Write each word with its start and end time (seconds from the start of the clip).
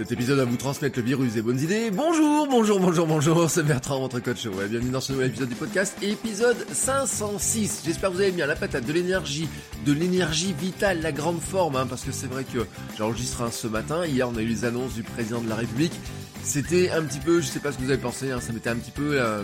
Cet 0.00 0.12
épisode 0.12 0.38
va 0.38 0.46
vous 0.46 0.56
transmettre 0.56 0.98
le 0.98 1.04
virus 1.04 1.34
des 1.34 1.42
bonnes 1.42 1.60
idées. 1.60 1.90
Bonjour, 1.90 2.46
bonjour, 2.48 2.80
bonjour, 2.80 3.06
bonjour, 3.06 3.50
c'est 3.50 3.62
Bertrand, 3.62 4.00
votre 4.00 4.18
coach. 4.18 4.46
Ouais, 4.46 4.66
bienvenue 4.66 4.92
dans 4.92 5.00
ce 5.02 5.12
nouvel 5.12 5.28
épisode 5.28 5.50
du 5.50 5.54
podcast, 5.54 5.94
épisode 6.00 6.56
506. 6.72 7.82
J'espère 7.84 8.08
que 8.08 8.14
vous 8.14 8.22
avez 8.22 8.30
bien 8.30 8.46
la 8.46 8.56
patate, 8.56 8.86
de 8.86 8.94
l'énergie, 8.94 9.46
de 9.84 9.92
l'énergie 9.92 10.54
vitale, 10.54 11.02
la 11.02 11.12
grande 11.12 11.38
forme, 11.38 11.76
hein, 11.76 11.86
parce 11.86 12.02
que 12.02 12.12
c'est 12.12 12.28
vrai 12.28 12.44
que 12.44 12.60
j'enregistre 12.96 13.42
un 13.42 13.50
ce 13.50 13.66
matin. 13.66 14.06
Hier, 14.06 14.26
on 14.26 14.34
a 14.36 14.40
eu 14.40 14.46
les 14.46 14.64
annonces 14.64 14.94
du 14.94 15.02
président 15.02 15.42
de 15.42 15.50
la 15.50 15.56
République. 15.56 15.92
C'était 16.44 16.88
un 16.88 17.02
petit 17.02 17.20
peu, 17.20 17.42
je 17.42 17.46
sais 17.48 17.60
pas 17.60 17.70
ce 17.70 17.76
que 17.76 17.82
vous 17.82 17.90
avez 17.90 18.00
pensé, 18.00 18.30
hein, 18.30 18.40
ça 18.40 18.54
m'était 18.54 18.70
un 18.70 18.76
petit 18.76 18.92
peu 18.92 19.20
euh, 19.20 19.42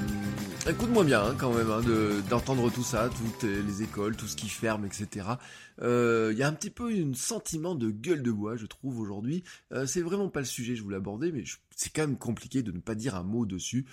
un 0.67 0.73
coup 0.73 0.87
de 0.87 0.93
moins 0.93 1.05
bien 1.05 1.21
hein, 1.21 1.35
quand 1.37 1.53
même 1.53 1.71
hein, 1.71 1.83
de 1.87 2.23
d'entendre 2.31 2.71
tout 2.71 2.83
ça, 2.83 3.11
toutes 3.11 3.43
les 3.43 3.83
écoles, 3.83 4.17
tout 4.17 4.27
ce 4.27 4.37
qui 4.37 4.49
ferme, 4.49 4.87
etc. 4.87 5.27
Euh, 5.83 6.31
il 6.33 6.39
y 6.39 6.43
a 6.43 6.49
un 6.49 6.53
petit 6.53 6.71
peu 6.71 6.91
un 6.91 7.15
sentiment 7.15 7.75
de 7.75 7.91
gueule 7.91 8.23
de 8.23 8.31
bois, 8.31 8.57
je 8.57 8.67
trouve 8.67 9.01
aujourd'hui. 9.01 9.45
Euh, 9.73 9.87
c'est 9.87 10.03
vraiment 10.03 10.29
pas 10.29 10.41
le 10.41 10.47
sujet, 10.47 10.75
je 10.75 10.83
voulais 10.83 10.97
aborder, 10.97 11.33
mais 11.33 11.45
c'est 11.77 11.93
quand 11.95 12.03
même 12.03 12.19
compliqué 12.19 12.65
de 12.65 12.73
ne 12.73 12.81
pas 12.81 12.97
dire 12.97 13.15
un 13.15 13.23
mot 13.23 13.47
dessus 13.47 13.87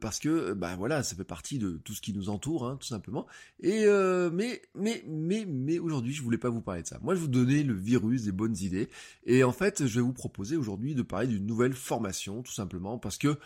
parce 0.00 0.18
que 0.18 0.52
bah 0.54 0.74
voilà, 0.76 1.04
ça 1.04 1.14
fait 1.14 1.22
partie 1.22 1.58
de 1.58 1.80
tout 1.84 1.94
ce 1.94 2.00
qui 2.00 2.12
nous 2.12 2.28
entoure, 2.30 2.76
tout 2.80 2.86
simplement. 2.88 3.26
Et 3.60 3.86
mais 4.32 4.60
mais 4.74 5.04
mais 5.06 5.44
mais 5.46 5.78
aujourd'hui, 5.78 6.12
je 6.12 6.22
voulais 6.22 6.38
pas 6.38 6.48
vous 6.48 6.62
parler 6.62 6.82
de 6.82 6.88
ça. 6.88 6.98
Moi, 7.02 7.14
je 7.14 7.20
vous 7.20 7.28
donnais 7.28 7.62
le 7.62 7.74
virus 7.74 8.24
des 8.24 8.32
bonnes 8.32 8.56
idées, 8.56 8.88
et 9.26 9.44
en 9.44 9.52
fait, 9.52 9.86
je 9.86 9.94
vais 10.00 10.04
vous 10.04 10.12
proposer 10.12 10.56
aujourd'hui 10.56 10.94
de 10.96 11.02
parler 11.02 11.28
d'une 11.28 11.46
nouvelle 11.46 11.74
formation, 11.74 12.42
tout 12.42 12.52
simplement, 12.52 12.98
parce 12.98 13.18
que 13.18 13.38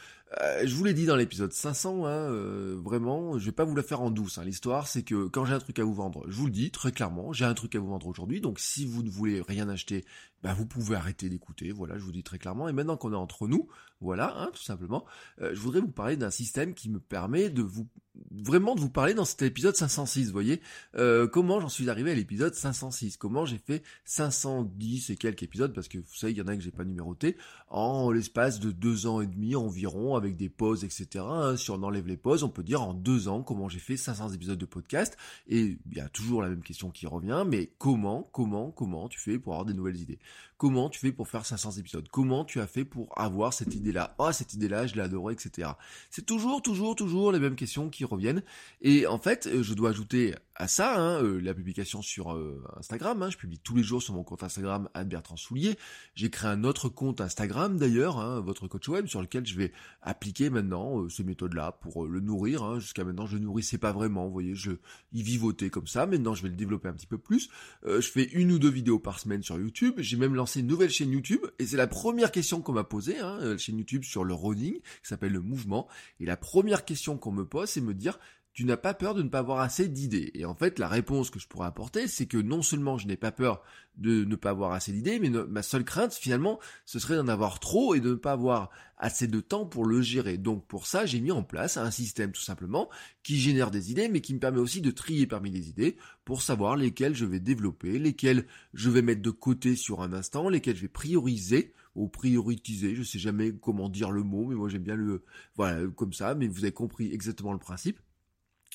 je 0.65 0.75
vous 0.75 0.85
l'ai 0.85 0.95
dit 0.95 1.07
dans 1.07 1.17
l'épisode 1.17 1.53
500, 1.53 2.07
hein, 2.07 2.31
vraiment, 2.77 3.39
je 3.39 3.47
vais 3.47 3.53
pas 3.53 3.65
vous 3.65 3.75
la 3.75 3.83
faire 3.83 4.01
en 4.01 4.11
douce. 4.11 4.39
Hein. 4.39 4.45
L'histoire, 4.45 4.87
c'est 4.87 5.03
que 5.03 5.27
quand 5.27 5.45
j'ai 5.45 5.55
un 5.55 5.59
truc 5.59 5.79
à 5.79 5.85
vous 5.85 5.95
vendre, 5.95 6.25
je 6.29 6.37
vous 6.37 6.47
le 6.47 6.53
dis 6.53 6.71
très 6.71 6.93
clairement, 6.93 7.33
j'ai 7.33 7.45
un 7.45 7.55
truc 7.55 7.75
à 7.75 7.81
vous 7.81 7.89
vendre 7.89 8.07
aujourd'hui. 8.07 8.41
Donc, 8.41 8.61
si 8.61 8.87
vous 8.87 9.03
ne 9.03 9.11
voulez 9.11 9.41
rien 9.41 9.69
acheter, 9.69 10.05
bah, 10.43 10.55
vous 10.55 10.67
pouvez 10.67 10.95
arrêter 10.95 11.29
d'écouter. 11.29 11.73
Voilà, 11.73 11.99
je 11.99 12.05
vous 12.05 12.13
dis 12.13 12.23
très 12.23 12.39
clairement. 12.39 12.69
Et 12.69 12.73
maintenant 12.73 12.97
qu'on 12.97 13.13
est 13.13 13.17
entre 13.17 13.48
nous, 13.49 13.69
voilà, 14.01 14.33
hein, 14.39 14.51
tout 14.55 14.63
simplement, 14.63 15.05
je 15.41 15.59
voudrais 15.59 15.81
vous 15.81 15.91
parler 15.91 16.17
d'un 16.17 16.31
système 16.31 16.75
qui 16.75 16.89
me 16.89 17.01
permet 17.01 17.51
de 17.51 17.63
vous 17.63 17.89
vraiment 18.31 18.75
de 18.75 18.81
vous 18.81 18.91
parler 18.91 19.15
dans 19.15 19.25
cet 19.25 19.43
épisode 19.43 19.77
506, 19.77 20.27
vous 20.27 20.33
voyez, 20.33 20.61
euh, 20.97 21.27
comment 21.27 21.61
j'en 21.61 21.69
suis 21.69 21.89
arrivé 21.91 22.13
à 22.13 22.15
l'épisode 22.15 22.55
506, 22.55 23.17
comment 23.17 23.45
j'ai 23.45 23.59
fait 23.59 23.83
510 24.05 25.11
et 25.11 25.17
quelques 25.17 25.43
épisodes, 25.43 25.73
parce 25.73 25.89
que 25.89 25.99
vous 25.99 26.15
savez, 26.15 26.33
il 26.33 26.39
y 26.39 26.43
en 26.43 26.49
a 26.49 26.57
que 26.57 26.63
j'ai 26.63 26.71
pas 26.71 26.85
numéroté, 26.85 27.37
en 27.69 28.11
l'espace 28.11 28.61
de 28.61 28.71
deux 28.71 29.07
ans 29.07 29.21
et 29.21 29.27
demi 29.27 29.57
environ, 29.57 30.17
avec 30.17 30.37
des 30.37 30.49
pauses, 30.49 30.85
etc. 30.85 31.25
Hein. 31.29 31.57
si 31.57 31.71
on 31.71 31.83
enlève 31.83 32.07
les 32.07 32.17
pauses, 32.17 32.43
on 32.43 32.49
peut 32.49 32.63
dire 32.63 32.83
en 32.83 32.95
deux 32.95 33.29
ans 33.29 33.43
comment 33.43 33.69
j'ai 33.69 33.79
fait 33.79 33.97
500 33.97 34.31
épisodes 34.31 34.59
de 34.59 34.67
podcast, 34.67 35.17
et 35.49 35.79
il 35.91 35.97
y 35.97 36.01
a 36.01 36.09
toujours 36.09 36.43
la 36.43 36.49
même 36.49 36.63
question 36.63 36.91
qui 36.91 37.07
revient, 37.07 37.45
mais 37.47 37.73
comment, 37.79 38.29
comment, 38.33 38.71
comment 38.71 39.09
tu 39.09 39.21
fais 39.21 39.39
pour 39.39 39.55
avoir 39.55 39.67
des 39.67 39.75
nouvelles 39.75 40.01
idées? 40.01 40.19
Comment 40.57 40.91
tu 40.91 40.99
fais 40.99 41.13
pour 41.13 41.29
faire 41.29 41.47
500 41.47 41.73
épisodes? 41.73 42.09
Comment 42.11 42.45
tu 42.45 42.61
as 42.61 42.67
fait 42.67 42.85
pour 42.85 43.17
avoir 43.17 43.38
cette 43.53 43.75
idée-là 43.75 44.15
Oh, 44.19 44.33
cette 44.33 44.55
idée-là, 44.55 44.87
je 44.87 44.95
l'ai 44.95 45.03
adorée, 45.03 45.35
etc. 45.35 45.71
C'est 46.11 46.27
toujours, 46.27 46.63
toujours, 46.63 46.95
toujours 46.95 47.33
les 47.33 47.39
mêmes 47.39 47.57
questions 47.57 47.89
qui 47.89 48.05
reviennent. 48.05 48.43
Et 48.83 49.07
en 49.07 49.19
fait, 49.19 49.49
je 49.63 49.75
dois 49.75 49.91
ajouter 49.91 50.35
à 50.59 50.67
ça, 50.67 51.01
hein, 51.01 51.23
euh, 51.23 51.41
la 51.41 51.55
publication 51.55 52.03
sur 52.03 52.35
euh, 52.35 52.61
Instagram. 52.77 53.23
Hein, 53.23 53.31
je 53.31 53.37
publie 53.37 53.61
tous 53.61 53.77
les 53.77 53.85
jours 53.85 54.03
sur 54.03 54.15
mon 54.15 54.25
compte 54.25 54.43
Instagram 54.43 54.89
Bertrand 55.07 55.37
Soulier. 55.37 55.79
J'ai 56.17 56.31
créé 56.31 56.51
un 56.51 56.65
autre 56.65 56.89
compte 56.89 57.21
Instagram 57.21 57.79
d'ailleurs, 57.79 58.19
hein, 58.19 58.41
votre 58.41 58.67
coach 58.67 58.89
web, 58.89 59.07
sur 59.07 59.23
lequel 59.23 59.47
je 59.47 59.57
vais 59.57 59.73
appliquer 60.03 60.51
maintenant 60.51 61.01
euh, 61.01 61.09
ces 61.09 61.23
méthodes-là 61.23 61.73
pour 61.81 62.07
le 62.07 62.19
nourrir. 62.19 62.65
Hein. 62.65 62.81
Jusqu'à 62.81 63.05
maintenant, 63.05 63.27
je 63.27 63.37
ne 63.37 63.45
nourrissais 63.45 63.79
pas 63.79 63.93
vraiment. 63.93 64.27
Vous 64.27 64.33
voyez, 64.33 64.57
je 64.57 64.73
y 65.13 65.23
vivotais 65.23 65.71
comme 65.71 65.87
ça. 65.87 66.07
Maintenant, 66.07 66.35
je 66.35 66.43
vais 66.43 66.49
le 66.49 66.57
développer 66.57 66.89
un 66.89 66.95
petit 66.95 67.07
peu 67.07 67.19
plus. 67.19 67.49
je 67.87 68.01
fais 68.01 68.25
une 68.25 68.51
ou 68.51 68.59
deux 68.59 68.71
vidéos 68.71 68.99
par 68.99 69.21
semaine 69.21 69.45
sur 69.45 69.59
YouTube. 69.59 69.95
J'ai 69.99 70.17
même 70.17 70.35
lancé 70.35 70.61
une 70.61 70.67
nouvelle 70.67 70.91
chaîne 70.91 71.13
YouTube 71.13 71.41
et 71.61 71.67
c'est 71.67 71.77
la 71.77 71.87
première 71.87 72.33
question 72.33 72.61
qu'on 72.61 72.73
m'a 72.73 72.85
posée, 72.85 73.21
hein, 73.29 73.39
la 73.41 73.59
chaîne 73.59 73.79
YouTube 73.79 74.05
sur 74.05 74.25
le 74.25 74.35
running 74.35 74.75
qui 74.81 75.09
s'appelle 75.09 75.33
le 75.33 75.41
mouvement. 75.41 75.89
Et 76.21 76.27
la 76.27 76.37
première 76.37 76.85
question 76.85 77.17
qu'on 77.17 77.33
me 77.33 77.45
pose, 77.45 77.69
c'est 77.69 77.81
me 77.81 77.95
dire 77.95 78.19
tu 78.59 78.65
n'as 78.65 78.77
pas 78.77 78.93
peur 78.93 79.15
de 79.15 79.23
ne 79.23 79.29
pas 79.29 79.39
avoir 79.39 79.61
assez 79.61 79.87
d'idées? 79.87 80.33
Et 80.35 80.45
en 80.45 80.57
fait, 80.57 80.81
la 80.81 80.89
réponse 80.89 81.31
que 81.31 81.39
je 81.39 81.47
pourrais 81.47 81.69
apporter, 81.69 82.09
c'est 82.09 82.27
que 82.27 82.39
non 82.39 82.61
seulement 82.61 82.99
je 82.99 83.07
n'ai 83.07 83.17
pas 83.17 83.31
peur 83.31 83.63
de 83.95 84.25
ne 84.25 84.35
pas 84.35 84.51
avoir 84.51 84.73
assez 84.73 84.91
d'idées, 84.91 85.21
mais 85.21 85.31
ma 85.31 85.63
seule 85.63 85.85
crainte, 85.85 86.13
finalement, 86.13 86.59
ce 86.85 86.99
serait 86.99 87.15
d'en 87.15 87.29
avoir 87.29 87.61
trop 87.61 87.95
et 87.95 88.01
de 88.01 88.11
ne 88.11 88.15
pas 88.17 88.33
avoir 88.33 88.71
assez 88.97 89.29
de 89.29 89.39
temps 89.39 89.65
pour 89.65 89.85
le 89.85 90.03
gérer. 90.03 90.39
Donc 90.39 90.67
pour 90.67 90.89
ça, 90.89 91.07
j'ai 91.07 91.21
mis 91.21 91.31
en 91.31 91.45
place 91.45 91.77
un 91.77 91.93
système 91.93 92.33
tout 92.33 92.43
simplement 92.43 92.89
qui 93.23 93.39
génère 93.39 93.71
des 93.71 93.93
idées, 93.93 94.09
mais 94.09 94.21
qui 94.21 94.35
me 94.35 94.41
permet 94.41 94.59
aussi 94.59 94.81
de 94.81 94.91
trier 94.91 95.29
parmi 95.29 95.53
les 95.53 95.69
idées 95.69 95.97
pour 96.25 96.43
savoir 96.43 96.75
lesquelles 96.75 97.15
je 97.15 97.27
vais 97.27 97.39
développer, 97.39 98.01
lesquelles 98.01 98.45
je 98.75 98.91
vais 98.91 99.03
mettre 99.03 99.23
de 99.23 99.31
côté 99.31 99.77
sur 99.77 100.03
un 100.03 100.13
instant, 100.13 100.49
lesquelles 100.49 100.75
je 100.75 100.83
vais 100.83 100.89
prioriser 100.89 101.73
ou 101.99 102.09
prioritiser, 102.09 102.95
je 102.95 103.03
sais 103.03 103.19
jamais 103.19 103.53
comment 103.53 103.89
dire 103.89 104.11
le 104.11 104.23
mot, 104.23 104.47
mais 104.47 104.55
moi 104.55 104.69
j'aime 104.69 104.83
bien 104.83 104.95
le, 104.95 105.25
voilà, 105.57 105.87
comme 105.97 106.13
ça, 106.13 106.35
mais 106.35 106.47
vous 106.47 106.65
avez 106.65 106.73
compris 106.73 107.13
exactement 107.13 107.53
le 107.53 107.59
principe. 107.59 107.99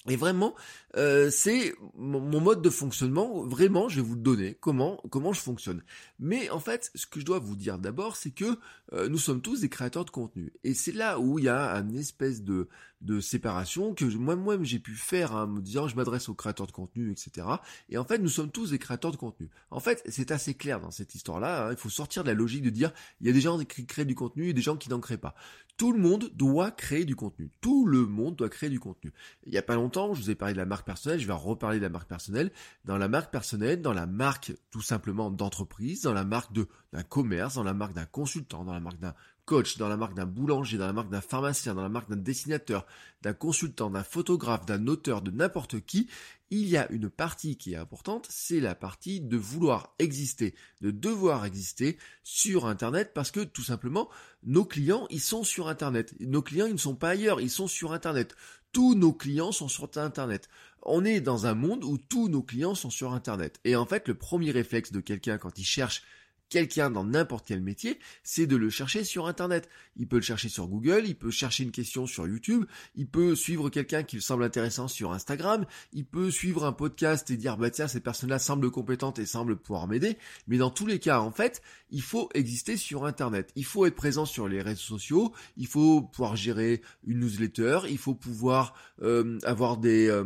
Et 0.09 0.17
vraiment, 0.17 0.53
euh, 0.97 1.29
c'est 1.31 1.73
mon 1.95 2.41
mode 2.41 2.61
de 2.61 2.69
fonctionnement. 2.69 3.43
Vraiment, 3.43 3.87
je 3.87 3.97
vais 4.01 4.07
vous 4.07 4.17
donner. 4.17 4.57
Comment 4.59 4.97
comment 5.09 5.31
je 5.31 5.39
fonctionne. 5.39 5.81
Mais 6.19 6.49
en 6.49 6.59
fait, 6.59 6.91
ce 6.93 7.05
que 7.05 7.21
je 7.21 7.25
dois 7.25 7.39
vous 7.39 7.55
dire 7.55 7.77
d'abord, 7.77 8.17
c'est 8.17 8.31
que 8.31 8.57
euh, 8.91 9.07
nous 9.07 9.17
sommes 9.17 9.41
tous 9.41 9.61
des 9.61 9.69
créateurs 9.69 10.03
de 10.03 10.09
contenu. 10.09 10.51
Et 10.65 10.73
c'est 10.73 10.91
là 10.91 11.19
où 11.19 11.39
il 11.39 11.45
y 11.45 11.49
a 11.49 11.73
un 11.73 11.89
espèce 11.93 12.43
de 12.43 12.67
de 13.03 13.19
séparation 13.19 13.93
que 13.93 14.05
moi-même 14.05 14.63
j'ai 14.63 14.79
pu 14.79 14.93
faire 14.93 15.33
en 15.33 15.47
me 15.47 15.61
disant 15.61 15.87
je 15.87 15.95
m'adresse 15.95 16.29
aux 16.29 16.33
créateurs 16.33 16.67
de 16.67 16.71
contenu, 16.71 17.11
etc. 17.11 17.47
Et 17.89 17.97
en 17.97 18.05
fait, 18.05 18.17
nous 18.17 18.29
sommes 18.29 18.49
tous 18.49 18.71
des 18.71 18.79
créateurs 18.79 19.11
de 19.11 19.17
contenu. 19.17 19.49
En 19.71 19.79
fait, 19.79 20.01
c'est 20.07 20.31
assez 20.31 20.53
clair 20.53 20.79
dans 20.79 20.91
cette 20.91 21.13
histoire-là. 21.13 21.67
Hein. 21.67 21.71
Il 21.71 21.77
faut 21.77 21.89
sortir 21.89 22.23
de 22.23 22.29
la 22.29 22.33
logique 22.33 22.63
de 22.63 22.69
dire 22.69 22.91
il 23.19 23.27
y 23.27 23.29
a 23.29 23.33
des 23.33 23.41
gens 23.41 23.59
qui 23.59 23.85
créent 23.85 24.05
du 24.05 24.15
contenu 24.15 24.49
et 24.49 24.53
des 24.53 24.61
gens 24.61 24.77
qui 24.77 24.89
n'en 24.89 24.99
créent 24.99 25.17
pas. 25.17 25.35
Tout 25.77 25.91
le 25.91 25.99
monde 25.99 26.29
doit 26.35 26.71
créer 26.71 27.03
du 27.03 27.15
contenu. 27.15 27.49
Tout 27.59 27.85
le 27.85 28.05
monde 28.05 28.35
doit 28.35 28.49
créer 28.49 28.69
du 28.69 28.79
contenu. 28.79 29.11
Il 29.45 29.51
n'y 29.51 29.57
a 29.57 29.63
pas 29.63 29.75
longtemps, 29.75 30.13
je 30.13 30.21
vous 30.21 30.29
ai 30.29 30.35
parlé 30.35 30.53
de 30.53 30.59
la 30.59 30.65
marque 30.65 30.85
personnelle, 30.85 31.19
je 31.19 31.27
vais 31.27 31.33
reparler 31.33 31.77
de 31.77 31.83
la 31.83 31.89
marque 31.89 32.07
personnelle. 32.07 32.51
Dans 32.85 32.97
la 32.97 33.07
marque 33.07 33.31
personnelle, 33.31 33.81
dans 33.81 33.93
la 33.93 34.05
marque 34.05 34.53
tout 34.69 34.81
simplement 34.81 35.31
d'entreprise, 35.31 36.01
dans 36.01 36.13
la 36.13 36.25
marque 36.25 36.53
d'un 36.53 37.03
commerce, 37.03 37.55
dans 37.55 37.63
la 37.63 37.73
marque 37.73 37.93
d'un 37.93 38.05
consultant, 38.05 38.63
dans 38.63 38.73
la 38.73 38.79
marque 38.79 38.99
d'un 38.99 39.15
coach, 39.45 39.77
dans 39.77 39.89
la 39.89 39.97
marque 39.97 40.13
d'un 40.13 40.25
boulanger, 40.25 40.77
dans 40.77 40.87
la 40.87 40.93
marque 40.93 41.09
d'un 41.09 41.21
pharmacien, 41.21 41.75
dans 41.75 41.81
la 41.81 41.89
marque 41.89 42.09
d'un 42.09 42.15
dessinateur, 42.15 42.85
d'un 43.21 43.33
consultant, 43.33 43.89
d'un 43.89 44.03
photographe, 44.03 44.65
d'un 44.65 44.87
auteur, 44.87 45.21
de 45.21 45.31
n'importe 45.31 45.81
qui, 45.85 46.07
il 46.55 46.67
y 46.67 46.77
a 46.77 46.87
une 46.91 47.09
partie 47.09 47.57
qui 47.57 47.73
est 47.73 47.77
importante, 47.77 48.27
c'est 48.29 48.59
la 48.59 48.75
partie 48.75 49.19
de 49.19 49.37
vouloir 49.37 49.95
exister, 49.97 50.53
de 50.81 50.91
devoir 50.91 51.45
exister 51.45 51.97
sur 52.21 52.67
Internet 52.67 53.11
parce 53.15 53.31
que 53.31 53.39
tout 53.39 53.63
simplement, 53.63 54.07
nos 54.43 54.63
clients, 54.63 55.07
ils 55.09 55.19
sont 55.19 55.43
sur 55.43 55.67
Internet. 55.67 56.13
Nos 56.19 56.43
clients, 56.43 56.67
ils 56.67 56.73
ne 56.73 56.77
sont 56.77 56.95
pas 56.95 57.09
ailleurs, 57.09 57.41
ils 57.41 57.49
sont 57.49 57.67
sur 57.67 57.91
Internet. 57.91 58.35
Tous 58.71 58.93
nos 58.93 59.13
clients 59.13 59.51
sont 59.51 59.67
sur 59.67 59.89
Internet. 59.97 60.47
On 60.83 61.03
est 61.05 61.21
dans 61.21 61.47
un 61.47 61.55
monde 61.55 61.83
où 61.83 61.97
tous 61.97 62.27
nos 62.29 62.43
clients 62.43 62.75
sont 62.75 62.91
sur 62.91 63.13
Internet. 63.13 63.59
Et 63.63 63.75
en 63.75 63.87
fait, 63.87 64.07
le 64.07 64.13
premier 64.13 64.51
réflexe 64.51 64.91
de 64.91 64.99
quelqu'un 64.99 65.39
quand 65.39 65.57
il 65.57 65.65
cherche 65.65 66.03
quelqu'un 66.49 66.89
dans 66.89 67.03
n'importe 67.03 67.47
quel 67.47 67.61
métier, 67.61 67.99
c'est 68.23 68.47
de 68.47 68.55
le 68.55 68.69
chercher 68.69 69.03
sur 69.03 69.27
Internet. 69.27 69.69
Il 69.97 70.07
peut 70.07 70.17
le 70.17 70.21
chercher 70.21 70.49
sur 70.49 70.67
Google, 70.67 71.03
il 71.05 71.15
peut 71.15 71.31
chercher 71.31 71.63
une 71.63 71.71
question 71.71 72.05
sur 72.05 72.27
YouTube, 72.27 72.65
il 72.95 73.07
peut 73.07 73.35
suivre 73.35 73.69
quelqu'un 73.69 74.03
qui 74.03 74.17
lui 74.17 74.23
semble 74.23 74.43
intéressant 74.43 74.87
sur 74.87 75.13
Instagram, 75.13 75.65
il 75.93 76.05
peut 76.05 76.31
suivre 76.31 76.65
un 76.65 76.73
podcast 76.73 77.29
et 77.31 77.37
dire 77.37 77.57
bah 77.57 77.69
tiens 77.69 77.87
cette 77.87 78.03
personne-là 78.03 78.39
semble 78.39 78.69
compétente 78.71 79.19
et 79.19 79.25
semble 79.25 79.55
pouvoir 79.55 79.87
m'aider. 79.87 80.17
Mais 80.47 80.57
dans 80.57 80.69
tous 80.69 80.85
les 80.85 80.99
cas, 80.99 81.19
en 81.19 81.31
fait, 81.31 81.61
il 81.89 82.01
faut 82.01 82.29
exister 82.33 82.77
sur 82.77 83.05
Internet. 83.05 83.51
Il 83.55 83.65
faut 83.65 83.85
être 83.85 83.95
présent 83.95 84.25
sur 84.25 84.47
les 84.47 84.61
réseaux 84.61 84.81
sociaux, 84.81 85.33
il 85.57 85.67
faut 85.67 86.01
pouvoir 86.01 86.35
gérer 86.35 86.81
une 87.05 87.19
newsletter, 87.19 87.79
il 87.89 87.97
faut 87.97 88.15
pouvoir 88.15 88.73
euh, 89.01 89.37
avoir 89.43 89.77
des 89.77 90.07
euh, 90.07 90.23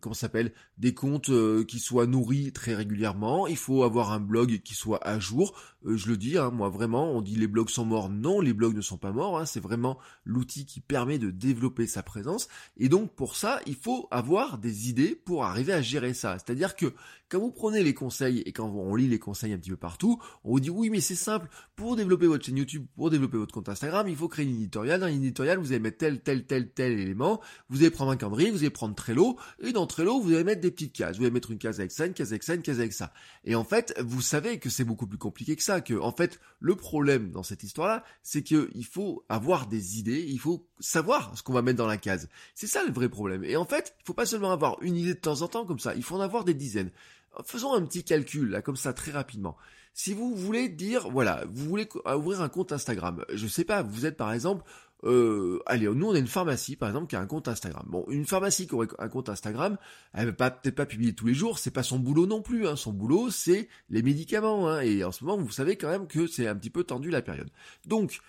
comment 0.00 0.14
s'appelle 0.14 0.52
des 0.78 0.94
comptes 0.94 1.30
euh, 1.30 1.64
qui 1.64 1.78
soient 1.78 2.06
nourris 2.06 2.52
très 2.52 2.74
régulièrement, 2.74 3.46
il 3.46 3.56
faut 3.56 3.82
avoir 3.82 4.12
un 4.12 4.20
blog 4.20 4.60
qui 4.62 4.74
soit 4.74 5.06
à 5.06 5.18
jour 5.18 5.49
toujours, 5.50 5.54
euh, 5.86 5.96
je 5.96 6.08
le 6.08 6.16
dis, 6.16 6.38
hein, 6.38 6.50
moi 6.50 6.68
vraiment, 6.68 7.10
on 7.12 7.22
dit 7.22 7.36
les 7.36 7.46
blogs 7.46 7.70
sont 7.70 7.84
morts. 7.84 8.10
Non, 8.10 8.40
les 8.40 8.52
blogs 8.52 8.76
ne 8.76 8.80
sont 8.80 8.98
pas 8.98 9.12
morts. 9.12 9.38
Hein, 9.38 9.46
c'est 9.46 9.60
vraiment 9.60 9.98
l'outil 10.24 10.66
qui 10.66 10.80
permet 10.80 11.18
de 11.18 11.30
développer 11.30 11.86
sa 11.86 12.02
présence. 12.02 12.48
Et 12.76 12.88
donc 12.88 13.14
pour 13.14 13.36
ça, 13.36 13.60
il 13.66 13.76
faut 13.76 14.08
avoir 14.10 14.58
des 14.58 14.88
idées 14.88 15.14
pour 15.14 15.44
arriver 15.44 15.72
à 15.72 15.82
gérer 15.82 16.14
ça. 16.14 16.38
C'est-à-dire 16.38 16.76
que 16.76 16.92
quand 17.30 17.38
vous 17.38 17.52
prenez 17.52 17.84
les 17.84 17.94
conseils 17.94 18.40
et 18.40 18.52
quand 18.52 18.68
on 18.68 18.96
lit 18.96 19.06
les 19.06 19.20
conseils 19.20 19.52
un 19.52 19.58
petit 19.58 19.70
peu 19.70 19.76
partout, 19.76 20.20
on 20.42 20.50
vous 20.50 20.60
dit 20.60 20.70
oui 20.70 20.90
mais 20.90 21.00
c'est 21.00 21.14
simple, 21.14 21.48
pour 21.76 21.94
développer 21.96 22.26
votre 22.26 22.44
chaîne 22.44 22.56
YouTube, 22.56 22.86
pour 22.96 23.08
développer 23.08 23.38
votre 23.38 23.54
compte 23.54 23.68
Instagram, 23.68 24.08
il 24.08 24.16
faut 24.16 24.28
créer 24.28 24.46
une 24.46 24.56
éditorial. 24.56 25.00
Dans 25.00 25.06
l'éditorial, 25.06 25.58
vous 25.58 25.72
allez 25.72 25.78
mettre 25.78 25.98
tel, 25.98 26.20
tel, 26.20 26.44
tel, 26.44 26.70
tel 26.72 26.98
élément, 26.98 27.40
vous 27.68 27.78
allez 27.78 27.90
prendre 27.90 28.10
un 28.10 28.16
calendrier, 28.16 28.50
vous 28.50 28.58
allez 28.58 28.70
prendre 28.70 28.94
Trello, 28.94 29.38
et 29.60 29.72
dans 29.72 29.86
Trello, 29.86 30.20
vous 30.20 30.34
allez 30.34 30.44
mettre 30.44 30.60
des 30.60 30.70
petites 30.70 30.92
cases. 30.92 31.16
Vous 31.16 31.22
allez 31.22 31.30
mettre 31.30 31.52
une 31.52 31.58
case 31.58 31.78
avec 31.78 31.92
ça, 31.92 32.06
une 32.06 32.14
case 32.14 32.32
avec 32.32 32.42
ça, 32.42 32.54
une 32.54 32.62
case 32.62 32.80
avec 32.80 32.92
ça. 32.92 33.12
Et 33.44 33.54
en 33.54 33.64
fait, 33.64 33.94
vous 34.04 34.20
savez 34.20 34.58
que 34.58 34.68
c'est 34.68 34.84
beaucoup 34.84 35.06
plus 35.06 35.18
compliqué 35.18 35.54
que 35.54 35.62
ça, 35.62 35.69
que 35.78 35.94
en 35.94 36.10
fait, 36.10 36.40
le 36.58 36.74
problème 36.74 37.30
dans 37.30 37.44
cette 37.44 37.62
histoire-là, 37.62 38.02
c'est 38.24 38.42
qu'il 38.42 38.84
faut 38.84 39.24
avoir 39.28 39.68
des 39.68 40.00
idées, 40.00 40.24
il 40.26 40.40
faut 40.40 40.66
savoir 40.80 41.36
ce 41.38 41.44
qu'on 41.44 41.52
va 41.52 41.62
mettre 41.62 41.78
dans 41.78 41.86
la 41.86 41.98
case. 41.98 42.28
C'est 42.56 42.66
ça 42.66 42.82
le 42.84 42.92
vrai 42.92 43.08
problème. 43.08 43.44
Et 43.44 43.56
en 43.56 43.64
fait, 43.64 43.94
il 44.00 44.06
faut 44.06 44.14
pas 44.14 44.26
seulement 44.26 44.50
avoir 44.50 44.82
une 44.82 44.96
idée 44.96 45.14
de 45.14 45.20
temps 45.20 45.42
en 45.42 45.48
temps 45.48 45.64
comme 45.64 45.78
ça, 45.78 45.94
il 45.94 46.02
faut 46.02 46.16
en 46.16 46.20
avoir 46.20 46.42
des 46.42 46.54
dizaines. 46.54 46.90
Faisons 47.44 47.72
un 47.72 47.82
petit 47.82 48.02
calcul, 48.02 48.50
là, 48.50 48.62
comme 48.62 48.74
ça, 48.74 48.92
très 48.92 49.12
rapidement. 49.12 49.56
Si 49.94 50.12
vous 50.12 50.34
voulez 50.34 50.68
dire, 50.68 51.08
voilà, 51.10 51.44
vous 51.48 51.68
voulez 51.68 51.88
ouvrir 52.16 52.40
un 52.40 52.48
compte 52.48 52.72
Instagram, 52.72 53.24
je 53.32 53.46
sais 53.46 53.64
pas, 53.64 53.82
vous 53.82 54.06
êtes 54.06 54.16
par 54.16 54.32
exemple, 54.32 54.64
euh, 55.04 55.60
allez, 55.66 55.86
nous 55.86 56.06
on 56.06 56.14
a 56.14 56.18
une 56.18 56.26
pharmacie 56.26 56.76
par 56.76 56.88
exemple 56.88 57.06
qui 57.06 57.16
a 57.16 57.20
un 57.20 57.26
compte 57.26 57.48
Instagram. 57.48 57.84
Bon, 57.88 58.04
une 58.08 58.26
pharmacie 58.26 58.66
qui 58.66 58.74
aurait 58.74 58.88
un 58.98 59.08
compte 59.08 59.28
Instagram, 59.28 59.78
elle 60.12 60.26
va 60.26 60.32
pas 60.32 60.50
peut-être 60.50 60.74
pas 60.74 60.86
publier 60.86 61.14
tous 61.14 61.26
les 61.26 61.34
jours, 61.34 61.58
c'est 61.58 61.70
pas 61.70 61.82
son 61.82 61.98
boulot 61.98 62.26
non 62.26 62.42
plus. 62.42 62.66
Hein. 62.66 62.76
Son 62.76 62.92
boulot 62.92 63.30
c'est 63.30 63.68
les 63.88 64.02
médicaments. 64.02 64.68
Hein. 64.68 64.80
Et 64.80 65.04
en 65.04 65.12
ce 65.12 65.24
moment, 65.24 65.42
vous 65.42 65.50
savez 65.50 65.76
quand 65.76 65.88
même 65.88 66.06
que 66.06 66.26
c'est 66.26 66.46
un 66.46 66.56
petit 66.56 66.70
peu 66.70 66.84
tendu 66.84 67.10
la 67.10 67.22
période. 67.22 67.50
Donc 67.86 68.20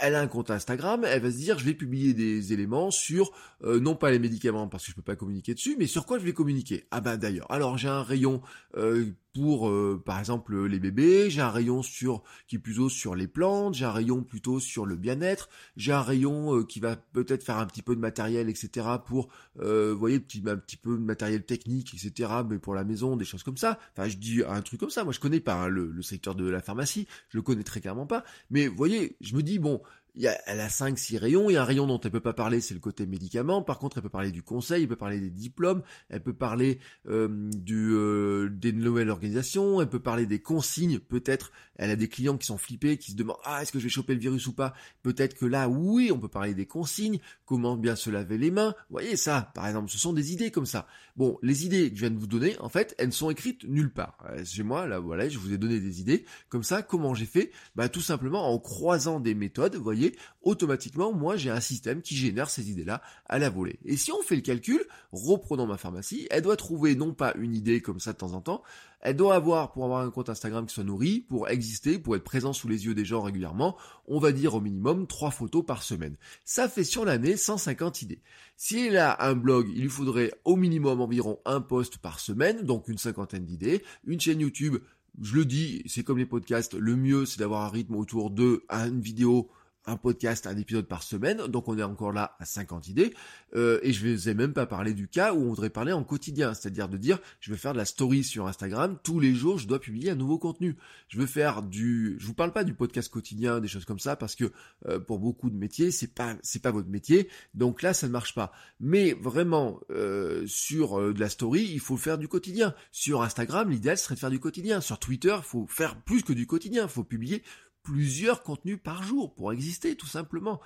elle 0.00 0.14
a 0.14 0.20
un 0.20 0.26
compte 0.26 0.50
Instagram, 0.50 1.04
elle 1.04 1.22
va 1.22 1.30
se 1.30 1.36
dire 1.36 1.58
je 1.58 1.64
vais 1.64 1.74
publier 1.74 2.14
des 2.14 2.52
éléments 2.52 2.90
sur 2.90 3.32
euh, 3.62 3.78
non 3.78 3.94
pas 3.94 4.10
les 4.10 4.18
médicaments 4.18 4.68
parce 4.68 4.84
que 4.84 4.90
je 4.90 4.96
peux 4.96 5.02
pas 5.02 5.16
communiquer 5.16 5.54
dessus, 5.54 5.76
mais 5.78 5.86
sur 5.86 6.06
quoi 6.06 6.18
je 6.18 6.24
vais 6.24 6.32
communiquer. 6.32 6.86
Ah 6.90 7.00
ben 7.00 7.16
d'ailleurs, 7.16 7.50
alors 7.50 7.78
j'ai 7.78 7.88
un 7.88 8.02
rayon 8.02 8.42
euh, 8.76 9.06
pour 9.34 9.68
euh, 9.68 10.02
par 10.04 10.18
exemple 10.18 10.66
les 10.66 10.78
bébés, 10.78 11.28
j'ai 11.28 11.40
un 11.40 11.50
rayon 11.50 11.82
sur 11.82 12.22
qui 12.46 12.56
est 12.56 12.58
plutôt 12.58 12.88
sur 12.88 13.14
les 13.14 13.26
plantes, 13.26 13.74
j'ai 13.74 13.84
un 13.84 13.92
rayon 13.92 14.22
plutôt 14.22 14.60
sur 14.60 14.86
le 14.86 14.96
bien-être, 14.96 15.48
j'ai 15.76 15.92
un 15.92 16.02
rayon 16.02 16.62
qui 16.64 16.80
va 16.80 16.96
peut-être 16.96 17.42
faire 17.42 17.58
un 17.58 17.66
petit 17.66 17.82
peu 17.82 17.94
de 17.94 18.00
matériel, 18.00 18.48
etc. 18.48 18.86
pour 19.04 19.28
vous 19.56 19.98
voyez 19.98 20.20
petit, 20.20 20.42
un 20.46 20.56
petit 20.56 20.76
peu 20.76 20.96
de 20.96 21.02
matériel 21.02 21.44
technique, 21.44 21.94
etc. 21.94 22.30
Mais 22.48 22.58
pour 22.58 22.74
la 22.74 22.84
maison, 22.84 23.16
des 23.16 23.24
choses 23.24 23.42
comme 23.42 23.56
ça. 23.56 23.78
Enfin 23.96 24.08
je 24.08 24.16
dis 24.16 24.42
un 24.46 24.62
truc 24.62 24.80
comme 24.80 24.90
ça. 24.90 25.04
Moi 25.04 25.12
je 25.12 25.20
connais 25.20 25.40
pas 25.40 25.54
hein, 25.54 25.68
le, 25.68 25.90
le 25.90 26.02
secteur 26.02 26.34
de 26.34 26.48
la 26.48 26.60
pharmacie, 26.60 27.06
je 27.28 27.38
le 27.38 27.42
connais 27.42 27.64
très 27.64 27.80
clairement 27.80 28.06
pas. 28.06 28.24
Mais 28.50 28.68
vous 28.68 28.76
voyez, 28.76 29.16
je 29.20 29.34
me 29.34 29.42
dis 29.42 29.58
bon 29.58 29.82
elle 30.16 30.60
a 30.60 30.68
5-6 30.68 31.18
rayons. 31.18 31.50
Il 31.50 31.54
y 31.54 31.56
a 31.56 31.62
un 31.62 31.64
rayon 31.64 31.86
dont 31.86 32.00
elle 32.00 32.10
peut 32.10 32.20
pas 32.20 32.32
parler, 32.32 32.60
c'est 32.60 32.74
le 32.74 32.80
côté 32.80 33.06
médicament. 33.06 33.62
Par 33.62 33.78
contre, 33.78 33.98
elle 33.98 34.02
peut 34.02 34.08
parler 34.08 34.30
du 34.30 34.42
conseil, 34.42 34.82
elle 34.82 34.88
peut 34.88 34.96
parler 34.96 35.20
des 35.20 35.30
diplômes, 35.30 35.82
elle 36.08 36.22
peut 36.22 36.34
parler 36.34 36.78
euh, 37.08 37.50
euh, 37.70 38.48
des 38.50 38.72
nouvelles 38.72 39.10
organisations, 39.10 39.80
elle 39.80 39.88
peut 39.88 40.00
parler 40.00 40.26
des 40.26 40.40
consignes. 40.40 40.98
Peut-être, 40.98 41.52
elle 41.76 41.90
a 41.90 41.96
des 41.96 42.08
clients 42.08 42.36
qui 42.36 42.46
sont 42.46 42.58
flippés, 42.58 42.96
qui 42.96 43.12
se 43.12 43.16
demandent 43.16 43.38
ah 43.44 43.62
est-ce 43.62 43.72
que 43.72 43.78
je 43.78 43.84
vais 43.84 43.90
choper 43.90 44.14
le 44.14 44.20
virus 44.20 44.46
ou 44.46 44.52
pas? 44.52 44.74
Peut-être 45.02 45.34
que 45.34 45.46
là, 45.46 45.68
oui, 45.68 46.10
on 46.12 46.18
peut 46.18 46.28
parler 46.28 46.54
des 46.54 46.66
consignes, 46.66 47.18
comment 47.44 47.76
bien 47.76 47.96
se 47.96 48.10
laver 48.10 48.38
les 48.38 48.50
mains. 48.50 48.74
Vous 48.88 48.94
voyez 48.94 49.16
ça, 49.16 49.50
par 49.54 49.66
exemple, 49.66 49.90
ce 49.90 49.98
sont 49.98 50.12
des 50.12 50.32
idées 50.32 50.50
comme 50.50 50.66
ça. 50.66 50.86
Bon, 51.16 51.38
les 51.42 51.64
idées 51.64 51.90
que 51.90 51.96
je 51.96 52.00
viens 52.00 52.10
de 52.10 52.18
vous 52.18 52.26
donner, 52.26 52.58
en 52.60 52.68
fait, 52.68 52.94
elles 52.98 53.08
ne 53.08 53.12
sont 53.12 53.30
écrites 53.30 53.64
nulle 53.64 53.92
part. 53.92 54.18
Euh, 54.30 54.44
chez 54.44 54.62
moi, 54.62 54.86
là, 54.86 54.98
voilà, 54.98 55.28
je 55.28 55.38
vous 55.38 55.52
ai 55.52 55.58
donné 55.58 55.80
des 55.80 56.00
idées 56.00 56.24
comme 56.48 56.62
ça. 56.62 56.82
Comment 56.82 57.14
j'ai 57.14 57.26
fait? 57.26 57.52
Bah, 57.76 57.88
tout 57.88 58.00
simplement 58.00 58.52
en 58.52 58.58
croisant 58.58 59.20
des 59.20 59.34
méthodes. 59.34 59.76
Vous 59.76 59.82
voyez 59.84 60.03
automatiquement, 60.42 61.12
moi, 61.12 61.36
j'ai 61.36 61.50
un 61.50 61.60
système 61.60 62.02
qui 62.02 62.16
génère 62.16 62.50
ces 62.50 62.70
idées-là 62.70 63.02
à 63.26 63.38
la 63.38 63.50
volée. 63.50 63.78
Et 63.84 63.96
si 63.96 64.12
on 64.12 64.22
fait 64.22 64.36
le 64.36 64.42
calcul, 64.42 64.84
reprenons 65.12 65.66
ma 65.66 65.76
pharmacie, 65.76 66.26
elle 66.30 66.42
doit 66.42 66.56
trouver 66.56 66.94
non 66.94 67.12
pas 67.14 67.34
une 67.38 67.54
idée 67.54 67.80
comme 67.80 68.00
ça 68.00 68.12
de 68.12 68.18
temps 68.18 68.32
en 68.32 68.40
temps, 68.40 68.62
elle 69.04 69.16
doit 69.16 69.34
avoir, 69.34 69.72
pour 69.72 69.84
avoir 69.84 70.00
un 70.00 70.10
compte 70.10 70.30
Instagram 70.30 70.66
qui 70.66 70.74
soit 70.74 70.82
nourri, 70.82 71.20
pour 71.20 71.48
exister, 71.48 71.98
pour 71.98 72.16
être 72.16 72.24
présent 72.24 72.54
sous 72.54 72.68
les 72.68 72.86
yeux 72.86 72.94
des 72.94 73.04
gens 73.04 73.20
régulièrement, 73.20 73.76
on 74.06 74.18
va 74.18 74.32
dire 74.32 74.54
au 74.54 74.60
minimum 74.60 75.06
3 75.06 75.30
photos 75.30 75.64
par 75.64 75.82
semaine. 75.82 76.16
Ça 76.44 76.68
fait 76.68 76.84
sur 76.84 77.04
l'année 77.04 77.36
150 77.36 78.00
idées. 78.00 78.22
Si 78.56 78.78
elle 78.78 78.96
a 78.96 79.22
un 79.22 79.34
blog, 79.34 79.70
il 79.74 79.82
lui 79.82 79.88
faudrait 79.90 80.32
au 80.44 80.56
minimum 80.56 81.02
environ 81.02 81.38
un 81.44 81.60
post 81.60 81.98
par 81.98 82.18
semaine, 82.18 82.62
donc 82.62 82.88
une 82.88 82.98
cinquantaine 82.98 83.44
d'idées. 83.44 83.82
Une 84.06 84.20
chaîne 84.20 84.40
YouTube, 84.40 84.78
je 85.20 85.34
le 85.34 85.44
dis, 85.44 85.82
c'est 85.86 86.02
comme 86.02 86.18
les 86.18 86.26
podcasts, 86.26 86.74
le 86.74 86.96
mieux 86.96 87.26
c'est 87.26 87.38
d'avoir 87.38 87.62
un 87.62 87.68
rythme 87.68 87.96
autour 87.96 88.30
de 88.30 88.64
une 88.70 89.00
vidéo 89.00 89.50
un 89.86 89.96
podcast, 89.96 90.46
un 90.46 90.56
épisode 90.56 90.86
par 90.86 91.02
semaine, 91.02 91.46
donc 91.46 91.68
on 91.68 91.78
est 91.78 91.82
encore 91.82 92.12
là 92.12 92.36
à 92.38 92.44
50 92.44 92.88
idées, 92.88 93.14
euh, 93.54 93.78
et 93.82 93.92
je 93.92 94.06
ne 94.06 94.34
même 94.34 94.52
pas 94.52 94.66
parler 94.66 94.94
du 94.94 95.08
cas 95.08 95.34
où 95.34 95.42
on 95.42 95.48
voudrait 95.50 95.70
parler 95.70 95.92
en 95.92 96.04
quotidien, 96.04 96.54
c'est-à-dire 96.54 96.88
de 96.88 96.96
dire 96.96 97.18
je 97.40 97.50
vais 97.50 97.58
faire 97.58 97.72
de 97.72 97.78
la 97.78 97.84
story 97.84 98.24
sur 98.24 98.46
Instagram, 98.46 98.98
tous 99.02 99.20
les 99.20 99.34
jours 99.34 99.58
je 99.58 99.66
dois 99.66 99.78
publier 99.78 100.10
un 100.10 100.14
nouveau 100.14 100.38
contenu. 100.38 100.76
Je 101.08 101.18
veux 101.18 101.26
faire 101.26 101.62
du, 101.62 102.16
je 102.18 102.26
vous 102.26 102.34
parle 102.34 102.52
pas 102.52 102.64
du 102.64 102.74
podcast 102.74 103.10
quotidien, 103.10 103.60
des 103.60 103.68
choses 103.68 103.84
comme 103.84 103.98
ça, 103.98 104.16
parce 104.16 104.34
que 104.34 104.52
euh, 104.86 104.98
pour 104.98 105.18
beaucoup 105.18 105.50
de 105.50 105.56
métiers 105.56 105.90
c'est 105.90 106.14
pas 106.14 106.36
c'est 106.42 106.62
pas 106.62 106.70
votre 106.70 106.88
métier, 106.88 107.28
donc 107.54 107.82
là 107.82 107.94
ça 107.94 108.06
ne 108.06 108.12
marche 108.12 108.34
pas. 108.34 108.52
Mais 108.80 109.12
vraiment 109.12 109.80
euh, 109.90 110.44
sur 110.46 111.12
de 111.12 111.20
la 111.20 111.28
story, 111.28 111.68
il 111.72 111.80
faut 111.80 111.96
faire 111.96 112.18
du 112.18 112.28
quotidien. 112.28 112.74
Sur 112.90 113.22
Instagram, 113.22 113.70
l'idéal 113.70 113.98
serait 113.98 114.14
de 114.14 114.20
faire 114.20 114.30
du 114.30 114.40
quotidien. 114.40 114.80
Sur 114.80 114.98
Twitter, 114.98 115.34
il 115.36 115.44
faut 115.44 115.66
faire 115.68 116.00
plus 116.00 116.22
que 116.22 116.32
du 116.32 116.46
quotidien, 116.46 116.84
il 116.84 116.88
faut 116.88 117.04
publier 117.04 117.42
plusieurs 117.84 118.42
contenus 118.42 118.80
par 118.82 119.04
jour 119.04 119.32
pour 119.34 119.52
exister 119.52 119.94
tout 119.94 120.08
simplement. 120.08 120.60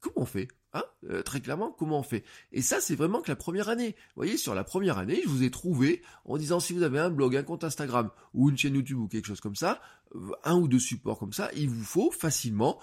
Comment 0.00 0.22
on 0.22 0.26
fait 0.26 0.48
Hein 0.72 0.84
euh, 1.10 1.22
très 1.22 1.40
clairement, 1.40 1.72
comment 1.72 1.98
on 1.98 2.02
fait? 2.04 2.22
Et 2.52 2.62
ça, 2.62 2.80
c'est 2.80 2.94
vraiment 2.94 3.20
que 3.20 3.28
la 3.28 3.36
première 3.36 3.68
année. 3.68 3.96
Vous 4.14 4.22
voyez, 4.22 4.36
sur 4.36 4.54
la 4.54 4.62
première 4.62 4.98
année, 4.98 5.20
je 5.24 5.28
vous 5.28 5.42
ai 5.42 5.50
trouvé 5.50 6.00
en 6.24 6.38
disant 6.38 6.60
si 6.60 6.72
vous 6.72 6.84
avez 6.84 7.00
un 7.00 7.10
blog, 7.10 7.34
un 7.36 7.42
compte 7.42 7.64
Instagram 7.64 8.10
ou 8.34 8.50
une 8.50 8.56
chaîne 8.56 8.76
YouTube 8.76 8.98
ou 8.98 9.08
quelque 9.08 9.26
chose 9.26 9.40
comme 9.40 9.56
ça, 9.56 9.80
euh, 10.14 10.30
un 10.44 10.56
ou 10.56 10.68
deux 10.68 10.78
supports 10.78 11.18
comme 11.18 11.32
ça, 11.32 11.50
il 11.56 11.68
vous 11.68 11.82
faut 11.82 12.12
facilement 12.12 12.78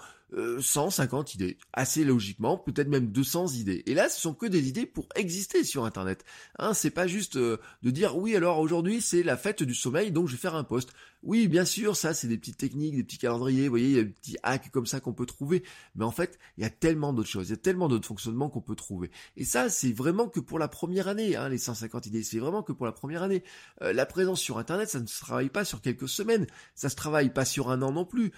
150 0.60 1.28
euh, 1.28 1.32
idées. 1.34 1.58
Assez 1.72 2.04
logiquement, 2.04 2.58
peut-être 2.58 2.88
même 2.88 3.10
200 3.10 3.54
idées. 3.54 3.82
Et 3.86 3.94
là, 3.94 4.10
ce 4.10 4.20
sont 4.20 4.34
que 4.34 4.44
des 4.44 4.68
idées 4.68 4.84
pour 4.84 5.08
exister 5.14 5.64
sur 5.64 5.86
Internet. 5.86 6.26
Hein, 6.58 6.74
c'est 6.74 6.90
pas 6.90 7.06
juste 7.06 7.38
de 7.38 7.58
dire 7.82 8.18
oui, 8.18 8.36
alors 8.36 8.58
aujourd'hui 8.58 9.00
c'est 9.00 9.22
la 9.22 9.38
fête 9.38 9.62
du 9.62 9.74
sommeil, 9.74 10.12
donc 10.12 10.26
je 10.26 10.32
vais 10.32 10.38
faire 10.38 10.56
un 10.56 10.64
post. 10.64 10.92
Oui, 11.22 11.48
bien 11.48 11.64
sûr, 11.64 11.96
ça 11.96 12.14
c'est 12.14 12.28
des 12.28 12.38
petites 12.38 12.58
techniques, 12.58 12.96
des 12.96 13.04
petits 13.04 13.18
calendriers, 13.18 13.64
vous 13.64 13.70
voyez, 13.70 13.88
il 13.88 13.96
y 13.96 13.98
a 13.98 14.04
des 14.04 14.10
petits 14.10 14.36
hacks 14.42 14.70
comme 14.70 14.86
ça 14.86 15.00
qu'on 15.00 15.12
peut 15.12 15.26
trouver. 15.26 15.62
Mais 15.94 16.04
en 16.04 16.10
fait, 16.10 16.38
il 16.56 16.62
y 16.62 16.66
a 16.66 16.70
tellement 16.70 17.12
d'autres 17.12 17.28
choses, 17.28 17.48
il 17.48 17.50
y 17.50 17.54
a 17.54 17.58
tellement 17.58 17.88
d'autres 17.88 18.06
fonctionnements 18.06 18.48
qu'on 18.48 18.60
peut 18.60 18.76
trouver. 18.76 19.10
Et 19.36 19.44
ça, 19.44 19.68
c'est 19.68 19.92
vraiment 19.92 20.28
que 20.28 20.40
pour 20.40 20.58
la 20.58 20.68
première 20.68 21.08
année, 21.08 21.36
hein, 21.36 21.48
les 21.48 21.58
150 21.58 22.06
idées, 22.06 22.22
c'est 22.22 22.38
vraiment 22.38 22.62
que 22.62 22.72
pour 22.72 22.86
la 22.86 22.92
première 22.92 23.22
année. 23.22 23.42
Euh, 23.82 23.92
la 23.92 24.06
présence 24.06 24.40
sur 24.40 24.58
Internet, 24.58 24.88
ça 24.88 25.00
ne 25.00 25.06
se 25.06 25.20
travaille 25.20 25.50
pas 25.50 25.64
sur 25.64 25.80
quelques 25.80 26.08
semaines, 26.08 26.46
ça 26.74 26.88
se 26.88 26.96
travaille 26.96 27.32
pas 27.32 27.44
sur 27.44 27.70
un 27.70 27.82
an 27.82 27.92
non 27.92 28.04
plus. 28.04 28.32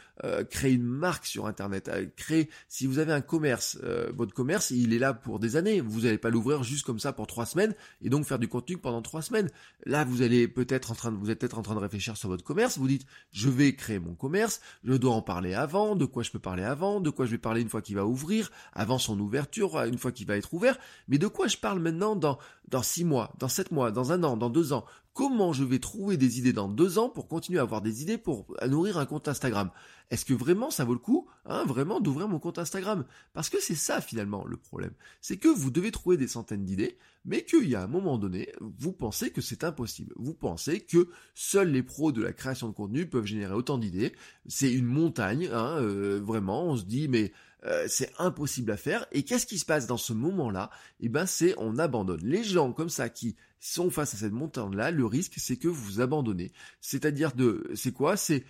créer 0.51 0.73
une 0.73 0.85
marque 0.85 1.27
sur 1.27 1.47
Internet 1.47 1.89
à 1.89 2.05
créer. 2.05 2.51
Si 2.69 2.87
vous 2.87 2.99
avez 2.99 3.13
un 3.13 3.21
commerce, 3.21 3.79
euh, 3.83 4.11
votre 4.15 4.35
commerce, 4.35 4.71
il 4.71 4.93
est 4.93 4.99
là 4.99 5.15
pour 5.15 5.39
des 5.39 5.57
années. 5.57 5.81
Vous 5.81 6.03
n'allez 6.03 6.19
pas 6.19 6.31
l'ouvrir 6.31 6.63
juste 6.63 6.85
comme 6.85 6.99
ça 6.99 7.13
pour 7.13 7.27
trois 7.27 7.47
semaines 7.47 7.75
et 8.03 8.09
donc 8.09 8.25
faire 8.25 8.39
du 8.39 8.49
contenu 8.49 8.79
pendant 8.79 9.03
trois 9.03 9.23
semaines. 9.23 9.51
Là, 9.87 10.05
vous 10.05 10.23
allez 10.23 10.49
peut-être 10.49 10.91
en 10.91 10.95
train 10.95 11.13
de, 11.13 11.17
vous 11.17 11.31
êtes 11.31 11.39
peut-être 11.39 11.59
en 11.59 11.63
train 11.63 11.75
de 11.75 11.81
réfléchir 11.81 12.17
sur 12.17 12.29
votre 12.29 12.45
commerce. 12.45 12.79
Vous 12.81 12.89
dites, 12.89 13.07
je 13.31 13.51
vais 13.51 13.75
créer 13.75 13.99
mon 13.99 14.15
commerce. 14.15 14.61
Je 14.85 14.95
dois 14.95 15.15
en 15.15 15.23
parler 15.23 15.53
avant. 15.55 15.97
De 15.97 16.07
quoi 16.07 16.23
je 16.23 16.31
peux 16.31 16.39
parler 16.39 16.63
avant? 16.63 17.01
De 17.01 17.11
quoi 17.11 17.27
je 17.27 17.33
vais 17.33 17.39
parler 17.39 17.61
une 17.61 17.69
fois 17.69 17.83
qu'il 17.83 17.97
va 17.97 18.07
ouvrir, 18.07 18.51
avant 18.73 18.99
son 18.99 19.21
ouverture, 19.21 19.79
une 19.83 19.99
fois 19.99 20.13
qu'il 20.13 20.27
va 20.27 20.37
être 20.37 20.55
ouvert. 20.55 20.79
Mais 21.09 21.19
de 21.19 21.27
quoi 21.27 21.47
je 21.47 21.59
parle 21.59 21.79
maintenant 21.79 22.17
dans 22.17 22.39
dans 22.69 22.83
six 22.83 23.05
mois, 23.05 23.33
dans 23.39 23.49
sept 23.49 23.71
mois, 23.71 23.91
dans 23.91 24.13
un 24.13 24.23
an, 24.23 24.37
dans 24.37 24.49
deux 24.49 24.73
ans 24.73 24.85
Comment 25.21 25.53
je 25.53 25.65
vais 25.65 25.81
trouver 25.81 26.17
des 26.17 26.39
idées 26.39 26.55
dans 26.55 26.71
deux 26.71 26.99
ans 26.99 27.11
pour 27.11 27.29
continuer 27.29 27.59
à 27.59 27.63
avoir 27.63 27.83
des 27.83 28.01
idées 28.01 28.17
pour 28.17 28.47
nourrir 28.67 28.97
un 28.97 29.05
compte 29.05 29.29
Instagram 29.29 29.71
Est-ce 30.11 30.25
que 30.25 30.33
vraiment 30.33 30.71
ça 30.71 30.87
vaut 30.87 30.95
le 30.95 30.99
coup, 30.99 31.29
hein, 31.45 31.67
vraiment 31.67 32.01
d'ouvrir 32.01 32.27
mon 32.27 32.39
compte 32.39 32.59
Instagram? 32.59 33.05
Parce 33.35 33.51
que 33.51 33.61
c'est 33.61 33.75
ça 33.75 34.01
finalement 34.01 34.47
le 34.47 34.57
problème. 34.57 34.93
C'est 35.21 35.37
que 35.37 35.49
vous 35.49 35.71
devez 35.71 35.91
trouver 35.91 36.17
des 36.17 36.27
centaines 36.27 36.65
d'idées, 36.65 36.97
mais 37.27 37.45
qu'il 37.45 37.69
y 37.69 37.75
a 37.75 37.83
un 37.83 37.87
moment 37.87 38.17
donné, 38.17 38.51
vous 38.79 38.93
pensez 38.93 39.29
que 39.31 39.43
c'est 39.43 39.63
impossible. 39.63 40.15
Vous 40.17 40.33
pensez 40.33 40.81
que 40.81 41.11
seuls 41.35 41.71
les 41.71 41.83
pros 41.83 42.13
de 42.13 42.23
la 42.23 42.33
création 42.33 42.71
de 42.71 42.75
contenu 42.75 43.05
peuvent 43.05 43.27
générer 43.27 43.53
autant 43.53 43.77
d'idées. 43.77 44.15
C'est 44.49 44.73
une 44.73 44.87
montagne, 44.87 45.51
hein, 45.53 45.77
euh, 45.83 46.19
vraiment. 46.25 46.65
On 46.65 46.77
se 46.77 46.85
dit 46.85 47.09
mais 47.09 47.31
euh, 47.67 47.85
c'est 47.89 48.11
impossible 48.19 48.71
à 48.71 48.79
faire. 48.79 49.05
Et 49.13 49.23
qu'est-ce 49.23 49.45
qui 49.45 49.59
se 49.59 49.67
passe 49.67 49.87
dans 49.87 49.99
ce 49.99 50.15
moment-là? 50.15 50.71
Eh 51.01 51.11
ben, 51.11 51.27
c'est 51.27 51.55
on 51.59 51.77
abandonne. 51.77 52.23
Les 52.23 52.43
gens 52.43 52.73
comme 52.73 52.89
ça 52.89 53.11
qui 53.11 53.37
sont 53.61 53.91
face 53.91 54.15
à 54.15 54.17
cette 54.17 54.33
montagne-là, 54.33 54.91
le 54.91 55.07
risque, 55.07 55.35
c'est 55.37 55.57
que 55.57 55.69
vous 55.69 56.01
abandonnez. 56.01 56.51
C'est-à-dire 56.81 57.35
de, 57.35 57.71
c'est 57.75 57.93
quoi? 57.93 58.17
C'est, 58.17 58.45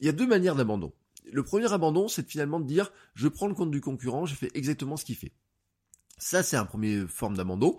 il 0.00 0.06
y 0.06 0.08
a 0.08 0.12
deux 0.12 0.26
manières 0.26 0.56
d'abandon. 0.56 0.92
Le 1.32 1.42
premier 1.42 1.72
abandon, 1.72 2.08
c'est 2.08 2.28
finalement 2.28 2.60
de 2.60 2.66
dire, 2.66 2.92
je 3.14 3.28
prends 3.28 3.46
le 3.46 3.54
compte 3.54 3.70
du 3.70 3.80
concurrent, 3.80 4.26
je 4.26 4.34
fais 4.34 4.50
exactement 4.54 4.96
ce 4.96 5.04
qu'il 5.04 5.16
fait. 5.16 5.32
Ça, 6.18 6.42
c'est 6.42 6.56
un 6.56 6.66
premier 6.66 7.06
forme 7.06 7.36
d'abandon. 7.36 7.78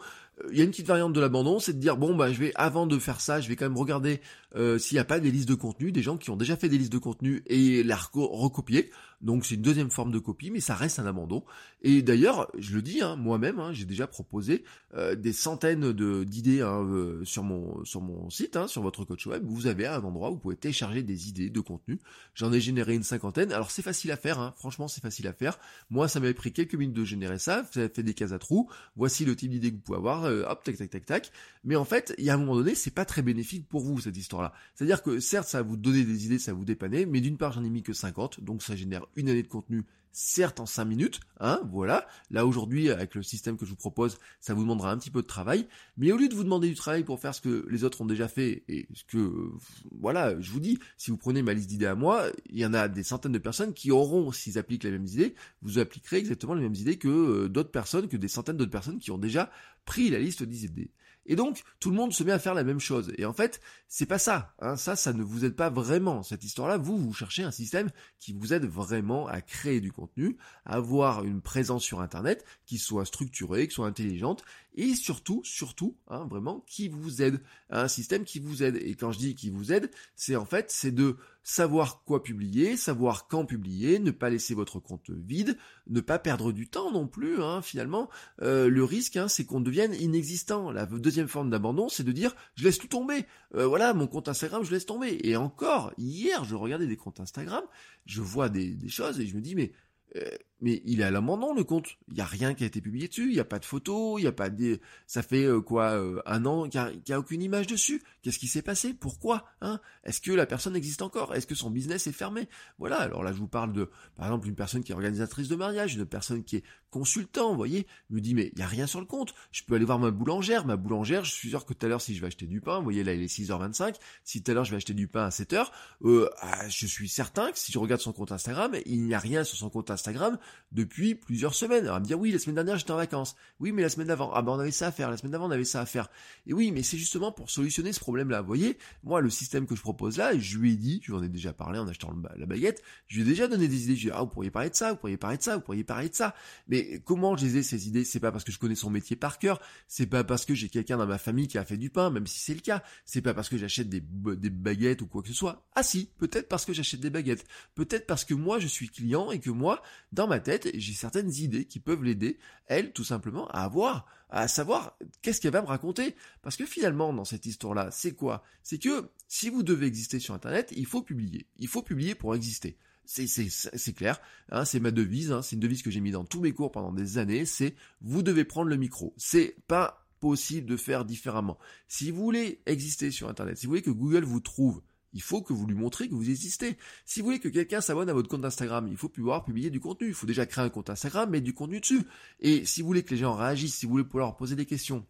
il 0.52 0.58
y 0.58 0.62
a 0.62 0.64
une 0.64 0.72
petite 0.72 0.88
variante 0.88 1.14
de 1.14 1.20
l'abandon, 1.20 1.60
c'est 1.60 1.74
de 1.74 1.80
dire 1.80 1.96
bon 1.96 2.16
bah 2.16 2.32
je 2.34 2.40
vais 2.40 2.52
avant 2.56 2.88
de 2.88 2.98
faire 2.98 3.22
ça, 3.22 3.40
je 3.40 3.48
vais 3.48 3.56
quand 3.56 3.66
même 3.66 3.78
regarder 3.78 4.20
euh, 4.56 4.80
s'il 4.80 4.96
n'y 4.96 5.00
a 5.00 5.06
pas 5.06 5.20
des 5.20 5.30
listes 5.30 5.48
de 5.48 5.54
contenu, 5.54 5.92
des 5.92 6.02
gens 6.02 6.18
qui 6.18 6.32
ont 6.32 6.38
déjà 6.38 6.56
fait 6.56 6.68
des 6.68 6.80
listes 6.80 6.92
de 6.92 6.98
contenu 6.98 7.44
et 7.46 7.84
la 7.84 7.96
recopier. 7.96 8.90
Donc 9.22 9.46
c'est 9.46 9.56
une 9.56 9.62
deuxième 9.62 9.90
forme 9.90 10.12
de 10.12 10.20
copie, 10.20 10.52
mais 10.52 10.60
ça 10.60 10.76
reste 10.76 11.00
un 11.00 11.06
abandon. 11.06 11.44
Et 11.84 12.02
d'ailleurs, 12.02 12.52
je 12.58 12.76
le 12.76 12.82
dis, 12.82 13.02
hein, 13.02 13.16
moi-même, 13.16 13.60
hein, 13.60 13.74
j'ai 13.74 13.86
déjà 13.86 14.08
proposé 14.08 14.64
euh, 14.96 15.16
des 15.16 15.34
centaines 15.34 15.92
de 15.94 16.24
d'idées 16.24 16.62
hein, 16.62 16.84
euh, 16.84 17.24
sur 17.26 17.44
mon 17.44 17.84
sur 17.86 18.02
mon 18.02 18.30
site, 18.30 18.56
hein, 18.56 18.68
sur 18.68 18.82
votre 18.82 19.06
coach 19.06 19.26
web. 19.28 19.44
Vous 19.46 19.68
avez 19.68 19.88
un 19.88 20.04
endroit 20.04 20.30
où 20.30 20.34
vous 20.34 20.40
pouvez 20.40 20.56
télécharger 20.56 21.04
des 21.04 21.30
idées 21.30 21.50
de 21.50 21.60
contenu. 21.60 22.00
J'en 22.36 22.52
ai 22.54 22.60
généré 22.60 22.94
une 22.94 23.04
cinquantaine. 23.04 23.52
Alors 23.52 23.72
c'est 23.72 23.82
facile 23.82 24.12
à 24.12 24.18
faire, 24.18 24.40
hein, 24.40 24.54
franchement 24.58 24.88
c'est 24.88 25.02
facile 25.02 25.28
à 25.28 25.34
faire. 25.34 25.60
Moi 25.90 26.08
ça 26.08 26.20
m'avait 26.20 26.34
pris 26.34 26.52
quelques 26.52 26.76
minutes 26.76 26.96
de 26.96 27.06
générer 27.06 27.40
ça. 27.40 27.66
Ça 27.72 27.90
fait 27.90 28.04
des 28.04 28.14
cases 28.14 28.32
à 28.32 28.40
trous. 28.40 28.70
Voici 28.96 29.26
le 29.26 29.36
type 29.36 29.52
d'idée 29.52 29.72
que 29.72 29.76
vous 29.76 29.82
pouvez 29.82 29.98
avoir. 29.98 30.26
Euh, 30.26 30.44
hop, 30.48 30.64
tac 30.64 30.78
tac 30.78 30.90
tac 30.90 31.06
tac. 31.06 31.32
Mais 31.64 31.76
en 31.76 31.86
fait, 31.86 32.14
il 32.18 32.26
y 32.26 32.30
a 32.30 32.34
un 32.34 32.38
moment 32.38 32.56
donné, 32.56 32.76
c'est 32.76 32.92
pas 32.92 33.06
très 33.06 33.22
bénéfique 33.22 33.68
pour 33.68 33.82
vous 33.82 34.00
cette 34.00 34.18
histoire-là. 34.18 34.54
C'est-à-dire 34.76 35.04
que 35.04 35.20
certes 35.20 35.48
ça 35.48 35.62
va 35.62 35.68
vous 35.68 35.78
donner 35.78 36.04
des 36.04 36.26
idées, 36.26 36.40
ça 36.40 36.52
va 36.52 36.58
vous 36.58 36.66
dépanner, 36.66 37.06
mais 37.06 37.22
d'une 37.22 37.38
part 37.38 37.54
j'en 37.54 37.64
ai 37.64 37.70
mis 37.70 37.84
que 37.84 37.94
50, 37.94 38.42
donc 38.42 38.64
ça 38.64 38.76
génère 38.76 39.06
une 39.16 39.30
année 39.30 39.44
de 39.44 39.48
contenu 39.48 39.86
certes 40.12 40.60
en 40.60 40.66
5 40.66 40.86
minutes, 40.86 41.20
hein, 41.40 41.62
voilà. 41.72 42.08
Là 42.30 42.46
aujourd'hui, 42.46 42.90
avec 42.90 43.16
le 43.16 43.24
système 43.24 43.58
que 43.58 43.66
je 43.66 43.72
vous 43.72 43.78
propose, 43.78 44.18
ça 44.40 44.54
vous 44.54 44.62
demandera 44.62 44.92
un 44.92 44.98
petit 44.98 45.10
peu 45.10 45.22
de 45.22 45.28
travail, 45.28 45.68
mais 45.98 46.12
au 46.12 46.18
lieu 46.18 46.28
de 46.28 46.36
vous 46.36 46.44
demander 46.44 46.68
du 46.68 46.76
travail 46.76 47.04
pour 47.04 47.20
faire 47.20 47.34
ce 47.34 47.42
que 47.42 47.66
les 47.70 47.84
autres 47.84 48.02
ont 48.02 48.06
déjà 48.06 48.28
fait, 48.28 48.64
et 48.68 48.88
ce 48.94 49.04
que, 49.06 49.52
voilà, 50.00 50.40
je 50.40 50.52
vous 50.52 50.60
dis, 50.60 50.80
si 50.98 51.12
vous 51.12 51.18
prenez 51.18 51.42
ma 51.42 51.54
liste 51.54 51.70
d'idées 51.70 51.86
à 51.86 51.96
moi, 51.96 52.26
il 52.50 52.60
y 52.60 52.66
en 52.66 52.74
a 52.74 52.88
des 52.88 53.04
centaines 53.04 53.32
de 53.32 53.38
personnes 53.38 53.74
qui 53.74 53.92
auront, 53.92 54.32
s'ils 54.32 54.58
appliquent 54.58 54.84
les 54.84 54.92
mêmes 54.92 55.08
idées, 55.08 55.36
vous 55.62 55.80
appliquerez 55.80 56.18
exactement 56.18 56.54
les 56.54 56.62
mêmes 56.62 56.76
idées 56.76 56.98
que 56.98 57.08
euh, 57.08 57.50
d'autres 57.50 57.72
personnes, 57.72 58.08
que 58.08 58.18
des 58.18 58.28
centaines 58.28 58.58
d'autres 58.58 58.72
personnes 58.72 59.00
qui 59.00 59.12
ont 59.12 59.18
déjà 59.18 59.50
pris 59.86 60.10
la 60.10 60.20
liste 60.20 60.44
d'idées. 60.44 60.92
Et 61.26 61.36
donc, 61.36 61.64
tout 61.80 61.90
le 61.90 61.96
monde 61.96 62.14
se 62.14 62.24
met 62.24 62.32
à 62.32 62.40
faire 62.40 62.54
la 62.54 62.64
même 62.64 62.80
chose. 62.80 63.14
Et 63.18 63.26
en 63.26 63.34
fait, 63.34 63.62
c'est 63.88 64.06
pas 64.06 64.18
ça. 64.18 64.54
Hein. 64.60 64.76
Ça, 64.76 64.96
ça 64.96 65.14
ne 65.14 65.24
vous 65.24 65.46
aide 65.46 65.56
pas 65.56 65.70
vraiment. 65.70 66.24
Cette 66.24 66.44
histoire-là, 66.44 66.78
vous, 66.78 66.98
vous 66.98 67.14
cherchez 67.14 67.44
un 67.44 67.52
système 67.52 67.90
qui 68.20 68.34
vous 68.34 68.54
aide 68.54 68.66
vraiment 68.66 69.28
à 69.28 69.42
créer 69.42 69.82
du 69.82 69.92
contenu, 69.92 70.38
à 70.66 70.76
avoir 70.76 71.24
une 71.24 71.42
présence 71.42 71.84
sur 71.84 72.02
Internet 72.02 72.44
qui 72.66 72.78
soit 72.78 73.06
structurée, 73.06 73.68
qui 73.68 73.74
soit 73.74 73.88
intelligente, 73.88 74.44
et 74.74 74.96
surtout, 74.96 75.42
surtout, 75.44 75.98
hein, 76.08 76.26
vraiment, 76.30 76.64
qui 76.68 76.88
vous 76.88 77.22
aide. 77.22 77.42
Un 77.70 77.88
système 77.88 78.24
qui 78.24 78.40
vous 78.40 78.64
aide. 78.64 78.78
Et 78.78 78.96
quand 78.96 79.12
je 79.12 79.20
dis 79.20 79.36
qui 79.36 79.50
vous 79.50 79.74
aide, 79.74 79.92
c'est 80.16 80.36
en 80.36 80.46
fait, 80.46 80.72
c'est 80.72 80.92
de 80.92 81.18
savoir 81.44 82.04
quoi 82.04 82.24
publier, 82.24 82.78
savoir 82.78 83.28
quand 83.28 83.46
publier, 83.46 84.00
ne 84.00 84.12
pas 84.12 84.30
laisser 84.30 84.54
votre 84.54 84.80
compte 84.80 85.10
vide, 85.10 85.58
ne 85.88 86.00
pas 86.00 86.20
perdre 86.20 86.52
du 86.52 86.70
temps 86.70 86.92
non 86.92 87.08
plus. 87.08 87.42
Hein, 87.42 87.62
finalement, 87.62 88.10
euh, 88.42 88.70
le 88.70 88.84
risque, 88.84 89.18
hein, 89.18 89.28
c'est 89.28 89.46
qu'on 89.46 89.62
devienne 89.62 89.94
inexistant. 89.94 90.72
La 90.72 90.86
deuxième 90.86 91.28
forme 91.28 91.50
d'abandon, 91.50 91.90
c'est 91.90 92.04
de 92.04 92.12
dire 92.12 92.34
je 92.56 92.64
laisse 92.64 92.78
tout 92.78 92.88
tomber. 92.88 93.26
Euh, 93.56 93.66
voilà, 93.66 93.94
mon 93.94 94.08
compte 94.08 94.30
Instagram, 94.30 94.64
je 94.64 94.72
laisse 94.72 94.86
tomber. 94.86 95.20
Et 95.24 95.36
encore, 95.36 95.92
hier, 95.98 96.46
je 96.46 96.56
regardais 96.56 96.88
des 96.88 96.98
comptes 96.98 97.20
Instagram, 97.20 97.64
je 98.06 98.22
vois 98.22 98.50
des, 98.50 98.70
des 98.74 98.90
choses 98.90 99.20
et 99.20 99.28
je 99.28 99.36
me 99.36 99.42
dis 99.42 99.56
mais 99.56 99.74
euh, 100.16 100.30
mais 100.62 100.82
il 100.86 101.02
est 101.02 101.04
à 101.04 101.12
l'abandon 101.12 101.54
le 101.54 101.64
compte. 101.64 101.98
Il 102.08 102.14
n'y 102.14 102.22
a 102.22 102.26
rien 102.26 102.54
qui 102.54 102.64
a 102.64 102.68
été 102.68 102.82
publié 102.82 103.08
dessus, 103.08 103.30
il 103.30 103.34
n'y 103.34 103.40
a 103.40 103.46
pas 103.46 103.60
de 103.60 103.66
photos, 103.66 104.20
il 104.20 104.24
n'y 104.24 104.28
a 104.28 104.32
pas 104.32 104.50
de... 104.50 104.80
Ça 105.08 105.24
fait 105.24 105.46
euh, 105.46 105.60
quoi 105.60 105.92
euh, 105.92 106.22
un 106.26 106.46
an 106.46 106.70
qu'il 106.70 106.82
n'y 107.08 107.14
a, 107.14 107.20
aucune 107.20 107.42
image 107.42 107.68
dessus. 107.68 108.02
Qu'est-ce 108.22 108.40
qui 108.40 108.48
s'est 108.48 108.62
passé? 108.62 108.94
Pourquoi 108.94 109.46
hein? 109.62 109.80
Est-ce 110.04 110.22
que 110.22 110.32
la 110.32 110.46
personne 110.46 110.76
existe 110.76 111.02
encore? 111.02 111.34
Est-ce 111.36 111.48
que 111.48 111.56
son 111.56 111.72
business 111.72 112.08
est 112.08 112.12
fermé? 112.12 112.48
Voilà, 112.78 112.98
alors 112.98 113.24
là 113.24 113.34
je 113.34 113.38
vous 113.38 113.48
parle 113.48 113.74
de, 113.74 113.90
par 114.16 114.28
exemple, 114.28 114.48
une 114.48 114.56
personne 114.56 114.84
qui 114.84 114.92
est 114.92 114.96
organisatrice 114.96 115.48
de 115.48 115.56
mariage, 115.56 115.96
une 115.96 116.06
personne 116.06 116.44
qui 116.44 116.58
est 116.58 116.64
consultant, 116.92 117.50
vous 117.52 117.58
voyez, 117.58 117.88
me 118.10 118.20
dit 118.20 118.36
mais 118.36 118.52
il 118.54 118.58
n'y 118.58 118.64
a 118.64 118.68
rien 118.68 118.86
sur 118.86 119.00
le 119.00 119.06
compte. 119.06 119.34
Je 119.52 119.64
peux 119.64 119.76
aller 119.76 119.86
voir 119.86 119.98
ma 119.98 120.12
boulangère, 120.12 120.66
ma 120.66 120.76
boulangère, 120.76 121.24
je 121.24 121.32
suis 121.32 121.50
sûr 121.50 121.66
que 121.66 121.74
tout 121.74 121.86
à 121.86 121.90
l'heure 121.90 122.02
si 122.02 122.14
je 122.16 122.22
vais 122.22 122.28
acheter 122.28 122.46
du 122.46 122.62
pain, 122.62 122.78
vous 122.78 122.84
voyez 122.84 123.04
là 123.04 123.14
il 123.14 123.24
est 123.24 123.34
6h25, 123.34 123.96
si 124.24 124.44
tout 124.44 124.52
à 124.52 124.54
l'heure 124.54 124.66
je 124.66 124.72
vais 124.72 124.78
acheter 124.78 124.94
du 124.94 125.08
pain 125.08 125.26
à 125.26 125.30
7h, 125.30 125.68
euh, 126.04 126.30
ah, 126.42 126.68
je 126.70 126.86
suis 126.86 127.10
certain 127.10 127.52
que 127.52 127.58
si 127.58 127.72
je 127.72 127.80
regarde 127.80 128.02
son 128.02 128.14
compte 128.14 128.32
Instagram, 128.32 128.76
il 128.86 129.04
n'y 129.04 129.14
a 129.14 129.20
rien 129.20 129.44
sur 129.44 129.58
son 129.58 129.70
compte 129.70 129.90
Instagram 129.90 130.38
depuis 130.72 131.16
plusieurs 131.16 131.54
semaines. 131.54 131.84
Alors, 131.84 131.98
elle 131.98 132.04
me 132.04 132.08
dire, 132.08 132.20
oui, 132.20 132.32
la 132.32 132.40
semaine 132.40 132.56
dernière, 132.56 132.78
j'étais 132.78 132.92
en 132.92 132.98
vacances. 132.98 133.36
Oui, 133.60 133.72
mais 133.72 133.82
la 133.82 133.90
semaine 133.90 134.08
d'avant, 134.08 134.32
ah 134.34 134.42
ben, 134.42 134.54
on 134.54 134.60
avait 134.60 134.72
ça 134.72 134.88
à 134.88 134.92
faire. 134.92 135.10
La 135.10 135.18
semaine 135.18 135.32
d'avant, 135.32 135.48
on 135.48 135.52
avait 135.52 135.66
ça 135.66 135.82
à 135.82 135.86
faire. 135.86 136.10
Et 136.48 136.54
oui, 136.54 136.72
mais 136.72 136.84
c'est 136.84 136.98
justement 136.98 137.32
pour 137.32 137.50
solutionner 137.50 137.92
ce 137.92 138.00
problème-là. 138.00 138.42
Vous 138.42 138.48
voyez, 138.48 138.78
moi, 139.04 139.22
le 139.22 139.30
système 139.30 139.68
que 139.68 139.76
je 139.76 139.82
propose 139.82 140.18
là, 140.18 140.38
je 140.38 140.58
lui 140.58 140.74
ai 140.74 140.76
dit, 140.76 141.02
je 141.04 141.12
lui 141.12 141.18
en 141.18 141.24
ai 141.24 141.30
déjà 141.30 141.54
parlé 141.54 141.80
en 141.80 141.88
achetant 141.88 142.14
la 142.38 142.46
baguette, 142.46 142.82
je 143.08 143.18
lui 143.18 143.24
ai 143.24 143.26
déjà 143.26 143.48
donné 143.48 143.68
des 143.68 143.84
idées. 143.84 143.96
Je 143.96 144.02
lui 144.02 144.08
ai 144.08 144.12
dit, 144.12 144.18
ah, 144.18 144.22
vous 144.22 144.28
pourriez 144.28 144.52
parler 144.52 144.70
de 144.70 144.76
ça, 144.76 144.92
vous 144.92 144.98
pourriez 144.98 145.18
parler 145.18 145.38
de 145.38 145.44
ça, 145.44 145.56
vous 145.56 145.62
pourriez 145.62 145.84
parler 145.84 146.10
de 146.10 146.16
ça. 146.16 146.36
Mais 146.68 147.02
comment 147.04 147.36
je 147.36 147.46
les 147.46 147.58
ai, 147.58 147.64
ces 147.64 147.88
idées? 147.88 148.06
C'est 148.06 148.20
pas 148.20 148.32
parce 148.32 148.44
que 148.44 148.52
je 148.52 148.60
connais 148.60 148.76
son 148.76 148.90
métier 148.90 149.16
par 149.16 149.40
cœur. 149.40 149.60
C'est 149.88 150.08
pas 150.08 150.24
parce 150.24 150.46
que 150.46 150.54
j'ai 150.54 150.70
quelqu'un 150.70 150.98
dans 150.98 151.08
ma 151.08 151.18
famille 151.18 151.48
qui 151.48 151.58
a 151.58 151.66
fait 151.66 151.78
du 151.78 151.90
pain, 151.90 152.10
même 152.10 152.28
si 152.28 152.40
c'est 152.40 152.54
le 152.54 152.62
cas. 152.62 152.84
C'est 153.06 153.22
pas 153.22 153.34
parce 153.34 153.50
que 153.50 153.58
j'achète 153.58 153.90
des, 153.90 154.02
des 154.02 154.50
baguettes 154.50 155.02
ou 155.02 155.08
quoi 155.08 155.22
que 155.22 155.28
ce 155.28 155.34
soit. 155.34 155.66
Ah 155.76 155.84
si, 155.84 156.10
peut-être 156.18 156.48
parce 156.48 156.66
que 156.66 156.74
j'achète 156.74 157.00
des 157.00 157.10
baguettes. 157.10 157.46
Peut-être 157.76 158.08
parce 158.08 158.26
que 158.26 158.34
moi, 158.34 158.60
je 158.60 158.68
suis 158.68 158.90
client 158.90 159.32
et 159.32 159.40
que 159.40 159.50
moi, 159.50 159.82
dans 160.12 160.28
ma 160.28 160.40
tête, 160.42 160.70
j'ai 160.74 160.94
certaines 160.94 161.32
idées 161.34 161.66
qui 161.66 161.80
peuvent 161.80 162.04
l'aider, 162.04 162.38
elle, 162.68 162.92
tout 162.94 163.04
simplement, 163.04 163.48
à 163.50 163.64
avoir, 163.64 164.06
à 164.30 164.48
savoir 164.48 164.98
qu'est-ce 165.22 165.42
qu'elle 165.42 165.54
va 165.54 165.62
me 165.62 165.68
raconter. 165.68 166.16
Parce 166.42 166.58
que 166.58 166.66
finalement, 166.66 167.14
dans 167.14 167.26
cette 167.26 167.46
histoire-là, 167.46 167.90
c'est 167.92 168.14
quoi? 168.14 168.44
C'est 168.64 168.80
que 168.80 169.10
si 169.28 169.50
vous 169.50 169.64
devez 169.64 169.88
exister 169.88 170.20
sur 170.20 170.34
Internet, 170.34 170.74
il 170.76 170.86
faut 170.86 171.02
publier. 171.02 171.48
Il 171.58 171.68
faut 171.68 171.82
publier 171.84 172.16
pour 172.16 172.36
exister. 172.36 172.78
C'est 173.06 173.94
clair, 173.94 174.22
hein, 174.52 174.64
c'est 174.64 174.80
ma 174.80 174.92
devise, 174.92 175.32
hein, 175.32 175.42
c'est 175.42 175.56
une 175.56 175.62
devise 175.62 175.82
que 175.82 175.92
j'ai 175.92 176.00
mis 176.00 176.12
dans 176.12 176.24
tous 176.24 176.40
mes 176.40 176.54
cours 176.54 176.72
pendant 176.72 176.94
des 176.94 177.18
années, 177.18 177.46
c'est 177.46 177.76
vous 178.00 178.22
devez 178.22 178.46
prendre 178.46 178.70
le 178.70 178.78
micro. 178.78 179.14
C'est 179.18 179.58
pas 179.68 180.08
possible 180.22 180.68
de 180.68 180.78
faire 180.78 181.04
différemment. 181.04 181.58
Si 181.90 182.12
vous 182.12 182.24
voulez 182.24 182.62
exister 182.68 183.12
sur 183.12 183.28
Internet, 183.28 183.58
si 183.58 183.66
vous 183.66 183.72
voulez 183.72 183.82
que 183.82 183.90
Google 183.90 184.24
vous 184.24 184.40
trouve, 184.40 184.82
il 185.14 185.22
faut 185.22 185.42
que 185.42 185.54
vous 185.54 185.68
lui 185.68 185.76
montrez 185.76 186.08
que 186.08 186.14
vous 186.14 186.30
existez. 186.30 186.78
Si 187.06 187.20
vous 187.20 187.26
voulez 187.26 187.40
que 187.40 187.50
quelqu'un 187.50 187.82
s'abonne 187.82 188.10
à 188.10 188.14
votre 188.14 188.30
compte 188.30 188.46
Instagram, 188.46 188.88
il 188.88 188.98
faut 188.98 189.10
pouvoir 189.10 189.44
publier 189.44 189.70
du 189.70 189.80
contenu. 189.80 190.08
Il 190.08 190.14
faut 190.14 190.28
déjà 190.28 190.46
créer 190.46 190.64
un 190.64 190.70
compte 190.70 190.90
Instagram, 190.90 191.30
mettre 191.30 191.44
du 191.44 191.54
contenu 191.54 191.80
dessus. 191.80 192.04
Et 192.40 192.66
si 192.66 192.82
vous 192.82 192.88
voulez 192.88 193.04
que 193.04 193.12
les 193.12 193.18
gens 193.18 193.34
réagissent, 193.34 193.76
si 193.76 193.86
vous 193.86 193.94
voulez 193.94 194.04
pouvoir 194.04 194.38
poser 194.38 194.56
des 194.56 194.66
questions, 194.66 195.06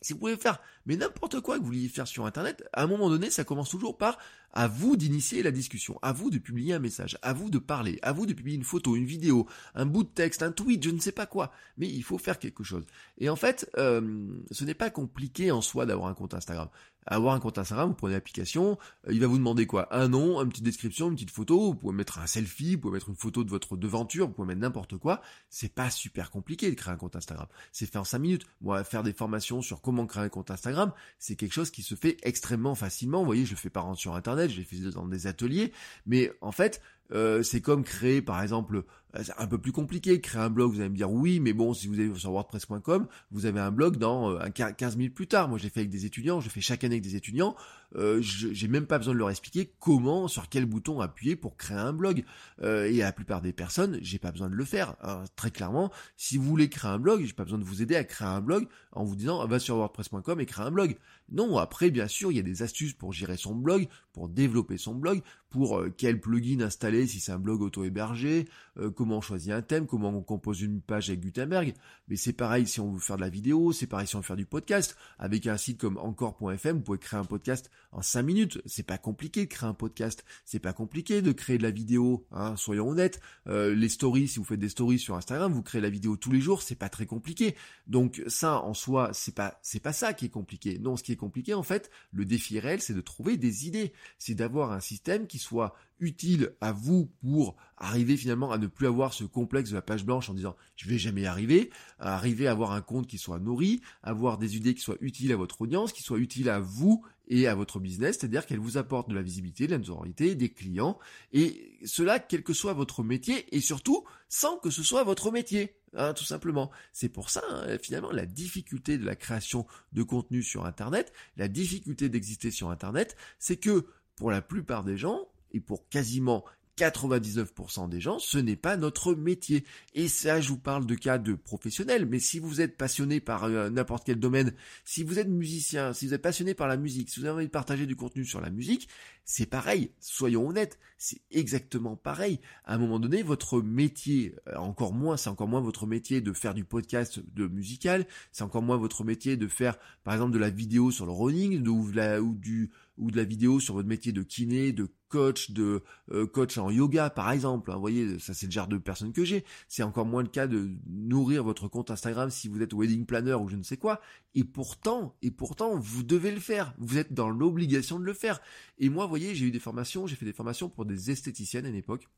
si 0.00 0.12
vous 0.12 0.18
pouvez 0.20 0.36
faire, 0.36 0.60
mais 0.86 0.96
n'importe 0.96 1.40
quoi 1.40 1.56
que 1.56 1.60
vous 1.60 1.66
vouliez 1.66 1.88
faire 1.88 2.06
sur 2.06 2.26
Internet, 2.26 2.64
à 2.72 2.84
un 2.84 2.86
moment 2.86 3.10
donné, 3.10 3.30
ça 3.30 3.44
commence 3.44 3.70
toujours 3.70 3.98
par 3.98 4.18
à 4.52 4.68
vous 4.68 4.96
d'initier 4.96 5.42
la 5.42 5.50
discussion, 5.50 5.98
à 6.00 6.12
vous 6.12 6.30
de 6.30 6.38
publier 6.38 6.72
un 6.72 6.78
message, 6.78 7.18
à 7.20 7.34
vous 7.34 7.50
de 7.50 7.58
parler, 7.58 7.98
à 8.02 8.12
vous 8.12 8.24
de 8.24 8.32
publier 8.32 8.56
une 8.56 8.64
photo, 8.64 8.96
une 8.96 9.04
vidéo, 9.04 9.46
un 9.74 9.84
bout 9.84 10.04
de 10.04 10.08
texte, 10.08 10.42
un 10.42 10.50
tweet, 10.50 10.82
je 10.82 10.90
ne 10.90 10.98
sais 10.98 11.12
pas 11.12 11.26
quoi. 11.26 11.52
Mais 11.76 11.88
il 11.88 12.02
faut 12.02 12.16
faire 12.16 12.38
quelque 12.38 12.64
chose. 12.64 12.86
Et 13.18 13.28
en 13.28 13.36
fait, 13.36 13.70
euh, 13.76 14.26
ce 14.50 14.64
n'est 14.64 14.74
pas 14.74 14.88
compliqué 14.88 15.50
en 15.50 15.60
soi 15.60 15.84
d'avoir 15.84 16.08
un 16.08 16.14
compte 16.14 16.32
Instagram 16.32 16.68
avoir 17.06 17.34
un 17.34 17.40
compte 17.40 17.58
Instagram, 17.58 17.90
vous 17.90 17.94
prenez 17.94 18.14
l'application, 18.14 18.78
euh, 19.06 19.12
il 19.12 19.20
va 19.20 19.26
vous 19.26 19.38
demander 19.38 19.66
quoi? 19.66 19.94
Un 19.96 20.08
nom, 20.08 20.42
une 20.42 20.48
petite 20.48 20.64
description, 20.64 21.08
une 21.08 21.14
petite 21.14 21.30
photo, 21.30 21.66
vous 21.66 21.74
pouvez 21.74 21.94
mettre 21.94 22.18
un 22.18 22.26
selfie, 22.26 22.74
vous 22.74 22.82
pouvez 22.82 22.94
mettre 22.94 23.08
une 23.08 23.16
photo 23.16 23.44
de 23.44 23.50
votre 23.50 23.76
devanture, 23.76 24.26
vous 24.26 24.32
pouvez 24.32 24.48
mettre 24.48 24.60
n'importe 24.60 24.96
quoi. 24.96 25.20
C'est 25.48 25.72
pas 25.72 25.90
super 25.90 26.30
compliqué 26.30 26.68
de 26.68 26.74
créer 26.74 26.92
un 26.92 26.96
compte 26.96 27.16
Instagram. 27.16 27.46
C'est 27.72 27.86
fait 27.86 27.98
en 27.98 28.04
5 28.04 28.18
minutes. 28.18 28.46
Moi, 28.60 28.82
faire 28.84 29.02
des 29.02 29.12
formations 29.12 29.62
sur 29.62 29.80
comment 29.80 30.06
créer 30.06 30.24
un 30.24 30.28
compte 30.28 30.50
Instagram, 30.50 30.75
c'est 31.18 31.36
quelque 31.36 31.52
chose 31.52 31.70
qui 31.70 31.82
se 31.82 31.94
fait 31.94 32.16
extrêmement 32.22 32.74
facilement. 32.74 33.20
Vous 33.20 33.26
voyez, 33.26 33.46
je 33.46 33.52
le 33.52 33.56
fais 33.56 33.70
par 33.70 33.96
sur 33.96 34.14
internet, 34.14 34.50
je 34.50 34.56
l'ai 34.56 34.64
fait 34.64 34.76
dans 34.90 35.06
des 35.06 35.26
ateliers, 35.26 35.72
mais 36.06 36.32
en 36.40 36.52
fait, 36.52 36.80
euh, 37.12 37.42
c'est 37.42 37.60
comme 37.60 37.84
créer 37.84 38.22
par 38.22 38.42
exemple 38.42 38.84
euh, 39.16 39.22
un 39.38 39.46
peu 39.46 39.58
plus 39.58 39.72
compliqué. 39.72 40.20
Créer 40.20 40.42
un 40.42 40.50
blog 40.50 40.72
vous 40.72 40.80
allez 40.80 40.88
me 40.88 40.96
dire 40.96 41.10
oui 41.10 41.40
mais 41.40 41.52
bon 41.52 41.74
si 41.74 41.86
vous 41.86 41.94
allez 41.94 42.14
sur 42.14 42.32
wordpress.com 42.32 43.06
vous 43.30 43.46
avez 43.46 43.60
un 43.60 43.70
blog 43.70 43.96
dans 43.96 44.36
15 44.50 44.94
euh, 44.94 44.96
minutes 44.96 45.14
plus 45.14 45.26
tard. 45.26 45.48
Moi 45.48 45.58
j'ai 45.58 45.68
fait 45.68 45.80
avec 45.80 45.90
des 45.90 46.06
étudiants 46.06 46.40
je 46.40 46.48
fais 46.48 46.60
chaque 46.60 46.84
année 46.84 46.96
avec 46.96 47.04
des 47.04 47.16
étudiants. 47.16 47.56
Euh, 47.94 48.18
j'ai 48.20 48.68
même 48.68 48.86
pas 48.86 48.98
besoin 48.98 49.14
de 49.14 49.18
leur 49.18 49.30
expliquer 49.30 49.72
comment 49.78 50.28
sur 50.28 50.48
quel 50.48 50.66
bouton 50.66 51.00
appuyer 51.00 51.36
pour 51.36 51.56
créer 51.56 51.78
un 51.78 51.92
blog. 51.92 52.24
Et 52.62 53.02
à 53.02 53.06
la 53.06 53.12
plupart 53.12 53.42
des 53.42 53.52
personnes 53.52 53.98
j'ai 54.02 54.18
pas 54.18 54.32
besoin 54.32 54.48
de 54.48 54.54
le 54.54 54.64
faire. 54.64 54.96
Très 55.36 55.50
clairement 55.50 55.90
si 56.16 56.36
vous 56.36 56.44
voulez 56.44 56.68
créer 56.68 56.90
un 56.90 56.98
blog 56.98 57.24
j'ai 57.24 57.32
pas 57.32 57.44
besoin 57.44 57.58
de 57.58 57.64
vous 57.64 57.82
aider 57.82 57.96
à 57.96 58.04
créer 58.04 58.28
un 58.28 58.40
blog 58.40 58.66
en 58.92 59.04
vous 59.04 59.16
disant 59.16 59.46
va 59.46 59.58
sur 59.58 59.76
wordpress.com 59.76 60.40
et 60.40 60.46
créer 60.46 60.66
un 60.66 60.70
blog. 60.70 60.96
Non 61.30 61.56
après 61.58 61.90
bien 61.90 62.08
sûr 62.08 62.32
il 62.32 62.36
y 62.36 62.40
a 62.40 62.42
des 62.42 62.62
astuces 62.62 62.92
pour 62.92 63.12
gérer 63.12 63.36
son 63.36 63.54
blog 63.54 63.88
pour 64.12 64.28
développer 64.28 64.78
son 64.78 64.94
blog 64.94 65.22
pour 65.56 65.82
quel 65.96 66.20
plugin 66.20 66.60
installer 66.60 67.06
si 67.06 67.18
c'est 67.18 67.32
un 67.32 67.38
blog 67.38 67.62
auto-hébergé, 67.62 68.46
comment 68.94 69.20
choisir 69.20 69.56
un 69.56 69.62
thème, 69.62 69.86
comment 69.86 70.10
on 70.10 70.22
compose 70.22 70.60
une 70.62 70.80
page 70.80 71.08
avec 71.08 71.20
Gutenberg. 71.20 71.74
Mais 72.08 72.16
c'est 72.16 72.32
pareil 72.32 72.66
si 72.66 72.80
on 72.80 72.92
veut 72.92 73.00
faire 73.00 73.16
de 73.16 73.22
la 73.22 73.28
vidéo, 73.28 73.72
c'est 73.72 73.86
pareil 73.86 74.06
si 74.06 74.16
on 74.16 74.20
veut 74.20 74.24
faire 74.24 74.36
du 74.36 74.46
podcast. 74.46 74.96
Avec 75.18 75.46
un 75.46 75.56
site 75.56 75.78
comme 75.78 75.98
encore.fm, 75.98 76.76
vous 76.76 76.82
pouvez 76.82 76.98
créer 76.98 77.18
un 77.18 77.24
podcast 77.24 77.70
en 77.92 78.02
5 78.02 78.22
minutes. 78.22 78.62
C'est 78.66 78.82
pas 78.82 78.98
compliqué 78.98 79.46
de 79.46 79.50
créer 79.50 79.68
un 79.68 79.74
podcast. 79.74 80.24
C'est 80.44 80.58
pas 80.58 80.72
compliqué 80.72 81.22
de 81.22 81.32
créer 81.32 81.58
de 81.58 81.62
la 81.62 81.70
vidéo, 81.70 82.26
hein, 82.30 82.56
soyons 82.56 82.88
honnêtes. 82.88 83.20
Euh, 83.46 83.74
les 83.74 83.88
stories, 83.88 84.28
si 84.28 84.38
vous 84.38 84.44
faites 84.44 84.60
des 84.60 84.68
stories 84.68 84.98
sur 84.98 85.14
Instagram, 85.14 85.52
vous 85.52 85.62
créez 85.62 85.80
la 85.80 85.90
vidéo 85.90 86.16
tous 86.16 86.32
les 86.32 86.40
jours, 86.40 86.62
c'est 86.62 86.74
pas 86.74 86.88
très 86.88 87.06
compliqué. 87.06 87.56
Donc 87.86 88.22
ça, 88.26 88.60
en 88.62 88.74
soi, 88.74 89.10
c'est 89.12 89.34
pas, 89.34 89.58
c'est 89.62 89.80
pas 89.80 89.92
ça 89.92 90.12
qui 90.12 90.26
est 90.26 90.30
compliqué. 90.30 90.78
Non, 90.78 90.96
ce 90.96 91.02
qui 91.02 91.12
est 91.12 91.16
compliqué, 91.16 91.54
en 91.54 91.62
fait, 91.62 91.90
le 92.12 92.24
défi 92.24 92.58
réel, 92.60 92.80
c'est 92.80 92.94
de 92.94 93.00
trouver 93.00 93.36
des 93.36 93.66
idées. 93.66 93.92
C'est 94.18 94.34
d'avoir 94.34 94.72
un 94.72 94.80
système 94.80 95.26
qui 95.26 95.38
soit 95.38 95.74
utile 96.00 96.52
à 96.60 96.72
vous 96.72 97.06
pour 97.22 97.56
arriver 97.76 98.16
finalement 98.16 98.52
à 98.52 98.58
ne 98.58 98.66
plus 98.66 98.86
avoir 98.86 99.12
ce 99.12 99.24
complexe 99.24 99.70
de 99.70 99.74
la 99.74 99.82
page 99.82 100.04
blanche 100.04 100.28
en 100.30 100.34
disant 100.34 100.56
je 100.76 100.88
vais 100.88 100.98
jamais 100.98 101.22
y 101.22 101.26
arriver, 101.26 101.70
à 101.98 102.14
arriver 102.14 102.46
à 102.46 102.52
avoir 102.52 102.72
un 102.72 102.82
compte 102.82 103.06
qui 103.06 103.18
soit 103.18 103.38
nourri, 103.38 103.80
avoir 104.02 104.38
des 104.38 104.56
idées 104.56 104.74
qui 104.74 104.82
soient 104.82 104.96
utiles 105.00 105.32
à 105.32 105.36
votre 105.36 105.62
audience, 105.62 105.92
qui 105.92 106.02
soient 106.02 106.18
utiles 106.18 106.48
à 106.48 106.60
vous 106.60 107.04
et 107.28 107.46
à 107.46 107.54
votre 107.54 107.80
business, 107.80 108.18
c'est-à-dire 108.18 108.46
qu'elles 108.46 108.60
vous 108.60 108.78
apportent 108.78 109.08
de 109.08 109.14
la 109.14 109.22
visibilité, 109.22 109.66
de 109.66 109.72
la 109.72 109.78
notoriété, 109.78 110.34
des 110.34 110.48
clients, 110.48 110.98
et 111.32 111.78
cela 111.84 112.18
quel 112.18 112.42
que 112.42 112.52
soit 112.52 112.72
votre 112.72 113.02
métier, 113.02 113.46
et 113.54 113.60
surtout 113.60 114.04
sans 114.28 114.58
que 114.58 114.70
ce 114.70 114.82
soit 114.82 115.02
votre 115.04 115.30
métier, 115.30 115.74
hein, 115.94 116.14
tout 116.14 116.24
simplement. 116.24 116.70
C'est 116.92 117.08
pour 117.08 117.30
ça, 117.30 117.42
hein, 117.50 117.78
finalement, 117.82 118.12
la 118.12 118.26
difficulté 118.26 118.98
de 118.98 119.04
la 119.04 119.16
création 119.16 119.66
de 119.92 120.02
contenu 120.02 120.42
sur 120.42 120.66
Internet, 120.66 121.12
la 121.36 121.48
difficulté 121.48 122.08
d'exister 122.08 122.50
sur 122.50 122.70
Internet, 122.70 123.16
c'est 123.38 123.56
que 123.56 123.86
pour 124.14 124.30
la 124.30 124.40
plupart 124.40 124.84
des 124.84 124.96
gens, 124.96 125.28
et 125.56 125.60
pour 125.60 125.88
quasiment 125.88 126.44
99% 126.76 127.88
des 127.88 128.00
gens, 128.00 128.18
ce 128.18 128.36
n'est 128.36 128.56
pas 128.56 128.76
notre 128.76 129.14
métier. 129.14 129.64
Et 129.94 130.08
ça, 130.08 130.42
je 130.42 130.50
vous 130.50 130.58
parle 130.58 130.84
de 130.84 130.94
cas 130.94 131.16
de 131.16 131.32
professionnels, 131.32 132.04
mais 132.04 132.18
si 132.18 132.38
vous 132.38 132.60
êtes 132.60 132.76
passionné 132.76 133.18
par 133.18 133.44
euh, 133.44 133.70
n'importe 133.70 134.04
quel 134.04 134.20
domaine, 134.20 134.52
si 134.84 135.02
vous 135.02 135.18
êtes 135.18 135.28
musicien, 135.28 135.94
si 135.94 136.06
vous 136.06 136.14
êtes 136.14 136.20
passionné 136.20 136.52
par 136.52 136.68
la 136.68 136.76
musique, 136.76 137.08
si 137.08 137.20
vous 137.20 137.26
avez 137.26 137.34
envie 137.36 137.46
de 137.46 137.50
partager 137.50 137.86
du 137.86 137.96
contenu 137.96 138.26
sur 138.26 138.42
la 138.42 138.50
musique, 138.50 138.88
c'est 139.24 139.46
pareil, 139.46 139.90
soyons 140.00 140.46
honnêtes, 140.46 140.78
c'est 140.98 141.22
exactement 141.30 141.96
pareil. 141.96 142.40
À 142.66 142.74
un 142.74 142.78
moment 142.78 143.00
donné, 143.00 143.22
votre 143.22 143.62
métier, 143.62 144.34
euh, 144.48 144.56
encore 144.56 144.92
moins, 144.92 145.16
c'est 145.16 145.30
encore 145.30 145.48
moins 145.48 145.62
votre 145.62 145.86
métier 145.86 146.20
de 146.20 146.34
faire 146.34 146.52
du 146.52 146.64
podcast 146.64 147.20
de 147.34 147.46
musical, 147.46 148.06
c'est 148.32 148.44
encore 148.44 148.62
moins 148.62 148.76
votre 148.76 149.02
métier 149.02 149.38
de 149.38 149.48
faire, 149.48 149.78
par 150.04 150.12
exemple, 150.12 150.34
de 150.34 150.38
la 150.38 150.50
vidéo 150.50 150.90
sur 150.90 151.06
le 151.06 151.12
running, 151.12 151.66
ou, 151.66 151.88
ou 151.88 152.34
du 152.34 152.70
ou 152.98 153.10
de 153.10 153.16
la 153.16 153.24
vidéo 153.24 153.60
sur 153.60 153.74
votre 153.74 153.88
métier 153.88 154.12
de 154.12 154.22
kiné, 154.22 154.72
de 154.72 154.88
coach, 155.08 155.50
de 155.50 155.82
euh, 156.10 156.26
coach 156.26 156.58
en 156.58 156.70
yoga 156.70 157.10
par 157.10 157.30
exemple. 157.30 157.70
Hein, 157.70 157.74
vous 157.74 157.80
voyez, 157.80 158.18
ça 158.18 158.34
c'est 158.34 158.46
le 158.46 158.52
genre 158.52 158.68
de 158.68 158.78
personnes 158.78 159.12
que 159.12 159.24
j'ai. 159.24 159.44
C'est 159.68 159.82
encore 159.82 160.06
moins 160.06 160.22
le 160.22 160.28
cas 160.28 160.46
de 160.46 160.70
nourrir 160.86 161.44
votre 161.44 161.68
compte 161.68 161.90
Instagram 161.90 162.30
si 162.30 162.48
vous 162.48 162.62
êtes 162.62 162.72
wedding 162.72 163.06
planner 163.06 163.34
ou 163.34 163.48
je 163.48 163.56
ne 163.56 163.62
sais 163.62 163.76
quoi. 163.76 164.00
Et 164.34 164.44
pourtant, 164.44 165.16
et 165.22 165.30
pourtant, 165.30 165.78
vous 165.78 166.02
devez 166.02 166.30
le 166.30 166.40
faire. 166.40 166.74
Vous 166.78 166.98
êtes 166.98 167.12
dans 167.12 167.30
l'obligation 167.30 167.98
de 167.98 168.04
le 168.04 168.12
faire. 168.12 168.40
Et 168.78 168.88
moi, 168.88 169.04
vous 169.04 169.10
voyez, 169.10 169.34
j'ai 169.34 169.46
eu 169.46 169.50
des 169.50 169.60
formations, 169.60 170.06
j'ai 170.06 170.16
fait 170.16 170.26
des 170.26 170.32
formations 170.32 170.68
pour 170.68 170.84
des 170.84 171.10
esthéticiennes 171.10 171.66
à 171.66 171.70
l'époque 171.70 172.08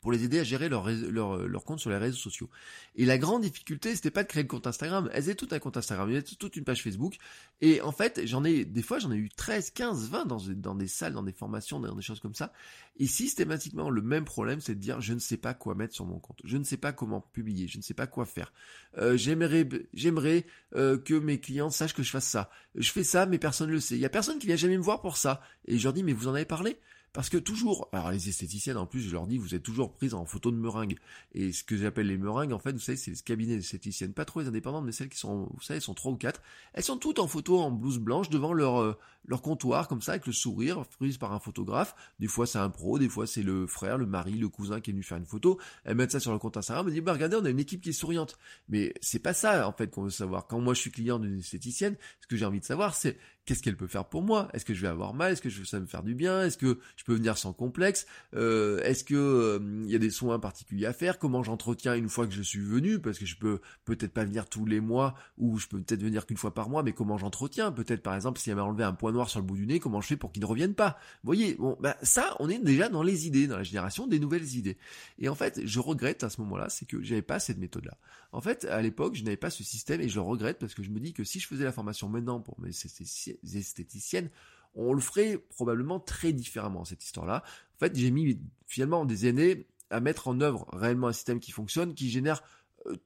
pour 0.00 0.12
les 0.12 0.24
aider 0.24 0.38
à 0.38 0.44
gérer 0.44 0.68
leur, 0.68 0.88
leur, 0.88 1.38
leur, 1.38 1.64
compte 1.64 1.80
sur 1.80 1.90
les 1.90 1.96
réseaux 1.96 2.16
sociaux. 2.16 2.48
Et 2.94 3.04
la 3.04 3.18
grande 3.18 3.42
difficulté, 3.42 3.94
c'était 3.94 4.10
pas 4.10 4.22
de 4.22 4.28
créer 4.28 4.42
le 4.42 4.48
compte 4.48 4.66
Instagram. 4.66 5.10
Elles 5.12 5.24
avaient 5.24 5.34
tout 5.34 5.48
un 5.50 5.58
compte 5.58 5.76
Instagram, 5.76 6.08
elles 6.08 6.16
avaient 6.16 6.22
toute 6.22 6.56
une 6.56 6.64
page 6.64 6.82
Facebook. 6.82 7.16
Et 7.60 7.80
en 7.80 7.92
fait, 7.92 8.20
j'en 8.24 8.44
ai, 8.44 8.64
des 8.64 8.82
fois, 8.82 8.98
j'en 8.98 9.10
ai 9.10 9.16
eu 9.16 9.28
13, 9.28 9.70
15, 9.70 10.08
20 10.10 10.26
dans, 10.26 10.38
dans 10.38 10.74
des 10.74 10.86
salles, 10.86 11.14
dans 11.14 11.22
des 11.22 11.32
formations, 11.32 11.80
dans 11.80 11.94
des 11.94 12.02
choses 12.02 12.20
comme 12.20 12.34
ça. 12.34 12.52
Et 12.98 13.06
systématiquement, 13.06 13.90
le 13.90 14.02
même 14.02 14.24
problème, 14.24 14.60
c'est 14.60 14.74
de 14.74 14.80
dire, 14.80 15.00
je 15.00 15.12
ne 15.12 15.18
sais 15.18 15.36
pas 15.36 15.54
quoi 15.54 15.74
mettre 15.74 15.94
sur 15.94 16.06
mon 16.06 16.18
compte. 16.18 16.40
Je 16.44 16.56
ne 16.56 16.64
sais 16.64 16.76
pas 16.76 16.92
comment 16.92 17.20
publier. 17.20 17.68
Je 17.68 17.78
ne 17.78 17.82
sais 17.82 17.94
pas 17.94 18.06
quoi 18.06 18.26
faire. 18.26 18.52
Euh, 18.98 19.16
j'aimerais, 19.16 19.68
j'aimerais 19.92 20.46
euh, 20.74 20.98
que 20.98 21.14
mes 21.14 21.40
clients 21.40 21.70
sachent 21.70 21.94
que 21.94 22.02
je 22.02 22.10
fasse 22.10 22.26
ça. 22.26 22.50
Je 22.74 22.90
fais 22.90 23.04
ça, 23.04 23.26
mais 23.26 23.38
personne 23.38 23.68
ne 23.68 23.74
le 23.74 23.80
sait. 23.80 23.96
Il 23.96 24.00
y 24.00 24.06
a 24.06 24.10
personne 24.10 24.38
qui 24.38 24.46
vient 24.46 24.56
jamais 24.56 24.78
me 24.78 24.82
voir 24.82 25.00
pour 25.00 25.16
ça. 25.16 25.42
Et 25.66 25.78
je 25.78 25.84
leur 25.84 25.92
dis, 25.92 26.02
mais 26.02 26.12
vous 26.12 26.28
en 26.28 26.34
avez 26.34 26.44
parlé? 26.44 26.78
Parce 27.12 27.30
que 27.30 27.38
toujours, 27.38 27.88
alors 27.92 28.10
les 28.10 28.28
esthéticiennes 28.28 28.76
en 28.76 28.86
plus, 28.86 29.00
je 29.00 29.10
leur 29.10 29.26
dis, 29.26 29.38
vous 29.38 29.54
êtes 29.54 29.62
toujours 29.62 29.92
prises 29.92 30.12
en 30.12 30.26
photo 30.26 30.50
de 30.50 30.56
meringue. 30.56 30.98
Et 31.34 31.52
ce 31.52 31.64
que 31.64 31.76
j'appelle 31.76 32.08
les 32.08 32.18
meringues, 32.18 32.52
en 32.52 32.58
fait, 32.58 32.72
vous 32.72 32.78
savez, 32.78 32.98
c'est 32.98 33.10
les 33.10 33.16
cabinets 33.16 33.56
d'esthéticiennes, 33.56 34.12
pas 34.12 34.26
trop 34.26 34.40
les 34.40 34.48
indépendantes, 34.48 34.84
mais 34.84 34.92
celles 34.92 35.08
qui 35.08 35.18
sont, 35.18 35.48
vous 35.54 35.62
savez, 35.62 35.76
elles 35.78 35.82
sont 35.82 35.94
trois 35.94 36.12
ou 36.12 36.16
quatre. 36.16 36.42
Elles 36.74 36.84
sont 36.84 36.98
toutes 36.98 37.18
en 37.18 37.26
photo 37.26 37.58
en 37.60 37.70
blouse 37.70 37.98
blanche 37.98 38.28
devant 38.28 38.52
leur 38.52 38.82
euh, 38.82 38.98
leur 39.26 39.42
comptoir 39.42 39.88
comme 39.88 40.02
ça 40.02 40.12
avec 40.12 40.26
le 40.26 40.32
sourire, 40.32 40.84
prise 40.98 41.18
par 41.18 41.32
un 41.32 41.40
photographe. 41.40 41.94
Des 42.18 42.28
fois 42.28 42.46
c'est 42.46 42.58
un 42.58 42.70
pro, 42.70 42.98
des 42.98 43.08
fois 43.08 43.26
c'est 43.26 43.42
le 43.42 43.66
frère, 43.66 43.98
le 43.98 44.06
mari, 44.06 44.32
le 44.32 44.48
cousin 44.48 44.80
qui 44.80 44.90
est 44.90 44.92
venu 44.92 45.02
faire 45.02 45.18
une 45.18 45.26
photo. 45.26 45.58
Elles 45.84 45.96
mettent 45.96 46.12
ça 46.12 46.20
sur 46.20 46.32
le 46.32 46.38
compte 46.38 46.56
Instagram, 46.56 46.86
elles 46.86 46.94
disent 46.94 47.02
bah 47.02 47.12
regardez, 47.12 47.36
on 47.36 47.44
a 47.44 47.50
une 47.50 47.60
équipe 47.60 47.82
qui 47.82 47.90
est 47.90 47.92
souriante. 47.92 48.38
Mais 48.68 48.94
c'est 49.00 49.18
pas 49.18 49.34
ça 49.34 49.68
en 49.68 49.72
fait 49.72 49.90
qu'on 49.90 50.02
veut 50.02 50.10
savoir. 50.10 50.46
Quand 50.46 50.60
moi 50.60 50.74
je 50.74 50.80
suis 50.80 50.90
client 50.90 51.18
d'une 51.18 51.38
esthéticienne, 51.38 51.96
ce 52.20 52.26
que 52.26 52.36
j'ai 52.36 52.44
envie 52.44 52.60
de 52.60 52.64
savoir, 52.64 52.94
c'est 52.94 53.18
qu'est-ce 53.46 53.62
qu'elle 53.62 53.76
peut 53.76 53.86
faire 53.86 54.04
pour 54.04 54.22
moi? 54.22 54.48
Est-ce 54.52 54.64
que 54.64 54.74
je 54.74 54.82
vais 54.82 54.88
avoir 54.88 55.14
mal? 55.14 55.32
Est-ce 55.32 55.40
que 55.40 55.50
ça 55.50 55.80
me 55.80 55.86
faire 55.86 56.02
du 56.02 56.14
bien? 56.14 56.42
Est-ce 56.42 56.58
que 56.58 56.80
je 56.96 57.04
peux 57.04 57.14
venir 57.14 57.38
sans 57.38 57.52
complexe? 57.52 58.06
Euh, 58.34 58.82
Est-ce 58.82 59.04
que 59.04 59.14
euh, 59.14 59.84
il 59.84 59.90
y 59.90 59.94
a 59.94 59.98
des 59.98 60.10
soins 60.10 60.38
particuliers 60.38 60.86
à 60.86 60.92
faire? 60.92 61.18
Comment 61.18 61.42
j'entretiens 61.42 61.94
une 61.94 62.08
fois 62.08 62.26
que 62.26 62.34
je 62.34 62.42
suis 62.42 62.60
venu? 62.60 62.98
Parce 62.98 63.18
que 63.18 63.24
je 63.24 63.36
peux 63.36 63.60
peut-être 63.84 64.12
pas 64.12 64.24
venir 64.24 64.48
tous 64.48 64.66
les 64.66 64.80
mois 64.80 65.14
ou 65.38 65.58
je 65.58 65.68
peux 65.68 65.80
peut-être 65.80 66.02
venir 66.02 66.26
qu'une 66.26 66.36
fois 66.36 66.54
par 66.54 66.68
mois, 66.68 66.82
mais 66.82 66.92
comment 66.92 67.18
j'entretiens? 67.18 67.70
Peut-être 67.70 68.02
par 68.02 68.14
exemple 68.16 68.40
si 68.40 68.50
elle 68.50 68.56
m'a 68.56 68.64
enlevé 68.64 68.82
un 68.82 68.94
point 68.94 69.12
sur 69.24 69.40
le 69.40 69.46
bout 69.46 69.56
du 69.56 69.66
nez, 69.66 69.80
comment 69.80 70.00
je 70.00 70.08
fais 70.08 70.16
pour 70.16 70.32
qu'il 70.32 70.42
ne 70.42 70.46
revienne 70.46 70.74
pas? 70.74 70.98
Voyez, 71.24 71.54
bon, 71.54 71.76
bah 71.80 71.96
ça, 72.02 72.36
on 72.40 72.48
est 72.48 72.58
déjà 72.58 72.88
dans 72.88 73.02
les 73.02 73.26
idées, 73.26 73.46
dans 73.46 73.56
la 73.56 73.62
génération 73.62 74.06
des 74.06 74.18
nouvelles 74.18 74.54
idées. 74.56 74.76
Et 75.18 75.28
en 75.28 75.34
fait, 75.34 75.60
je 75.64 75.80
regrette 75.80 76.24
à 76.24 76.30
ce 76.30 76.40
moment-là, 76.42 76.68
c'est 76.68 76.86
que 76.86 77.02
j'avais 77.02 77.22
pas 77.22 77.38
cette 77.38 77.58
méthode-là. 77.58 77.96
En 78.32 78.40
fait, 78.40 78.64
à 78.66 78.82
l'époque, 78.82 79.14
je 79.14 79.24
n'avais 79.24 79.36
pas 79.36 79.50
ce 79.50 79.64
système 79.64 80.00
et 80.00 80.08
je 80.08 80.16
le 80.16 80.20
regrette 80.20 80.58
parce 80.58 80.74
que 80.74 80.82
je 80.82 80.90
me 80.90 81.00
dis 81.00 81.12
que 81.12 81.24
si 81.24 81.40
je 81.40 81.46
faisais 81.46 81.64
la 81.64 81.72
formation 81.72 82.08
maintenant 82.08 82.40
pour 82.40 82.60
mes 82.60 82.70
esthéticiennes, 82.70 84.30
on 84.74 84.92
le 84.92 85.00
ferait 85.00 85.38
probablement 85.38 86.00
très 86.00 86.32
différemment, 86.32 86.84
cette 86.84 87.02
histoire-là. 87.02 87.42
En 87.76 87.78
fait, 87.78 87.96
j'ai 87.96 88.10
mis 88.10 88.38
finalement 88.66 89.04
des 89.06 89.26
années 89.26 89.66
à 89.90 90.00
mettre 90.00 90.28
en 90.28 90.40
œuvre 90.40 90.66
réellement 90.72 91.08
un 91.08 91.12
système 91.12 91.40
qui 91.40 91.52
fonctionne, 91.52 91.94
qui 91.94 92.10
génère 92.10 92.42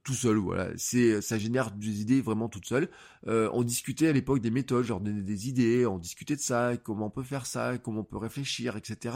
tout 0.03 0.13
seul, 0.13 0.37
voilà. 0.37 0.69
C'est, 0.77 1.21
ça 1.21 1.37
génère 1.37 1.71
des 1.71 2.01
idées 2.01 2.21
vraiment 2.21 2.49
toutes 2.49 2.65
seules. 2.65 2.89
Euh, 3.27 3.49
on 3.53 3.63
discutait 3.63 4.07
à 4.07 4.13
l'époque 4.13 4.41
des 4.41 4.51
méthodes, 4.51 4.85
genre 4.85 4.99
donnais 4.99 5.21
des 5.21 5.49
idées, 5.49 5.85
on 5.85 5.97
discutait 5.97 6.35
de 6.35 6.41
ça, 6.41 6.77
comment 6.77 7.07
on 7.07 7.09
peut 7.09 7.23
faire 7.23 7.45
ça, 7.45 7.77
comment 7.77 8.01
on 8.01 8.03
peut 8.03 8.17
réfléchir, 8.17 8.77
etc. 8.77 9.15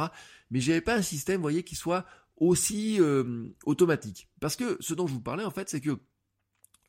Mais 0.51 0.59
j'avais 0.59 0.81
pas 0.81 0.95
un 0.95 1.01
système, 1.01 1.37
vous 1.37 1.43
voyez, 1.43 1.63
qui 1.63 1.75
soit 1.75 2.05
aussi 2.37 2.97
euh, 2.99 3.47
automatique. 3.65 4.29
Parce 4.39 4.55
que 4.55 4.77
ce 4.79 4.93
dont 4.93 5.07
je 5.07 5.13
vous 5.13 5.21
parlais, 5.21 5.45
en 5.45 5.51
fait, 5.51 5.69
c'est 5.69 5.81
que 5.81 5.97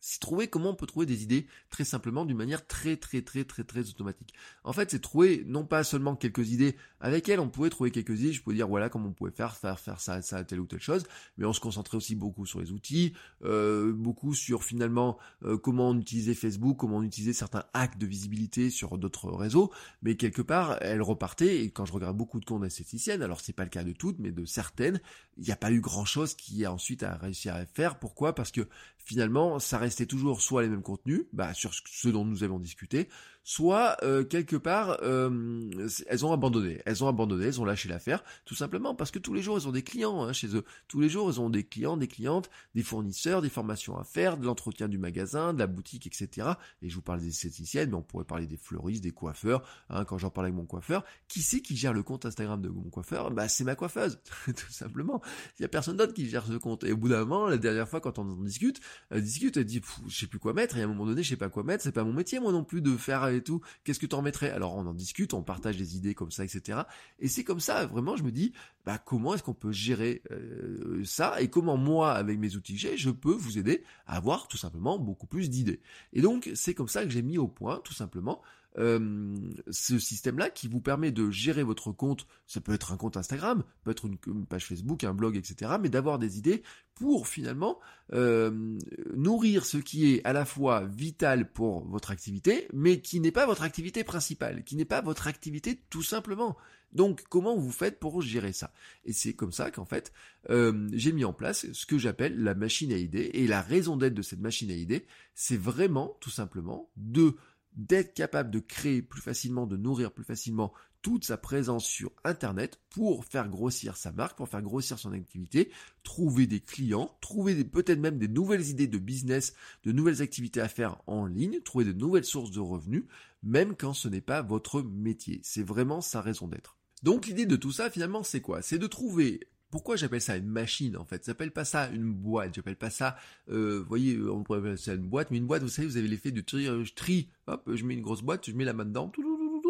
c'est 0.08 0.20
trouver 0.20 0.46
comment 0.46 0.70
on 0.70 0.74
peut 0.74 0.86
trouver 0.86 1.04
des 1.04 1.24
idées 1.24 1.48
très 1.68 1.82
simplement 1.82 2.24
d'une 2.24 2.36
manière 2.36 2.64
très 2.64 2.96
très 2.96 3.22
très 3.22 3.42
très 3.42 3.64
très 3.64 3.88
automatique. 3.90 4.34
En 4.62 4.72
fait, 4.72 4.88
c'est 4.92 5.00
trouver 5.00 5.42
non 5.48 5.64
pas 5.64 5.82
seulement 5.82 6.14
quelques 6.14 6.52
idées 6.52 6.76
avec 7.00 7.28
elles, 7.28 7.40
on 7.40 7.48
pouvait 7.48 7.70
trouver 7.70 7.90
quelques 7.90 8.20
idées, 8.20 8.32
je 8.32 8.40
pouvais 8.40 8.54
dire 8.54 8.68
voilà 8.68 8.88
comment 8.88 9.08
on 9.08 9.12
pouvait 9.12 9.32
faire 9.32 9.56
faire 9.56 9.80
faire 9.80 10.00
ça 10.00 10.22
ça 10.22 10.44
telle 10.44 10.60
ou 10.60 10.66
telle 10.66 10.80
chose, 10.80 11.02
mais 11.38 11.44
on 11.44 11.52
se 11.52 11.58
concentrait 11.58 11.96
aussi 11.96 12.14
beaucoup 12.14 12.46
sur 12.46 12.60
les 12.60 12.70
outils, 12.70 13.14
euh, 13.44 13.92
beaucoup 13.92 14.32
sur 14.32 14.62
finalement 14.62 15.18
euh, 15.42 15.58
comment 15.58 15.88
on 15.88 15.98
utilisait 15.98 16.34
Facebook, 16.34 16.76
comment 16.76 16.98
on 16.98 17.02
utilisait 17.02 17.32
certains 17.32 17.64
hacks 17.74 17.98
de 17.98 18.06
visibilité 18.06 18.70
sur 18.70 18.98
d'autres 18.98 19.32
réseaux, 19.32 19.72
mais 20.02 20.14
quelque 20.14 20.42
part 20.42 20.78
elle 20.82 21.02
repartait 21.02 21.64
et 21.64 21.70
quand 21.70 21.84
je 21.84 21.92
regarde 21.92 22.16
beaucoup 22.16 22.38
de 22.38 22.44
comptes 22.44 22.64
esthéticiennes, 22.64 23.22
alors 23.22 23.40
c'est 23.40 23.52
pas 23.52 23.64
le 23.64 23.70
cas 23.70 23.82
de 23.82 23.92
toutes, 23.92 24.20
mais 24.20 24.30
de 24.30 24.44
certaines, 24.44 25.00
il 25.36 25.44
n'y 25.44 25.52
a 25.52 25.56
pas 25.56 25.72
eu 25.72 25.80
grand 25.80 26.04
chose 26.04 26.34
qui 26.34 26.64
a 26.64 26.72
ensuite 26.72 27.02
à 27.02 27.16
réussir 27.16 27.56
à 27.56 27.66
faire. 27.66 27.98
Pourquoi? 27.98 28.34
Parce 28.36 28.52
que 28.52 28.68
finalement, 29.06 29.58
ça 29.60 29.78
restait 29.78 30.04
toujours 30.04 30.42
soit 30.42 30.62
les 30.62 30.68
mêmes 30.68 30.82
contenus, 30.82 31.22
bah, 31.32 31.54
sur 31.54 31.72
ce 31.72 32.08
dont 32.08 32.24
nous 32.24 32.42
avons 32.42 32.58
discuté, 32.58 33.08
soit 33.48 33.96
euh, 34.02 34.24
quelque 34.24 34.56
part 34.56 34.98
euh, 35.02 35.70
elles 36.08 36.26
ont 36.26 36.32
abandonné, 36.32 36.82
elles 36.84 37.04
ont 37.04 37.08
abandonné, 37.08 37.46
elles 37.46 37.60
ont 37.60 37.64
lâché 37.64 37.88
l'affaire, 37.88 38.24
tout 38.44 38.56
simplement 38.56 38.96
parce 38.96 39.12
que 39.12 39.20
tous 39.20 39.32
les 39.32 39.40
jours 39.40 39.56
elles 39.56 39.68
ont 39.68 39.72
des 39.72 39.84
clients 39.84 40.24
hein, 40.24 40.32
chez 40.32 40.56
eux, 40.56 40.64
tous 40.88 41.00
les 41.00 41.08
jours 41.08 41.30
elles 41.30 41.40
ont 41.40 41.48
des 41.48 41.62
clients, 41.62 41.96
des 41.96 42.08
clientes, 42.08 42.50
des 42.74 42.82
fournisseurs, 42.82 43.42
des 43.42 43.48
formations 43.48 43.96
à 43.96 44.02
faire, 44.02 44.36
de 44.36 44.44
l'entretien 44.44 44.88
du 44.88 44.98
magasin, 44.98 45.54
de 45.54 45.60
la 45.60 45.68
boutique, 45.68 46.08
etc. 46.08 46.48
Et 46.82 46.88
je 46.88 46.96
vous 46.96 47.02
parle 47.02 47.20
des 47.20 47.28
esthéticiennes, 47.28 47.90
mais 47.90 47.94
on 47.94 48.02
pourrait 48.02 48.24
parler 48.24 48.48
des 48.48 48.56
fleuristes, 48.56 49.04
des 49.04 49.12
coiffeurs. 49.12 49.62
Hein, 49.90 50.04
quand 50.04 50.18
j'en 50.18 50.30
parle 50.30 50.46
avec 50.46 50.56
mon 50.56 50.66
coiffeur, 50.66 51.04
qui 51.28 51.40
c'est 51.40 51.60
qui 51.60 51.76
gère 51.76 51.92
le 51.92 52.02
compte 52.02 52.26
Instagram 52.26 52.60
de 52.60 52.68
mon 52.68 52.90
coiffeur? 52.90 53.30
Bah 53.30 53.46
c'est 53.46 53.62
ma 53.62 53.76
coiffeuse, 53.76 54.18
tout 54.46 54.72
simplement. 54.72 55.22
Il 55.60 55.62
y 55.62 55.64
a 55.64 55.68
personne 55.68 55.96
d'autre 55.96 56.14
qui 56.14 56.28
gère 56.28 56.46
ce 56.46 56.54
compte. 56.54 56.82
Et 56.82 56.90
au 56.90 56.96
bout 56.96 57.10
d'un 57.10 57.20
moment, 57.20 57.46
la 57.46 57.58
dernière 57.58 57.88
fois 57.88 58.00
quand 58.00 58.18
on 58.18 58.28
en 58.28 58.42
discute, 58.42 58.80
elle 59.10 59.22
discute, 59.22 59.56
elle 59.56 59.66
dit 59.66 59.80
je 60.08 60.18
sais 60.18 60.26
plus 60.26 60.40
quoi 60.40 60.52
mettre. 60.52 60.76
Et 60.78 60.80
à 60.80 60.84
un 60.84 60.88
moment 60.88 61.06
donné, 61.06 61.22
je 61.22 61.28
sais 61.28 61.36
pas 61.36 61.48
quoi 61.48 61.62
mettre. 61.62 61.84
C'est 61.84 61.92
pas 61.92 62.02
mon 62.02 62.12
métier 62.12 62.40
moi 62.40 62.50
non 62.50 62.64
plus 62.64 62.82
de 62.82 62.96
faire 62.96 63.35
et 63.36 63.42
tout, 63.42 63.60
qu'est-ce 63.84 63.98
que 63.98 64.06
tu 64.06 64.14
en 64.14 64.22
mettrais 64.22 64.50
Alors 64.50 64.74
on 64.74 64.86
en 64.86 64.94
discute, 64.94 65.34
on 65.34 65.42
partage 65.42 65.76
des 65.76 65.96
idées 65.96 66.14
comme 66.14 66.30
ça, 66.30 66.44
etc. 66.44 66.80
Et 67.18 67.28
c'est 67.28 67.44
comme 67.44 67.60
ça, 67.60 67.86
vraiment, 67.86 68.16
je 68.16 68.22
me 68.22 68.32
dis, 68.32 68.52
bah 68.84 68.98
comment 68.98 69.34
est-ce 69.34 69.42
qu'on 69.42 69.54
peut 69.54 69.72
gérer 69.72 70.22
euh, 70.30 71.02
ça? 71.04 71.40
Et 71.40 71.48
comment 71.48 71.76
moi, 71.76 72.12
avec 72.12 72.38
mes 72.38 72.56
outils 72.56 72.76
que 72.76 72.96
je 72.96 73.10
peux 73.10 73.34
vous 73.34 73.58
aider 73.58 73.84
à 74.06 74.16
avoir 74.16 74.48
tout 74.48 74.56
simplement 74.56 74.98
beaucoup 74.98 75.26
plus 75.26 75.50
d'idées? 75.50 75.80
Et 76.12 76.20
donc 76.20 76.50
c'est 76.54 76.74
comme 76.74 76.88
ça 76.88 77.04
que 77.04 77.10
j'ai 77.10 77.22
mis 77.22 77.38
au 77.38 77.48
point, 77.48 77.80
tout 77.84 77.94
simplement, 77.94 78.42
ce 78.76 79.98
système-là 79.98 80.50
qui 80.50 80.68
vous 80.68 80.80
permet 80.80 81.10
de 81.10 81.30
gérer 81.30 81.62
votre 81.62 81.92
compte, 81.92 82.26
ça 82.46 82.60
peut 82.60 82.74
être 82.74 82.92
un 82.92 82.96
compte 82.96 83.16
Instagram, 83.16 83.64
peut 83.84 83.90
être 83.90 84.06
une, 84.06 84.46
page 84.46 84.66
Facebook, 84.66 85.04
un 85.04 85.14
blog, 85.14 85.36
etc., 85.36 85.72
mais 85.80 85.88
d'avoir 85.88 86.18
des 86.18 86.38
idées 86.38 86.62
pour 86.94 87.26
finalement 87.28 87.78
nourrir 88.12 89.64
ce 89.64 89.78
qui 89.78 90.12
est 90.12 90.24
à 90.24 90.32
la 90.32 90.44
fois 90.44 90.84
vital 90.84 91.50
pour 91.50 91.86
votre 91.88 92.10
activité, 92.10 92.68
mais 92.72 93.00
qui 93.00 93.20
n'est 93.20 93.32
pas 93.32 93.46
votre 93.46 93.62
activité 93.62 94.04
principale, 94.04 94.62
qui 94.64 94.76
n'est 94.76 94.84
pas 94.84 95.00
votre 95.00 95.26
activité 95.26 95.80
tout 95.90 96.02
simplement. 96.02 96.56
Donc 96.92 97.24
comment 97.28 97.56
vous 97.56 97.72
faites 97.72 97.98
pour 97.98 98.22
gérer 98.22 98.52
ça? 98.52 98.72
Et 99.04 99.12
c'est 99.12 99.34
comme 99.34 99.52
ça 99.52 99.70
qu'en 99.70 99.84
fait 99.84 100.12
j'ai 100.48 101.12
mis 101.12 101.24
en 101.24 101.32
place 101.32 101.70
ce 101.72 101.86
que 101.86 101.98
j'appelle 101.98 102.42
la 102.42 102.54
machine 102.54 102.92
à 102.92 102.96
idées. 102.96 103.30
Et 103.34 103.46
la 103.46 103.62
raison 103.62 103.96
d'être 103.96 104.14
de 104.14 104.22
cette 104.22 104.40
machine 104.40 104.70
à 104.70 104.74
idées, 104.74 105.06
c'est 105.34 105.56
vraiment 105.56 106.16
tout 106.20 106.30
simplement 106.30 106.90
de 106.96 107.36
d'être 107.76 108.14
capable 108.14 108.50
de 108.50 108.58
créer 108.58 109.02
plus 109.02 109.20
facilement, 109.20 109.66
de 109.66 109.76
nourrir 109.76 110.12
plus 110.12 110.24
facilement 110.24 110.72
toute 111.02 111.24
sa 111.24 111.36
présence 111.36 111.84
sur 111.84 112.10
Internet 112.24 112.80
pour 112.90 113.24
faire 113.24 113.48
grossir 113.48 113.96
sa 113.96 114.10
marque, 114.10 114.36
pour 114.36 114.48
faire 114.48 114.62
grossir 114.62 114.98
son 114.98 115.12
activité, 115.12 115.70
trouver 116.02 116.48
des 116.48 116.58
clients, 116.58 117.16
trouver 117.20 117.62
peut-être 117.64 118.00
même 118.00 118.18
des 118.18 118.26
nouvelles 118.26 118.68
idées 118.70 118.88
de 118.88 118.98
business, 118.98 119.54
de 119.84 119.92
nouvelles 119.92 120.20
activités 120.20 120.60
à 120.60 120.68
faire 120.68 121.00
en 121.06 121.26
ligne, 121.26 121.60
trouver 121.60 121.84
de 121.84 121.92
nouvelles 121.92 122.24
sources 122.24 122.50
de 122.50 122.60
revenus, 122.60 123.04
même 123.44 123.76
quand 123.76 123.94
ce 123.94 124.08
n'est 124.08 124.20
pas 124.20 124.42
votre 124.42 124.82
métier. 124.82 125.40
C'est 125.44 125.62
vraiment 125.62 126.00
sa 126.00 126.20
raison 126.20 126.48
d'être. 126.48 126.76
Donc 127.02 127.26
l'idée 127.26 127.46
de 127.46 127.56
tout 127.56 127.72
ça 127.72 127.88
finalement 127.88 128.24
c'est 128.24 128.40
quoi? 128.40 128.62
C'est 128.62 128.78
de 128.78 128.86
trouver 128.88 129.46
pourquoi 129.70 129.96
j'appelle 129.96 130.20
ça 130.20 130.36
une 130.36 130.48
machine 130.48 130.96
en 130.96 131.04
fait? 131.04 131.24
J'appelle 131.26 131.52
pas 131.52 131.64
ça 131.64 131.88
une 131.90 132.12
boîte, 132.12 132.54
j'appelle 132.54 132.76
pas 132.76 132.90
ça, 132.90 133.16
euh, 133.48 133.80
vous 133.80 133.88
voyez, 133.88 134.20
on 134.20 134.42
pourrait 134.42 134.60
appeler 134.60 134.76
ça 134.76 134.94
une 134.94 135.08
boîte, 135.08 135.30
mais 135.30 135.38
une 135.38 135.46
boîte, 135.46 135.62
vous 135.62 135.68
savez, 135.68 135.88
vous 135.88 135.96
avez 135.96 136.08
l'effet 136.08 136.30
de 136.30 136.40
tri, 136.40 136.66
euh, 136.66 136.84
je 136.84 136.94
trie, 136.94 137.28
hop, 137.46 137.68
je 137.72 137.84
mets 137.84 137.94
une 137.94 138.02
grosse 138.02 138.22
boîte, 138.22 138.46
je 138.46 138.52
mets 138.52 138.64
la 138.64 138.72
main 138.72 138.84
dedans, 138.84 139.08
tout, 139.08 139.22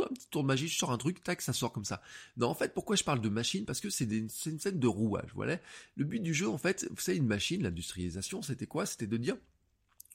un 0.05 0.15
petit 0.15 0.29
tour 0.29 0.43
de 0.43 0.47
magie, 0.47 0.69
je 0.69 0.77
sors 0.79 0.93
un 0.93 0.99
truc, 0.99 1.23
tac, 1.23 1.41
ça 1.41 1.53
sort 1.53 1.73
comme 1.73 1.85
ça. 1.85 2.03
Non, 2.37 2.49
en 2.49 2.55
fait, 2.55 2.75
pourquoi 2.75 2.97
je 2.97 3.05
parle 3.05 3.21
de 3.21 3.29
machine? 3.29 3.65
Parce 3.65 3.81
que 3.81 3.91
c'est 3.91 4.05
une 4.05 4.29
scène 4.29 4.79
de 4.79 4.87
rouage, 4.87 5.31
voilà. 5.35 5.59
Le 5.97 6.05
but 6.05 6.21
du 6.21 6.35
jeu, 6.35 6.49
en 6.49 6.59
fait, 6.59 6.87
vous 6.91 7.01
savez, 7.01 7.19
une 7.19 7.27
machine, 7.27 7.63
l'industrialisation, 7.63 8.43
c'était 8.43 8.67
quoi? 8.67 8.87
C'était 8.87 9.07
de 9.07 9.17
dire 9.17 9.37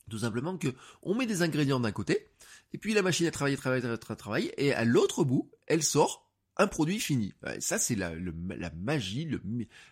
tout 0.10 0.20
simplement 0.20 0.58
que 0.58 0.68
on 1.04 1.16
met 1.16 1.26
des 1.26 1.42
ingrédients 1.42 1.80
d'un 1.80 1.92
côté, 1.92 2.28
et 2.74 2.78
puis 2.78 2.94
la 2.94 3.02
machine 3.02 3.28
a 3.28 3.32
travaillé, 3.32 3.56
travaillé, 3.56 3.82
travaillé, 3.82 4.18
travaillé, 4.18 4.66
et 4.66 4.74
à 4.74 4.84
l'autre 4.84 5.24
bout, 5.24 5.50
elle 5.68 5.84
sort 5.84 6.31
un 6.62 6.68
produit 6.68 7.00
fini. 7.00 7.34
Ça, 7.60 7.80
c'est 7.80 7.96
la, 7.96 8.14
la 8.16 8.72
magie, 8.72 9.28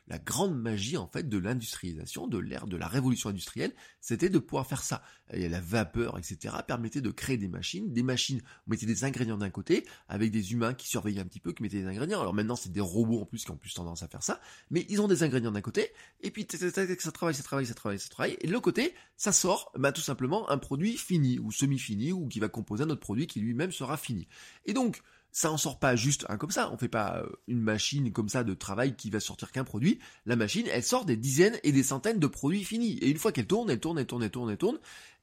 la 0.07 0.19
grande 0.19 0.59
magie 0.59 0.97
en 0.97 1.07
fait 1.07 1.27
de 1.27 1.37
l'industrialisation, 1.37 2.27
de 2.27 2.37
l'ère 2.37 2.67
de 2.67 2.77
la 2.77 2.87
révolution 2.87 3.29
industrielle, 3.29 3.73
c'était 4.01 4.29
de 4.29 4.39
pouvoir 4.39 4.67
faire 4.67 4.83
ça. 4.83 5.01
La 5.31 5.61
vapeur, 5.61 6.17
etc., 6.17 6.55
permettait 6.67 7.01
de 7.01 7.11
créer 7.11 7.37
des 7.37 7.47
machines. 7.47 7.91
Des 7.91 8.03
machines, 8.03 8.41
on 8.67 8.71
mettait 8.71 8.85
des 8.85 9.03
ingrédients 9.03 9.37
d'un 9.37 9.49
côté, 9.49 9.85
avec 10.07 10.31
des 10.31 10.53
humains 10.53 10.73
qui 10.73 10.87
surveillaient 10.87 11.21
un 11.21 11.25
petit 11.25 11.39
peu, 11.39 11.53
qui 11.53 11.63
mettaient 11.63 11.81
des 11.81 11.87
ingrédients. 11.87 12.21
Alors 12.21 12.33
maintenant, 12.33 12.55
c'est 12.55 12.71
des 12.71 12.81
robots 12.81 13.21
en 13.21 13.25
plus 13.25 13.43
qui 13.43 13.51
ont 13.51 13.57
plus 13.57 13.73
tendance 13.73 14.03
à 14.03 14.07
faire 14.07 14.23
ça, 14.23 14.39
mais 14.69 14.85
ils 14.89 15.01
ont 15.01 15.07
des 15.07 15.23
ingrédients 15.23 15.51
d'un 15.51 15.61
côté, 15.61 15.91
et 16.21 16.31
puis 16.31 16.47
ça 16.49 17.11
travaille, 17.11 17.33
ça 17.35 17.43
travaille, 17.43 17.65
ça 17.65 17.73
travaille, 17.73 17.99
ça 17.99 18.09
travaille, 18.09 18.37
et 18.41 18.47
de 18.47 18.51
l'autre 18.51 18.63
côté, 18.63 18.93
ça 19.17 19.31
sort, 19.31 19.71
bah, 19.77 19.91
tout 19.91 20.01
simplement 20.01 20.49
un 20.49 20.57
produit 20.57 20.97
fini 20.97 21.39
ou 21.39 21.51
semi-fini 21.51 22.11
ou 22.11 22.27
qui 22.27 22.39
va 22.39 22.47
composer 22.47 22.83
un 22.83 22.89
autre 22.89 23.01
produit 23.01 23.27
qui 23.27 23.39
lui-même 23.39 23.71
sera 23.71 23.97
fini. 23.97 24.27
Et 24.65 24.73
donc 24.73 25.01
ça 25.31 25.51
en 25.51 25.57
sort 25.57 25.79
pas 25.79 25.95
juste 25.95 26.25
un 26.29 26.37
comme 26.37 26.51
ça. 26.51 26.71
On 26.71 26.77
fait 26.77 26.87
pas 26.87 27.21
euh, 27.23 27.29
une 27.47 27.61
machine 27.61 28.11
comme 28.11 28.29
ça 28.29 28.43
de 28.43 28.53
travail 28.53 28.95
qui 28.95 29.09
va 29.09 29.19
sortir 29.19 29.51
qu'un 29.51 29.63
produit. 29.63 29.99
La 30.25 30.35
machine, 30.35 30.65
elle 30.71 30.83
sort 30.83 31.05
des 31.05 31.17
dizaines 31.17 31.59
et 31.63 31.71
des 31.71 31.83
centaines 31.83 32.19
de 32.19 32.27
produits 32.27 32.63
finis. 32.63 32.97
Et 33.01 33.09
une 33.09 33.17
fois 33.17 33.31
qu'elle 33.31 33.47
tourne, 33.47 33.69
elle 33.69 33.79
tourne, 33.79 33.99
elle 33.99 34.05
tourne, 34.05 34.23
elle 34.23 34.31
tourne, 34.31 34.49
elle 34.49 34.57
tourne. 34.57 34.79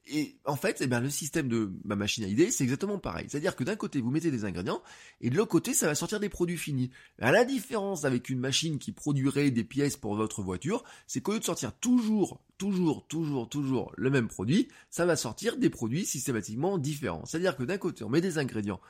Et 0.09 0.37
en 0.45 0.55
fait, 0.55 0.79
eh 0.81 0.87
bien, 0.87 1.01
le 1.01 1.11
système 1.11 1.49
de 1.49 1.73
ma 1.85 1.97
machine 1.97 2.23
à 2.23 2.29
idées, 2.29 2.53
c'est 2.53 2.63
exactement 2.63 2.99
pareil. 2.99 3.27
C'est-à-dire 3.29 3.57
que 3.57 3.65
d'un 3.65 3.75
côté, 3.75 4.01
vous 4.01 4.13
mettez 4.13 4.31
des 4.31 4.45
ingrédients, 4.45 4.81
et 5.21 5.31
de 5.31 5.37
l'autre 5.37 5.51
côté, 5.51 5.75
ça 5.75 5.87
va 5.87 5.97
sortir 5.97 6.21
des 6.21 6.29
produits 6.29 6.57
finis. 6.57 6.91
À 7.21 7.33
la 7.33 7.45
différence 7.45 8.05
avec 8.05 8.29
une 8.29 8.39
machine 8.39 8.79
qui 8.79 8.93
produirait 8.93 9.51
des 9.51 9.65
pièces 9.65 9.97
pour 9.97 10.15
votre 10.15 10.43
voiture, 10.43 10.85
c'est 11.09 11.21
qu'au 11.21 11.33
lieu 11.33 11.41
de 11.41 11.45
sortir 11.45 11.73
toujours, 11.73 12.41
toujours, 12.57 13.05
toujours, 13.09 13.49
toujours 13.49 13.93
le 13.97 14.11
même 14.11 14.29
produit, 14.29 14.69
ça 14.91 15.07
va 15.07 15.17
sortir 15.17 15.57
des 15.57 15.71
produits 15.71 16.07
systématiquement 16.07 16.79
différents. 16.79 17.25
C'est-à-dire 17.25 17.57
que 17.57 17.65
d'un 17.65 17.79
côté, 17.79 18.05
on 18.05 18.09
met 18.09 18.21
des 18.21 18.39
ingrédients 18.39 18.81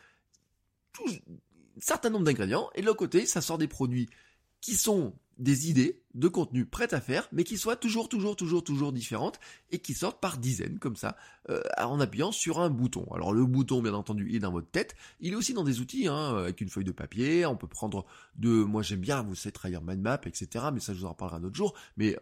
un 1.04 1.80
certain 1.80 2.10
nombre 2.10 2.24
d'ingrédients, 2.24 2.70
et 2.74 2.80
de 2.80 2.86
l'autre 2.86 2.98
côté, 2.98 3.26
ça 3.26 3.40
sort 3.40 3.58
des 3.58 3.68
produits 3.68 4.08
qui 4.60 4.74
sont 4.74 5.14
des 5.38 5.68
idées 5.68 6.02
de 6.14 6.28
contenu 6.28 6.64
prêtes 6.64 6.94
à 6.94 7.00
faire, 7.00 7.28
mais 7.30 7.44
qui 7.44 7.58
soient 7.58 7.76
toujours, 7.76 8.08
toujours, 8.08 8.36
toujours, 8.36 8.64
toujours 8.64 8.92
différentes, 8.92 9.38
et 9.70 9.78
qui 9.78 9.92
sortent 9.92 10.20
par 10.20 10.38
dizaines, 10.38 10.78
comme 10.78 10.96
ça, 10.96 11.16
euh, 11.50 11.60
en 11.78 12.00
appuyant 12.00 12.32
sur 12.32 12.58
un 12.58 12.70
bouton. 12.70 13.06
Alors 13.12 13.34
le 13.34 13.44
bouton, 13.44 13.82
bien 13.82 13.92
entendu, 13.92 14.34
est 14.34 14.38
dans 14.38 14.50
votre 14.50 14.70
tête, 14.70 14.96
il 15.20 15.34
est 15.34 15.36
aussi 15.36 15.52
dans 15.52 15.64
des 15.64 15.80
outils, 15.80 16.08
hein, 16.08 16.36
avec 16.36 16.60
une 16.62 16.70
feuille 16.70 16.84
de 16.84 16.92
papier, 16.92 17.44
on 17.44 17.56
peut 17.56 17.68
prendre 17.68 18.06
de... 18.36 18.48
Moi 18.48 18.82
j'aime 18.82 19.00
bien, 19.00 19.22
vous 19.22 19.34
savez, 19.34 19.52
trahir 19.52 19.82
mind 19.82 20.00
map, 20.00 20.20
etc., 20.24 20.66
mais 20.72 20.80
ça 20.80 20.94
je 20.94 21.00
vous 21.00 21.06
en 21.06 21.10
reparlerai 21.10 21.36
un 21.36 21.44
autre 21.44 21.56
jour, 21.56 21.74
mais 21.98 22.16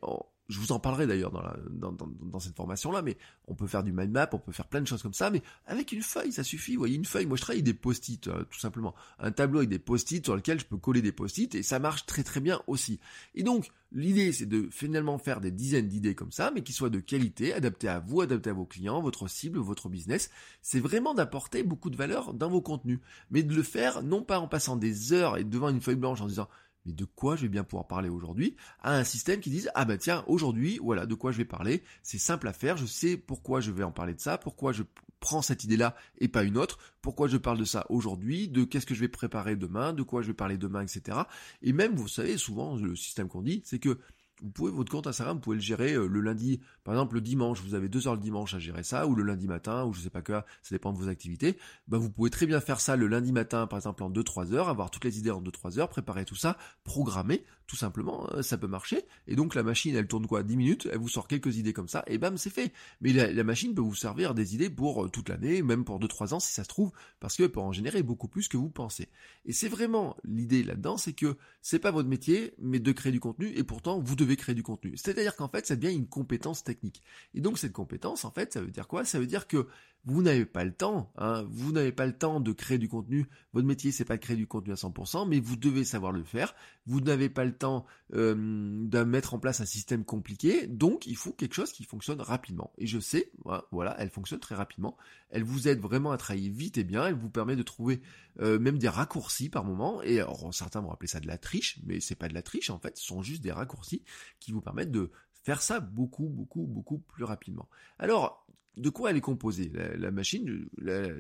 je 0.49 0.59
vous 0.59 0.73
en 0.73 0.79
parlerai 0.79 1.07
d'ailleurs 1.07 1.31
dans, 1.71 1.93
dans, 1.93 2.39
cette 2.39 2.57
formation-là, 2.57 3.03
mais 3.03 3.17
on 3.47 3.55
peut 3.55 3.67
faire 3.67 3.83
du 3.83 3.93
mind 3.93 4.11
map, 4.11 4.29
on 4.33 4.39
peut 4.39 4.53
faire 4.53 4.67
plein 4.67 4.81
de 4.81 4.87
choses 4.87 5.03
comme 5.03 5.15
ça, 5.15 5.31
mais 5.31 5.43
avec 5.67 5.93
une 5.93 6.03
feuille, 6.03 6.33
ça 6.33 6.45
suffit. 6.45 6.75
Vous 6.75 6.81
voyez, 6.81 6.97
une 6.97 7.05
feuille, 7.05 7.27
moi 7.27 7.37
je 7.37 7.43
travaille 7.43 7.63
des 7.63 7.75
post-it, 7.75 8.29
euh, 8.29 8.45
tout 8.51 8.59
simplement. 8.59 8.95
Un 9.19 9.33
tableau 9.33 9.61
avec 9.61 9.71
des 9.71 9.79
post-it 9.79 10.25
sur 10.25 10.37
lequel 10.37 10.61
je 10.61 10.67
peux 10.67 10.77
coller 10.77 11.01
des 11.01 11.13
post-it, 11.13 11.55
et 11.55 11.63
ça 11.63 11.79
marche 11.79 12.05
très 12.05 12.23
très 12.25 12.41
bien 12.41 12.61
aussi. 12.67 13.01
Et 13.35 13.43
donc, 13.43 13.71
l'idée, 13.93 14.33
c'est 14.33 14.47
de 14.47 14.69
finalement 14.71 15.19
faire 15.19 15.41
des 15.41 15.51
dizaines 15.51 15.89
d'idées 15.89 16.15
comme 16.15 16.33
ça, 16.33 16.51
mais 16.55 16.63
qui 16.63 16.73
soient 16.73 16.91
de 16.91 17.01
qualité, 17.01 17.55
adaptées 17.55 17.89
à 17.89 18.01
vous, 18.01 18.21
adaptées 18.21 18.51
à 18.51 18.55
vos 18.55 18.67
clients, 18.67 19.01
votre 19.01 19.29
cible, 19.29 19.59
votre 19.59 19.89
business. 19.89 20.31
C'est 20.61 20.81
vraiment 20.81 21.15
d'apporter 21.15 21.63
beaucoup 21.63 21.89
de 21.89 21.97
valeur 21.97 22.35
dans 22.35 22.51
vos 22.51 22.61
contenus, 22.61 23.01
mais 23.31 23.43
de 23.43 23.55
le 23.55 23.63
faire 23.63 24.03
non 24.03 24.23
pas 24.23 24.41
en 24.41 24.49
passant 24.49 24.77
des 24.77 25.13
heures 25.13 25.39
et 25.39 25.45
devant 25.45 25.71
une 25.71 25.81
feuille 25.81 25.97
blanche 25.97 26.21
en 26.21 26.27
disant 26.27 26.49
mais 26.85 26.93
de 26.93 27.05
quoi 27.05 27.37
je 27.37 27.43
vais 27.43 27.49
bien 27.49 27.65
pouvoir 27.65 27.87
parler 27.87 28.09
aujourd'hui, 28.09 28.57
à 28.83 28.97
un 28.97 29.05
système 29.05 29.41
qui 29.41 29.51
dise 29.51 29.71
ah 29.75 29.85
ben 29.85 29.99
tiens 29.99 30.25
aujourd'hui 30.27 30.79
voilà 30.83 31.07
de 31.07 31.15
quoi 31.15 31.33
je 31.33 31.39
vais 31.39 31.45
parler, 31.45 31.83
c'est 32.03 32.19
simple 32.19 32.49
à 32.49 32.53
faire, 32.53 32.77
je 32.77 32.87
sais 32.87 33.17
pourquoi 33.17 33.61
je 33.61 33.71
vais 33.71 33.85
en 33.85 33.93
parler 33.93 34.15
de 34.15 34.21
ça, 34.21 34.39
pourquoi 34.39 34.73
je 34.73 34.83
prends 35.21 35.43
cette 35.43 35.65
idée-là 35.65 35.97
et 36.19 36.29
pas 36.29 36.45
une 36.45 36.59
autre, 36.59 36.79
pourquoi 37.01 37.29
je 37.29 37.39
parle 37.39 37.59
de 37.59 37.65
ça 37.65 37.87
aujourd'hui, 37.89 38.49
de 38.49 38.65
qu'est-ce 38.65 38.85
que 38.85 38.95
je 38.95 39.01
vais 39.01 39.09
préparer 39.09 39.57
demain, 39.57 39.95
de 39.95 40.03
quoi 40.03 40.21
je 40.21 40.27
vais 40.27 40.35
parler 40.35 40.59
demain, 40.59 40.83
etc. 40.83 41.19
Et 41.63 41.73
même 41.73 41.95
vous 41.95 42.09
savez 42.09 42.37
souvent 42.37 42.77
le 42.77 42.95
système 42.95 43.29
qu'on 43.29 43.43
dit 43.43 43.63
c'est 43.65 43.79
que 43.79 43.99
vous 44.43 44.51
pouvez 44.51 44.73
votre 44.73 44.91
compte 44.91 45.07
Instagram, 45.07 45.37
vous 45.37 45.41
pouvez 45.41 45.57
le 45.57 45.63
gérer 45.63 45.95
euh, 45.95 46.07
le 46.07 46.21
lundi, 46.21 46.61
par 46.83 46.95
exemple 46.95 47.15
le 47.15 47.21
dimanche, 47.21 47.61
vous 47.61 47.75
avez 47.75 47.89
deux 47.89 48.07
heures 48.09 48.15
le 48.15 48.21
dimanche 48.21 48.55
à 48.55 48.59
gérer 48.59 48.83
ça, 48.83 49.07
ou 49.07 49.15
le 49.15 49.23
lundi 49.23 49.47
matin, 49.47 49.85
ou 49.85 49.93
je 49.93 50.01
sais 50.01 50.11
pas 50.11 50.23
quoi, 50.23 50.45
ça 50.63 50.75
dépend 50.75 50.93
de 50.93 50.99
vos 50.99 51.09
activités. 51.09 51.57
Bah 51.89 51.99
vous 51.99 52.11
pouvez 52.11 52.31
très 52.31 52.47
bien 52.47 52.61
faire 52.61 52.81
ça 52.81 52.97
le 52.97 53.07
lundi 53.07 53.33
matin, 53.33 53.67
par 53.67 53.79
exemple 53.79 54.03
en 54.03 54.11
2-3 54.11 54.53
heures, 54.53 54.69
avoir 54.69 54.91
toutes 54.91 55.05
les 55.05 55.19
idées 55.19 55.31
en 55.31 55.43
2-3 55.43 55.79
heures, 55.79 55.89
préparer 55.89 56.25
tout 56.25 56.37
ça, 56.37 56.57
programmer, 56.85 57.45
tout 57.67 57.77
simplement, 57.77 58.29
euh, 58.35 58.43
ça 58.43 58.59
peut 58.59 58.67
marcher. 58.67 59.05
Et 59.27 59.37
donc 59.37 59.55
la 59.55 59.63
machine, 59.63 59.95
elle 59.95 60.07
tourne 60.07 60.27
quoi 60.27 60.43
10 60.43 60.57
minutes, 60.57 60.89
elle 60.91 60.99
vous 60.99 61.09
sort 61.09 61.29
quelques 61.29 61.57
idées 61.57 61.73
comme 61.73 61.89
ça, 61.89 62.05
et 62.07 62.19
bam, 62.19 62.37
c'est 62.37 62.51
fait. 62.51 62.73
Mais 63.01 63.13
la, 63.13 63.45
machine 63.45 63.75
peut 63.75 63.83
vous 63.83 63.95
servir 63.95 64.35
des 64.35 64.55
idées 64.55 64.71
pour 64.71 65.05
euh, 65.05 65.09
toute 65.09 65.29
l'année, 65.29 65.63
même 65.63 65.85
pour 65.85 66.01
2-3 66.01 66.35
ans 66.35 66.41
si 66.41 66.53
ça 66.53 66.65
se 66.65 66.69
trouve, 66.69 66.93
parce 67.21 67.37
qu'elle 67.37 67.51
peut 67.51 67.61
en 67.61 67.73
générer 67.73 68.03
beaucoup 68.03 68.29
plus 68.29 68.49
que 68.49 68.57
vous 68.57 68.71
pensez. 68.71 69.09
Et 69.45 69.53
c'est 69.53 69.69
vraiment 69.69 70.17
l'idée 70.25 70.63
là-dedans, 70.63 70.97
c'est 70.97 71.13
que 71.13 71.37
c'est 71.63 71.79
pas 71.79 71.91
votre 71.91 72.09
métier, 72.09 72.55
mais 72.59 72.79
de 72.79 72.93
créer 72.93 73.13
du 73.13 73.21
contenu, 73.21 73.49
et 73.49 73.65
pourtant 73.65 74.01
vous 74.01 74.17
devez 74.17 74.37
créer 74.37 74.55
du 74.55 74.63
contenu. 74.63 74.97
C'est-à-dire 74.97 75.37
qu'en 75.37 75.49
fait, 75.49 75.67
ça 75.67 75.77
devient 75.77 75.95
une 75.95 76.07
compétence 76.07 76.65
technique. 76.65 77.03
Et 77.35 77.41
donc 77.41 77.59
cette 77.59 77.73
compétence, 77.73 78.25
en 78.25 78.31
fait, 78.31 78.53
ça 78.53 78.61
veut 78.61 78.71
dire 78.71 78.89
quoi? 78.89 79.05
Ça 79.05 79.19
veut 79.19 79.27
dire 79.27 79.47
que 79.47 79.69
vous 80.07 80.23
n'avez 80.23 80.45
pas 80.45 80.65
le 80.65 80.73
temps, 80.73 81.11
hein, 81.17 81.47
vous 81.51 81.73
n'avez 81.73 81.93
pas 81.93 82.07
le 82.07 82.17
temps 82.17 82.41
de 82.41 82.53
créer 82.53 82.79
du 82.79 82.89
contenu. 82.89 83.27
Votre 83.53 83.67
métier, 83.67 83.91
c'est 83.91 84.05
pas 84.05 84.17
de 84.17 84.23
créer 84.23 84.37
du 84.37 84.47
contenu 84.47 84.73
à 84.73 84.77
100%, 84.77 85.27
mais 85.29 85.41
vous 85.41 85.57
devez 85.57 85.85
savoir 85.85 86.13
le 86.13 86.23
faire. 86.25 86.55
Vous 86.87 87.01
n'avez 87.01 87.31
pas 87.31 87.45
le 87.45 87.57
temps 87.57 87.87
euh, 88.13 88.35
de 88.35 89.03
mettre 89.03 89.33
en 89.33 89.39
place 89.39 89.61
un 89.61 89.65
système 89.65 90.05
compliqué, 90.05 90.67
donc 90.67 91.07
il 91.07 91.17
faut 91.17 91.33
quelque 91.33 91.55
chose 91.55 91.73
qui 91.73 91.85
fonctionne 91.85 92.21
rapidement. 92.21 92.73
Et 92.77 92.87
je 92.87 92.99
sais, 92.99 93.33
voilà, 93.73 93.97
elle 93.99 94.11
fonctionne 94.11 94.41
très 94.41 94.55
rapidement. 94.55 94.97
Elle 95.31 95.45
vous 95.45 95.69
aide 95.69 95.81
vraiment 95.81 96.13
à 96.13 96.19
travailler 96.19 96.51
vite 96.51 96.77
et 96.77 96.85
bien. 96.85 97.07
Elle 97.07 97.15
vous 97.15 97.31
permet 97.31 97.57
de 97.57 97.63
trouver 97.63 98.03
euh, 98.41 98.59
même 98.59 98.79
des 98.79 98.89
raccourcis 98.89 99.49
par 99.49 99.65
moment. 99.65 100.03
Et 100.03 100.21
alors, 100.21 100.53
certains 100.53 100.81
vont 100.81 100.93
appeler 100.93 101.09
ça 101.09 101.21
de 101.21 101.27
la 101.27 101.39
triche, 101.39 101.79
mais 101.87 102.01
c'est 102.01 102.15
pas 102.15 102.29
de 102.29 102.35
la 102.35 102.43
triche 102.43 102.69
en 102.69 102.79
fait. 102.79 102.99
Ce 102.99 103.07
sont 103.07 103.23
juste 103.23 103.43
des 103.43 103.53
raccourcis 103.53 104.03
qui 104.39 104.53
vous 104.53 104.61
permettent 104.61 104.91
de 104.91 105.11
faire 105.45 105.61
ça 105.61 105.79
beaucoup, 105.79 106.29
beaucoup, 106.29 106.67
beaucoup 106.67 106.99
plus 106.99 107.25
rapidement. 107.25 107.69
Alors, 107.99 108.44
de 108.77 108.91
quoi 108.91 109.11
elle 109.11 109.17
est 109.17 109.23
composée? 109.23 109.71
La, 109.97 110.11
machine, 110.11 110.69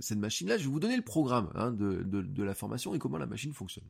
cette 0.00 0.18
machine-là, 0.18 0.58
je 0.58 0.64
vais 0.64 0.70
vous 0.70 0.80
donner 0.80 0.96
le 0.96 1.02
programme 1.02 1.50
hein, 1.54 1.70
de, 1.72 2.02
de, 2.02 2.42
la 2.42 2.54
formation 2.54 2.94
et 2.94 2.98
comment 2.98 3.18
la 3.18 3.26
machine 3.26 3.52
fonctionne. 3.52 3.84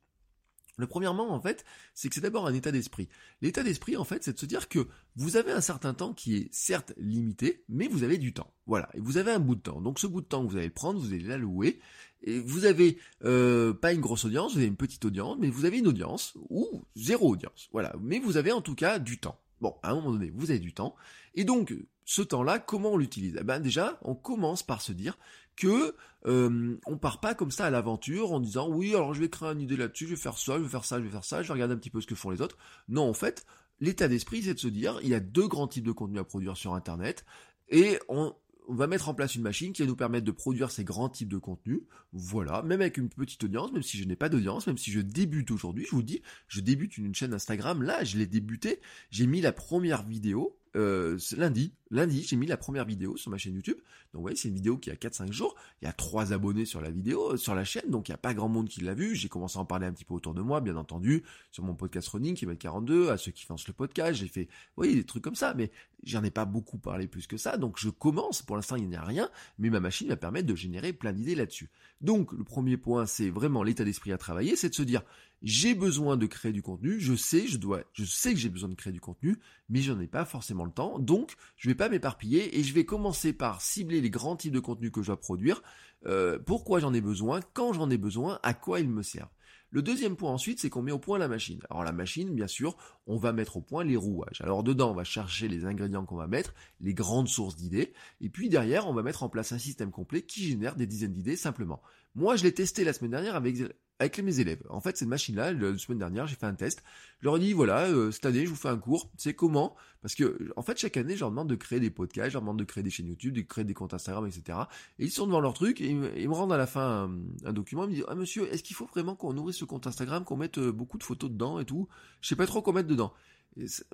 Le 0.76 0.86
premièrement, 0.88 1.32
en 1.32 1.40
fait, 1.40 1.64
c'est 1.94 2.08
que 2.08 2.16
c'est 2.16 2.20
d'abord 2.20 2.46
un 2.46 2.54
état 2.54 2.72
d'esprit. 2.72 3.08
L'état 3.42 3.62
d'esprit, 3.62 3.96
en 3.96 4.02
fait, 4.02 4.24
c'est 4.24 4.32
de 4.32 4.38
se 4.38 4.46
dire 4.46 4.68
que 4.68 4.88
vous 5.14 5.36
avez 5.36 5.52
un 5.52 5.60
certain 5.60 5.94
temps 5.94 6.12
qui 6.12 6.36
est 6.36 6.48
certes 6.52 6.92
limité, 6.96 7.62
mais 7.68 7.86
vous 7.86 8.02
avez 8.02 8.18
du 8.18 8.32
temps. 8.32 8.52
Voilà, 8.66 8.88
et 8.94 9.00
vous 9.00 9.16
avez 9.16 9.30
un 9.30 9.38
bout 9.38 9.54
de 9.54 9.60
temps. 9.60 9.80
Donc 9.80 10.00
ce 10.00 10.08
bout 10.08 10.20
de 10.20 10.26
temps, 10.26 10.44
vous 10.44 10.56
allez 10.56 10.66
le 10.66 10.72
prendre, 10.72 10.98
vous 10.98 11.12
allez 11.12 11.20
l'allouer, 11.20 11.78
et 12.22 12.40
vous 12.40 12.64
avez 12.64 12.98
euh, 13.24 13.72
pas 13.72 13.92
une 13.92 14.00
grosse 14.00 14.24
audience, 14.24 14.52
vous 14.52 14.58
avez 14.58 14.66
une 14.66 14.76
petite 14.76 15.04
audience, 15.04 15.36
mais 15.38 15.48
vous 15.48 15.64
avez 15.64 15.78
une 15.78 15.86
audience 15.86 16.36
ou 16.48 16.84
zéro 16.96 17.30
audience. 17.30 17.68
Voilà, 17.70 17.94
mais 18.00 18.18
vous 18.18 18.36
avez 18.36 18.50
en 18.50 18.60
tout 18.60 18.74
cas 18.74 18.98
du 18.98 19.18
temps. 19.18 19.38
Bon, 19.60 19.76
à 19.82 19.92
un 19.92 19.94
moment 19.94 20.12
donné, 20.12 20.32
vous 20.34 20.50
avez 20.50 20.58
du 20.58 20.74
temps, 20.74 20.96
et 21.34 21.44
donc 21.44 21.72
ce 22.04 22.22
temps-là, 22.22 22.58
comment 22.58 22.92
on 22.92 22.96
l'utilise? 22.96 23.36
Eh 23.40 23.44
ben 23.44 23.60
déjà, 23.60 23.98
on 24.02 24.14
commence 24.14 24.62
par 24.62 24.82
se 24.82 24.92
dire 24.92 25.18
que 25.56 25.94
euh, 26.26 26.78
on 26.86 26.96
part 26.96 27.20
pas 27.20 27.34
comme 27.34 27.50
ça 27.50 27.66
à 27.66 27.70
l'aventure 27.70 28.32
en 28.32 28.40
disant 28.40 28.68
oui, 28.68 28.94
alors 28.94 29.14
je 29.14 29.20
vais 29.20 29.28
créer 29.28 29.52
une 29.52 29.60
idée 29.60 29.76
là-dessus, 29.76 30.06
je 30.06 30.10
vais 30.10 30.20
faire 30.20 30.38
ça, 30.38 30.58
je 30.58 30.62
vais 30.62 30.68
faire 30.68 30.84
ça, 30.84 30.98
je 30.98 31.04
vais 31.04 31.10
faire 31.10 31.24
ça, 31.24 31.42
je 31.42 31.48
vais 31.48 31.54
regarder 31.54 31.74
un 31.74 31.78
petit 31.78 31.90
peu 31.90 32.00
ce 32.00 32.06
que 32.06 32.14
font 32.14 32.30
les 32.30 32.40
autres. 32.40 32.58
Non, 32.88 33.08
en 33.08 33.14
fait, 33.14 33.46
l'état 33.80 34.08
d'esprit, 34.08 34.42
c'est 34.42 34.54
de 34.54 34.58
se 34.58 34.68
dire 34.68 34.98
il 35.02 35.08
y 35.08 35.14
a 35.14 35.20
deux 35.20 35.48
grands 35.48 35.68
types 35.68 35.84
de 35.84 35.92
contenus 35.92 36.20
à 36.20 36.24
produire 36.24 36.56
sur 36.56 36.74
Internet 36.74 37.24
et 37.68 37.98
on, 38.08 38.34
on 38.68 38.74
va 38.74 38.86
mettre 38.86 39.08
en 39.08 39.14
place 39.14 39.34
une 39.34 39.42
machine 39.42 39.72
qui 39.72 39.82
va 39.82 39.88
nous 39.88 39.96
permettre 39.96 40.24
de 40.24 40.30
produire 40.30 40.70
ces 40.70 40.84
grands 40.84 41.08
types 41.08 41.28
de 41.28 41.38
contenus. 41.38 41.80
Voilà, 42.12 42.62
même 42.62 42.80
avec 42.80 42.96
une 42.96 43.08
petite 43.08 43.44
audience, 43.44 43.72
même 43.72 43.82
si 43.82 43.98
je 43.98 44.04
n'ai 44.04 44.16
pas 44.16 44.28
d'audience, 44.28 44.66
même 44.66 44.78
si 44.78 44.90
je 44.90 45.00
débute 45.00 45.50
aujourd'hui, 45.50 45.84
je 45.84 45.90
vous 45.90 46.02
dis, 46.02 46.22
je 46.48 46.60
débute 46.60 46.96
une 46.96 47.14
chaîne 47.14 47.34
Instagram, 47.34 47.82
là, 47.82 48.04
je 48.04 48.18
l'ai 48.18 48.26
débuté, 48.26 48.80
j'ai 49.10 49.26
mis 49.26 49.40
la 49.40 49.52
première 49.52 50.02
vidéo, 50.04 50.56
euh, 50.76 51.18
lundi, 51.36 51.72
lundi, 51.90 52.22
j'ai 52.22 52.36
mis 52.36 52.46
la 52.46 52.56
première 52.56 52.84
vidéo 52.84 53.16
sur 53.16 53.30
ma 53.30 53.38
chaîne 53.38 53.54
YouTube. 53.54 53.76
Donc, 53.76 54.20
vous 54.20 54.22
voyez, 54.22 54.36
c'est 54.36 54.48
une 54.48 54.54
vidéo 54.54 54.76
qui 54.76 54.90
a 54.90 54.94
4-5 54.94 55.32
jours. 55.32 55.54
Il 55.80 55.84
y 55.84 55.88
a 55.88 55.92
3 55.92 56.32
abonnés 56.32 56.64
sur 56.64 56.80
la 56.80 56.90
vidéo, 56.90 57.32
euh, 57.32 57.36
sur 57.36 57.54
la 57.54 57.64
chaîne, 57.64 57.90
donc 57.90 58.08
il 58.08 58.12
n'y 58.12 58.14
a 58.14 58.18
pas 58.18 58.34
grand 58.34 58.48
monde 58.48 58.68
qui 58.68 58.80
l'a 58.80 58.94
vu. 58.94 59.14
J'ai 59.14 59.28
commencé 59.28 59.58
à 59.58 59.62
en 59.62 59.64
parler 59.64 59.86
un 59.86 59.92
petit 59.92 60.04
peu 60.04 60.14
autour 60.14 60.34
de 60.34 60.42
moi, 60.42 60.60
bien 60.60 60.76
entendu, 60.76 61.22
sur 61.50 61.64
mon 61.64 61.74
podcast 61.74 62.08
running 62.08 62.34
qui 62.34 62.44
va 62.44 62.52
être 62.52 62.58
42, 62.58 63.10
à 63.10 63.16
ceux 63.16 63.32
qui 63.32 63.46
lancent 63.48 63.68
le 63.68 63.74
podcast. 63.74 64.14
J'ai 64.18 64.28
fait, 64.28 64.48
oui, 64.76 64.94
des 64.94 65.04
trucs 65.04 65.22
comme 65.22 65.34
ça, 65.34 65.54
mais 65.54 65.70
j'en 66.02 66.22
ai 66.24 66.30
pas 66.30 66.44
beaucoup 66.44 66.78
parlé 66.78 67.06
plus 67.06 67.26
que 67.26 67.36
ça. 67.36 67.56
Donc, 67.56 67.78
je 67.78 67.88
commence. 67.88 68.42
Pour 68.42 68.56
l'instant, 68.56 68.76
il 68.76 68.88
n'y 68.88 68.96
a 68.96 69.04
rien, 69.04 69.30
mais 69.58 69.70
ma 69.70 69.80
machine 69.80 70.08
va 70.08 70.16
permettre 70.16 70.46
de 70.46 70.54
générer 70.54 70.92
plein 70.92 71.12
d'idées 71.12 71.34
là-dessus. 71.34 71.70
Donc, 72.00 72.32
le 72.32 72.44
premier 72.44 72.76
point, 72.76 73.06
c'est 73.06 73.30
vraiment 73.30 73.62
l'état 73.62 73.84
d'esprit 73.84 74.12
à 74.12 74.18
travailler, 74.18 74.56
c'est 74.56 74.68
de 74.68 74.74
se 74.74 74.82
dire, 74.82 75.02
j'ai 75.44 75.74
besoin 75.74 76.16
de 76.16 76.24
créer 76.24 76.52
du 76.52 76.62
contenu, 76.62 76.98
je 76.98 77.14
sais, 77.14 77.46
je 77.46 77.58
dois, 77.58 77.82
je 77.92 78.04
sais 78.04 78.32
que 78.32 78.40
j'ai 78.40 78.48
besoin 78.48 78.70
de 78.70 78.74
créer 78.74 78.94
du 78.94 79.00
contenu, 79.00 79.38
mais 79.68 79.82
j'en 79.82 80.00
ai 80.00 80.06
pas 80.06 80.24
forcément 80.24 80.64
le 80.64 80.70
temps, 80.72 80.98
donc 80.98 81.34
je 81.56 81.68
vais 81.68 81.74
pas 81.74 81.90
m'éparpiller 81.90 82.58
et 82.58 82.64
je 82.64 82.72
vais 82.72 82.86
commencer 82.86 83.34
par 83.34 83.60
cibler 83.60 84.00
les 84.00 84.08
grands 84.08 84.36
types 84.36 84.54
de 84.54 84.60
contenus 84.60 84.90
que 84.90 85.02
je 85.02 85.08
dois 85.08 85.20
produire, 85.20 85.62
euh, 86.06 86.38
pourquoi 86.38 86.80
j'en 86.80 86.94
ai 86.94 87.02
besoin, 87.02 87.40
quand 87.52 87.74
j'en 87.74 87.90
ai 87.90 87.98
besoin, 87.98 88.40
à 88.42 88.54
quoi 88.54 88.80
ils 88.80 88.88
me 88.88 89.02
servent. 89.02 89.28
Le 89.70 89.82
deuxième 89.82 90.14
point 90.14 90.30
ensuite, 90.30 90.60
c'est 90.60 90.70
qu'on 90.70 90.82
met 90.82 90.92
au 90.92 91.00
point 91.00 91.18
la 91.18 91.26
machine. 91.26 91.60
Alors 91.68 91.82
la 91.82 91.90
machine, 91.90 92.32
bien 92.32 92.46
sûr, 92.46 92.76
on 93.08 93.16
va 93.16 93.32
mettre 93.32 93.56
au 93.56 93.60
point 93.60 93.82
les 93.82 93.96
rouages. 93.96 94.40
Alors 94.40 94.62
dedans, 94.62 94.92
on 94.92 94.94
va 94.94 95.02
chercher 95.02 95.48
les 95.48 95.64
ingrédients 95.64 96.06
qu'on 96.06 96.16
va 96.16 96.28
mettre, 96.28 96.54
les 96.80 96.94
grandes 96.94 97.28
sources 97.28 97.56
d'idées, 97.56 97.92
et 98.20 98.30
puis 98.30 98.48
derrière, 98.48 98.86
on 98.86 98.94
va 98.94 99.02
mettre 99.02 99.24
en 99.24 99.28
place 99.28 99.50
un 99.50 99.58
système 99.58 99.90
complet 99.90 100.22
qui 100.22 100.44
génère 100.44 100.76
des 100.76 100.86
dizaines 100.86 101.12
d'idées 101.12 101.36
simplement. 101.36 101.82
Moi, 102.14 102.36
je 102.36 102.44
l'ai 102.44 102.54
testé 102.54 102.84
la 102.84 102.92
semaine 102.92 103.10
dernière 103.10 103.34
avec 103.34 103.56
avec 103.98 104.18
mes 104.18 104.40
élèves. 104.40 104.62
En 104.70 104.80
fait, 104.80 104.96
cette 104.96 105.08
machine-là, 105.08 105.52
la 105.52 105.78
semaine 105.78 105.98
dernière, 105.98 106.26
j'ai 106.26 106.34
fait 106.34 106.46
un 106.46 106.54
test. 106.54 106.82
Je 107.20 107.26
leur 107.26 107.36
ai 107.36 107.40
dit, 107.40 107.52
voilà, 107.52 107.86
euh, 107.86 108.10
cette 108.10 108.26
année, 108.26 108.44
je 108.44 108.50
vous 108.50 108.56
fais 108.56 108.68
un 108.68 108.76
cours. 108.76 109.10
C'est 109.16 109.34
comment? 109.34 109.76
Parce 110.02 110.14
que, 110.14 110.52
en 110.56 110.62
fait, 110.62 110.78
chaque 110.78 110.96
année, 110.96 111.14
je 111.14 111.20
leur 111.20 111.30
demande 111.30 111.48
de 111.48 111.54
créer 111.54 111.80
des 111.80 111.90
podcasts, 111.90 112.30
je 112.30 112.34
leur 112.34 112.42
demande 112.42 112.58
de 112.58 112.64
créer 112.64 112.82
des 112.82 112.90
chaînes 112.90 113.06
YouTube, 113.06 113.34
de 113.34 113.42
créer 113.42 113.64
des 113.64 113.74
comptes 113.74 113.94
Instagram, 113.94 114.26
etc. 114.26 114.58
Et 114.98 115.04
ils 115.04 115.10
sont 115.10 115.26
devant 115.26 115.40
leur 115.40 115.54
truc 115.54 115.80
et 115.80 115.88
ils 115.88 116.28
me, 116.28 116.34
rendent 116.34 116.52
à 116.52 116.56
la 116.56 116.66
fin 116.66 117.10
un, 117.44 117.52
document. 117.52 117.84
Ils 117.84 117.90
me 117.90 117.94
disent, 117.94 118.04
ah 118.08 118.14
monsieur, 118.14 118.52
est-ce 118.52 118.62
qu'il 118.62 118.74
faut 118.74 118.86
vraiment 118.86 119.14
qu'on 119.14 119.32
nourrisse 119.32 119.58
ce 119.58 119.64
compte 119.64 119.86
Instagram, 119.86 120.24
qu'on 120.24 120.36
mette 120.36 120.58
euh, 120.58 120.72
beaucoup 120.72 120.98
de 120.98 121.04
photos 121.04 121.30
dedans 121.30 121.60
et 121.60 121.64
tout? 121.64 121.88
Je 122.20 122.28
sais 122.28 122.36
pas 122.36 122.46
trop 122.46 122.62
quoi 122.62 122.72
mettre 122.72 122.88
dedans. 122.88 123.12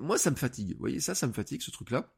moi, 0.01 0.17
ça 0.17 0.31
me 0.31 0.37
fatigue. 0.37 0.73
Vous 0.73 0.81
voyez, 0.81 1.01
ça, 1.01 1.15
ça 1.15 1.27
me 1.27 1.33
fatigue, 1.33 1.63
ce 1.63 1.71
truc-là. 1.71 2.11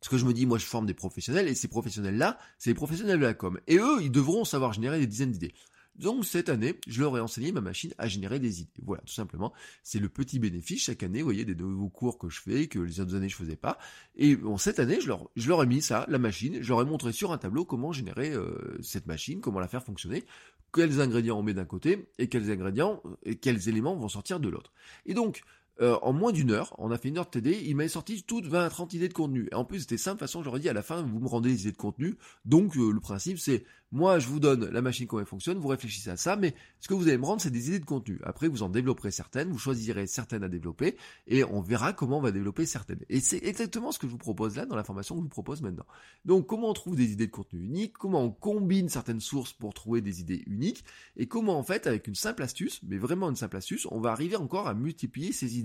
Parce 0.00 0.10
que 0.10 0.16
je 0.16 0.24
me 0.24 0.32
dis, 0.32 0.46
moi, 0.46 0.58
je 0.58 0.64
forme 0.64 0.86
des 0.86 0.94
professionnels 0.94 1.48
et 1.48 1.56
ces 1.56 1.66
professionnels-là, 1.66 2.38
c'est 2.58 2.70
les 2.70 2.74
professionnels 2.74 3.18
de 3.18 3.24
la 3.24 3.34
com. 3.34 3.58
Et 3.66 3.78
eux, 3.78 3.98
ils 4.00 4.12
devront 4.12 4.44
savoir 4.44 4.72
générer 4.72 5.00
des 5.00 5.08
dizaines 5.08 5.32
d'idées. 5.32 5.54
Donc 5.98 6.24
cette 6.24 6.48
année, 6.48 6.76
je 6.86 7.00
leur 7.00 7.16
ai 7.16 7.20
enseigné 7.20 7.52
ma 7.52 7.60
machine 7.60 7.92
à 7.98 8.06
générer 8.08 8.38
des 8.38 8.60
idées. 8.60 8.70
Voilà, 8.84 9.02
tout 9.02 9.12
simplement. 9.12 9.52
C'est 9.82 9.98
le 9.98 10.08
petit 10.08 10.38
bénéfice. 10.38 10.84
Chaque 10.84 11.02
année, 11.02 11.20
vous 11.20 11.26
voyez, 11.26 11.44
des 11.44 11.54
nouveaux 11.54 11.88
cours 11.88 12.18
que 12.18 12.28
je 12.28 12.40
fais, 12.40 12.68
que 12.68 12.78
les 12.78 13.00
autres 13.00 13.14
années 13.14 13.28
je 13.28 13.36
faisais 13.36 13.56
pas. 13.56 13.78
Et 14.16 14.36
bon, 14.36 14.58
cette 14.58 14.78
année, 14.78 15.00
je 15.00 15.08
leur, 15.08 15.28
je 15.36 15.50
ai 15.50 15.66
mis 15.66 15.82
ça, 15.82 16.06
la 16.08 16.18
machine. 16.18 16.58
Je 16.62 16.68
leur 16.68 16.80
ai 16.82 16.84
montré 16.84 17.12
sur 17.12 17.32
un 17.32 17.38
tableau 17.38 17.64
comment 17.64 17.92
générer 17.92 18.32
euh, 18.32 18.78
cette 18.82 19.06
machine, 19.06 19.40
comment 19.40 19.60
la 19.60 19.68
faire 19.68 19.82
fonctionner, 19.82 20.24
quels 20.72 21.00
ingrédients 21.00 21.38
on 21.38 21.42
met 21.42 21.54
d'un 21.54 21.64
côté 21.64 22.08
et 22.18 22.28
quels 22.28 22.50
ingrédients 22.50 23.02
et 23.24 23.36
quels 23.36 23.68
éléments 23.68 23.96
vont 23.96 24.08
sortir 24.08 24.40
de 24.40 24.48
l'autre. 24.48 24.72
Et 25.06 25.14
donc, 25.14 25.42
euh, 25.80 25.96
en 26.02 26.12
moins 26.12 26.32
d'une 26.32 26.50
heure, 26.50 26.74
on 26.78 26.90
a 26.90 26.98
fait 26.98 27.08
une 27.08 27.18
heure 27.18 27.26
de 27.26 27.30
TD, 27.30 27.62
il 27.66 27.76
m'avait 27.76 27.88
sorti 27.88 28.22
toutes 28.24 28.46
20 28.46 28.64
à 28.64 28.70
30 28.70 28.94
idées 28.94 29.08
de 29.08 29.14
contenu. 29.14 29.48
Et 29.52 29.54
en 29.54 29.64
plus, 29.64 29.80
c'était 29.80 29.96
simple, 29.96 30.16
de 30.16 30.18
toute 30.20 30.28
façon, 30.28 30.42
j'aurais 30.42 30.60
dit 30.60 30.68
à 30.68 30.72
la 30.72 30.82
fin, 30.82 31.02
vous 31.02 31.20
me 31.20 31.28
rendez 31.28 31.50
les 31.50 31.62
idées 31.62 31.72
de 31.72 31.76
contenu. 31.76 32.16
Donc, 32.44 32.76
euh, 32.76 32.90
le 32.90 33.00
principe, 33.00 33.38
c'est, 33.38 33.64
moi, 33.92 34.18
je 34.18 34.26
vous 34.26 34.40
donne 34.40 34.68
la 34.68 34.82
machine, 34.82 35.06
comment 35.06 35.20
elle 35.20 35.26
fonctionne, 35.26 35.58
vous 35.58 35.68
réfléchissez 35.68 36.10
à 36.10 36.16
ça, 36.16 36.36
mais 36.36 36.54
ce 36.80 36.88
que 36.88 36.94
vous 36.94 37.08
allez 37.08 37.16
me 37.16 37.24
rendre, 37.24 37.40
c'est 37.40 37.50
des 37.50 37.68
idées 37.68 37.78
de 37.78 37.84
contenu. 37.84 38.18
Après, 38.24 38.48
vous 38.48 38.62
en 38.62 38.68
développerez 38.68 39.10
certaines, 39.10 39.50
vous 39.50 39.58
choisirez 39.58 40.06
certaines 40.06 40.42
à 40.42 40.48
développer, 40.48 40.96
et 41.26 41.44
on 41.44 41.60
verra 41.60 41.92
comment 41.92 42.18
on 42.18 42.20
va 42.22 42.32
développer 42.32 42.66
certaines. 42.66 43.00
Et 43.08 43.20
c'est 43.20 43.42
exactement 43.44 43.92
ce 43.92 43.98
que 43.98 44.06
je 44.06 44.12
vous 44.12 44.18
propose 44.18 44.56
là, 44.56 44.66
dans 44.66 44.76
la 44.76 44.84
formation 44.84 45.14
que 45.14 45.20
je 45.20 45.24
vous 45.24 45.30
propose 45.30 45.62
maintenant. 45.62 45.86
Donc, 46.24 46.46
comment 46.46 46.70
on 46.70 46.74
trouve 46.74 46.96
des 46.96 47.12
idées 47.12 47.28
de 47.28 47.32
contenu 47.32 47.64
uniques, 47.64 47.96
comment 47.96 48.22
on 48.22 48.30
combine 48.30 48.88
certaines 48.88 49.20
sources 49.20 49.52
pour 49.52 49.72
trouver 49.74 50.00
des 50.00 50.20
idées 50.20 50.42
uniques, 50.46 50.84
et 51.16 51.26
comment, 51.26 51.56
en 51.56 51.62
fait, 51.62 51.86
avec 51.86 52.08
une 52.08 52.16
simple 52.16 52.42
astuce, 52.42 52.80
mais 52.82 52.98
vraiment 52.98 53.30
une 53.30 53.36
simple 53.36 53.56
astuce, 53.56 53.86
on 53.90 54.00
va 54.00 54.10
arriver 54.10 54.36
encore 54.36 54.66
à 54.66 54.74
multiplier 54.74 55.32
ces 55.32 55.58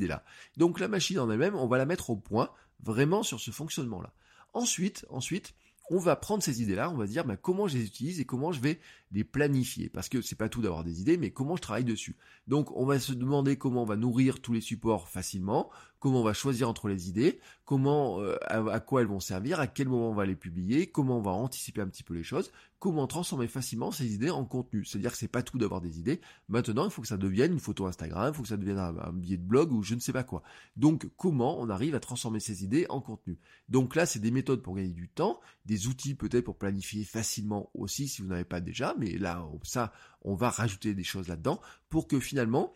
Donc, 0.58 0.80
la 0.80 0.88
machine 0.88 1.20
en 1.20 1.30
elle-même, 1.30 1.56
on 1.56 1.68
va 1.68 1.78
la 1.78 1.86
mettre 1.86 2.10
au 2.10 2.16
point, 2.16 2.50
vraiment 2.82 3.24
sur 3.24 3.40
ce 3.40 3.52
fonctionnement-là. 3.52 4.14
Ensuite, 4.54 5.06
ensuite, 5.10 5.56
on 5.90 6.00
va 6.00 6.16
prendre 6.16 6.44
ces 6.44 6.62
idées-là, 6.62 6.90
on 6.90 6.96
va 6.96 7.08
dire 7.08 7.26
bah, 7.26 7.38
comment 7.38 7.68
je 7.68 7.78
les 7.78 7.86
utilise 7.86 8.20
et 8.20 8.26
comment 8.26 8.52
je 8.52 8.62
vais 8.62 8.80
les 9.12 9.24
planifier. 9.24 9.90
Parce 9.90 10.10
que 10.10 10.22
c'est 10.22 10.38
pas 10.38 10.50
tout 10.50 10.62
d'avoir 10.62 10.84
des 10.84 11.02
idées, 11.02 11.18
mais 11.18 11.32
comment 11.32 11.56
je 11.56 11.62
travaille 11.62 11.84
dessus. 11.84 12.16
Donc 12.48 12.72
on 12.76 12.86
va 12.86 13.00
se 13.00 13.14
demander 13.14 13.58
comment 13.58 13.84
on 13.84 13.86
va 13.86 13.98
nourrir 13.98 14.42
tous 14.42 14.54
les 14.54 14.62
supports 14.62 15.10
facilement, 15.10 15.70
comment 16.04 16.20
on 16.20 16.24
va 16.24 16.34
choisir 16.34 16.68
entre 16.68 16.90
les 16.90 17.08
idées, 17.08 17.40
comment, 17.64 18.20
euh, 18.20 18.36
à, 18.48 18.82
quoi 18.82 19.00
elles 19.00 19.08
vont 19.08 19.22
servir, 19.22 19.62
à 19.62 19.68
quel 19.68 19.88
moment 19.88 20.10
on 20.10 20.14
va 20.14 20.26
les 20.26 20.36
publier, 20.36 20.88
comment 20.88 21.20
on 21.20 21.22
va 21.22 21.32
anticiper 21.32 21.80
un 21.80 21.88
petit 21.88 22.04
peu 22.04 22.14
les 22.14 22.24
choses, 22.24 22.52
comment 22.78 23.08
transformer 23.08 23.48
facilement 23.48 23.90
ces 23.90 24.14
idées 24.14 24.30
en 24.30 24.44
contenu. 24.44 24.84
C'est-à-dire 24.84 25.14
que 25.14 25.18
c'est 25.18 25.30
pas 25.30 25.44
tout 25.44 25.58
d'avoir 25.58 25.80
des 25.80 26.00
idées. 26.00 26.20
Maintenant, 26.50 26.84
il 26.84 26.92
faut 26.92 27.02
que 27.02 27.08
ça 27.08 27.16
devienne 27.16 27.54
une 27.54 27.62
photo 27.62 27.86
Instagram, 27.86 28.34
il 28.34 28.36
faut 28.36 28.42
que 28.42 28.50
ça 28.50 28.58
devienne 28.58 28.80
un, 28.80 29.14
billet 29.14 29.38
de 29.38 29.46
blog 29.46 29.72
ou 29.72 29.82
je 29.82 29.96
ne 29.96 30.02
sais 30.02 30.12
pas 30.12 30.26
quoi. 30.26 30.44
Donc, 30.76 31.08
comment 31.16 31.58
on 31.58 31.70
arrive 31.70 31.96
à 31.96 32.02
transformer 32.02 32.42
ces 32.42 32.66
idées 32.66 32.86
en 32.90 33.00
contenu? 33.00 33.40
Donc 33.70 33.96
là, 33.96 34.06
c'est 34.06 34.20
des 34.20 34.32
méthodes 34.32 34.62
pour 34.62 34.76
gagner 34.76 34.92
du 34.92 35.08
temps, 35.08 35.40
des 35.66 35.88
outils 35.88 36.16
peut-être 36.16 36.44
pour 36.44 36.58
planifier 36.58 37.06
facilement 37.06 37.70
aussi 37.76 38.10
si 38.10 38.22
vous 38.22 38.28
n'avez 38.28 38.44
pas 38.44 38.60
déjà, 38.60 38.94
mais 39.00 39.18
là, 39.18 39.48
ça, 39.64 39.94
on 40.22 40.36
va 40.36 40.50
rajouter 40.50 40.96
des 40.96 41.06
choses 41.06 41.30
là-dedans 41.30 41.62
pour 41.88 42.10
que 42.10 42.20
finalement, 42.20 42.74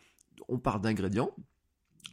on 0.47 0.59
part 0.59 0.79
d'ingrédients, 0.79 1.35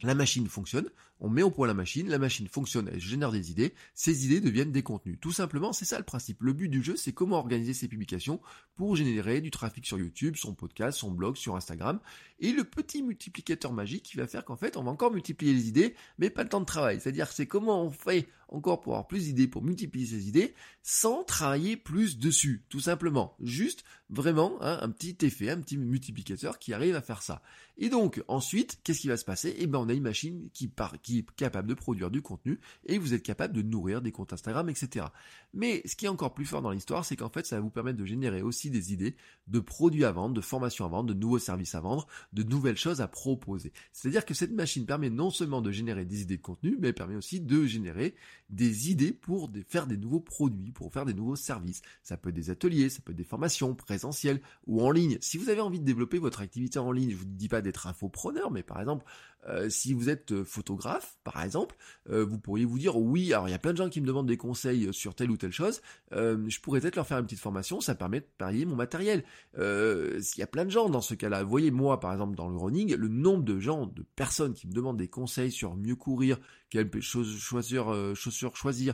la 0.03 0.15
machine 0.15 0.47
fonctionne, 0.47 0.89
on 1.19 1.29
met 1.29 1.43
au 1.43 1.51
point 1.51 1.67
la 1.67 1.73
machine, 1.73 2.09
la 2.09 2.19
machine 2.19 2.47
fonctionne, 2.47 2.89
elle 2.91 2.99
génère 2.99 3.31
des 3.31 3.51
idées, 3.51 3.73
ces 3.93 4.25
idées 4.25 4.41
deviennent 4.41 4.71
des 4.71 4.83
contenus. 4.83 5.17
Tout 5.21 5.31
simplement, 5.31 5.73
c'est 5.73 5.85
ça 5.85 5.97
le 5.97 6.03
principe. 6.03 6.41
Le 6.41 6.53
but 6.53 6.69
du 6.69 6.83
jeu, 6.83 6.95
c'est 6.95 7.13
comment 7.13 7.37
organiser 7.37 7.73
ses 7.73 7.87
publications 7.87 8.41
pour 8.75 8.95
générer 8.95 9.41
du 9.41 9.51
trafic 9.51 9.85
sur 9.85 9.97
YouTube, 9.97 10.35
son 10.35 10.53
podcast, 10.53 10.99
son 10.99 11.11
blog, 11.11 11.37
sur 11.37 11.55
Instagram, 11.55 11.99
et 12.39 12.51
le 12.51 12.63
petit 12.63 13.03
multiplicateur 13.03 13.73
magique 13.73 14.03
qui 14.03 14.17
va 14.17 14.27
faire 14.27 14.45
qu'en 14.45 14.55
fait, 14.55 14.77
on 14.77 14.83
va 14.83 14.91
encore 14.91 15.11
multiplier 15.11 15.53
les 15.53 15.67
idées, 15.67 15.95
mais 16.17 16.29
pas 16.29 16.43
le 16.43 16.49
temps 16.49 16.59
de 16.59 16.65
travail. 16.65 16.99
C'est-à-dire, 16.99 17.31
c'est 17.31 17.47
comment 17.47 17.83
on 17.83 17.91
fait 17.91 18.27
encore 18.49 18.81
pour 18.81 18.93
avoir 18.93 19.07
plus 19.07 19.25
d'idées, 19.25 19.47
pour 19.47 19.63
multiplier 19.63 20.05
ces 20.05 20.27
idées, 20.27 20.53
sans 20.83 21.23
travailler 21.23 21.77
plus 21.77 22.19
dessus, 22.19 22.63
tout 22.69 22.79
simplement. 22.79 23.35
Juste, 23.41 23.83
vraiment, 24.09 24.57
hein, 24.61 24.77
un 24.81 24.89
petit 24.89 25.17
effet, 25.25 25.49
un 25.49 25.59
petit 25.59 25.77
multiplicateur 25.77 26.59
qui 26.59 26.73
arrive 26.73 26.95
à 26.95 27.01
faire 27.01 27.21
ça. 27.21 27.41
Et 27.77 27.89
donc, 27.89 28.23
ensuite, 28.27 28.79
qu'est-ce 28.83 29.01
qui 29.01 29.07
va 29.07 29.17
se 29.17 29.25
passer? 29.25 29.55
Eh 29.57 29.67
ben, 29.67 29.79
on 29.79 29.89
a 29.89 29.93
une 29.93 30.03
machine 30.03 30.49
qui 30.53 30.65
est 30.65 31.31
capable 31.35 31.67
de 31.67 31.73
produire 31.73 32.11
du 32.11 32.21
contenu 32.21 32.59
et 32.85 32.97
vous 32.97 33.13
êtes 33.13 33.23
capable 33.23 33.53
de 33.53 33.61
nourrir 33.61 34.01
des 34.01 34.11
comptes 34.11 34.31
Instagram, 34.31 34.69
etc. 34.69 35.07
Mais 35.53 35.81
ce 35.85 35.95
qui 35.95 36.05
est 36.05 36.09
encore 36.09 36.33
plus 36.33 36.45
fort 36.45 36.61
dans 36.61 36.71
l'histoire, 36.71 37.03
c'est 37.03 37.15
qu'en 37.15 37.29
fait, 37.29 37.45
ça 37.45 37.57
va 37.57 37.61
vous 37.61 37.69
permettre 37.69 37.97
de 37.97 38.05
générer 38.05 38.41
aussi 38.41 38.69
des 38.69 38.93
idées 38.93 39.15
de 39.47 39.59
produits 39.59 40.05
à 40.05 40.11
vendre, 40.11 40.35
de 40.35 40.41
formations 40.41 40.85
à 40.85 40.87
vendre, 40.87 41.13
de 41.13 41.19
nouveaux 41.19 41.39
services 41.39 41.75
à 41.75 41.81
vendre, 41.81 42.07
de 42.33 42.43
nouvelles 42.43 42.77
choses 42.77 43.01
à 43.01 43.07
proposer. 43.07 43.71
C'est-à-dire 43.91 44.25
que 44.25 44.33
cette 44.33 44.51
machine 44.51 44.85
permet 44.85 45.09
non 45.09 45.29
seulement 45.29 45.61
de 45.61 45.71
générer 45.71 46.05
des 46.05 46.21
idées 46.21 46.37
de 46.37 46.41
contenu, 46.41 46.77
mais 46.79 46.93
permet 46.93 47.15
aussi 47.15 47.39
de 47.39 47.65
générer 47.65 48.15
des 48.49 48.91
idées 48.91 49.11
pour 49.11 49.49
faire 49.67 49.87
des 49.87 49.97
nouveaux 49.97 50.19
produits, 50.19 50.71
pour 50.71 50.91
faire 50.93 51.05
des 51.05 51.13
nouveaux 51.13 51.35
services. 51.35 51.81
Ça 52.03 52.17
peut 52.17 52.29
être 52.29 52.35
des 52.35 52.49
ateliers, 52.49 52.89
ça 52.89 53.01
peut 53.03 53.11
être 53.11 53.17
des 53.17 53.23
formations 53.23 53.73
présentielles 53.75 54.41
ou 54.67 54.81
en 54.81 54.91
ligne. 54.91 55.17
Si 55.21 55.37
vous 55.37 55.49
avez 55.49 55.61
envie 55.61 55.79
de 55.79 55.85
développer 55.85 56.19
votre 56.19 56.41
activité 56.41 56.79
en 56.79 56.91
ligne, 56.91 57.11
je 57.11 57.15
vous 57.15 57.25
dis 57.25 57.49
pas 57.49 57.61
d'être 57.61 57.87
infopreneur, 57.87 58.51
mais 58.51 58.63
par 58.63 58.79
exemple, 58.79 59.05
euh, 59.47 59.69
si 59.69 59.93
vous 59.93 60.09
êtes 60.09 60.31
euh, 60.31 60.43
photographe, 60.43 61.17
par 61.23 61.43
exemple, 61.43 61.75
euh, 62.09 62.25
vous 62.25 62.39
pourriez 62.39 62.65
vous 62.65 62.79
dire 62.79 62.97
oui, 62.97 63.31
alors 63.31 63.47
il 63.47 63.51
y 63.51 63.55
a 63.55 63.59
plein 63.59 63.73
de 63.73 63.77
gens 63.77 63.89
qui 63.89 64.01
me 64.01 64.07
demandent 64.07 64.27
des 64.27 64.37
conseils 64.37 64.91
sur 64.91 65.13
telle 65.13 65.29
ou 65.29 65.37
telle 65.37 65.51
chose, 65.51 65.81
je 66.11 66.59
pourrais 66.61 66.79
peut-être 66.81 66.95
leur 66.95 67.05
faire 67.05 67.19
une 67.19 67.25
petite 67.25 67.39
formation, 67.39 67.81
ça 67.81 67.95
permet 67.95 68.21
de 68.21 68.27
parier 68.37 68.65
mon 68.65 68.75
matériel. 68.75 69.23
il 69.57 70.37
y 70.37 70.41
a 70.41 70.47
plein 70.47 70.65
de 70.65 70.71
gens 70.71 70.89
dans 70.89 71.01
ce 71.01 71.13
cas-là. 71.13 71.43
Voyez, 71.43 71.71
moi, 71.71 71.99
par 71.99 72.11
exemple, 72.11 72.14
dans 72.17 72.49
le 72.49 72.57
running, 72.57 72.95
le 72.95 73.07
nombre 73.07 73.43
de 73.43 73.59
gens, 73.59 73.85
de 73.85 74.03
personnes 74.15 74.53
qui 74.53 74.67
me 74.67 74.73
demandent 74.73 74.97
des 74.97 75.07
conseils 75.07 75.51
sur 75.51 75.75
mieux 75.75 75.95
courir, 75.95 76.37
quelles 76.69 76.89
choisir, 77.01 78.15
chaussures 78.15 78.55
choisir, 78.55 78.93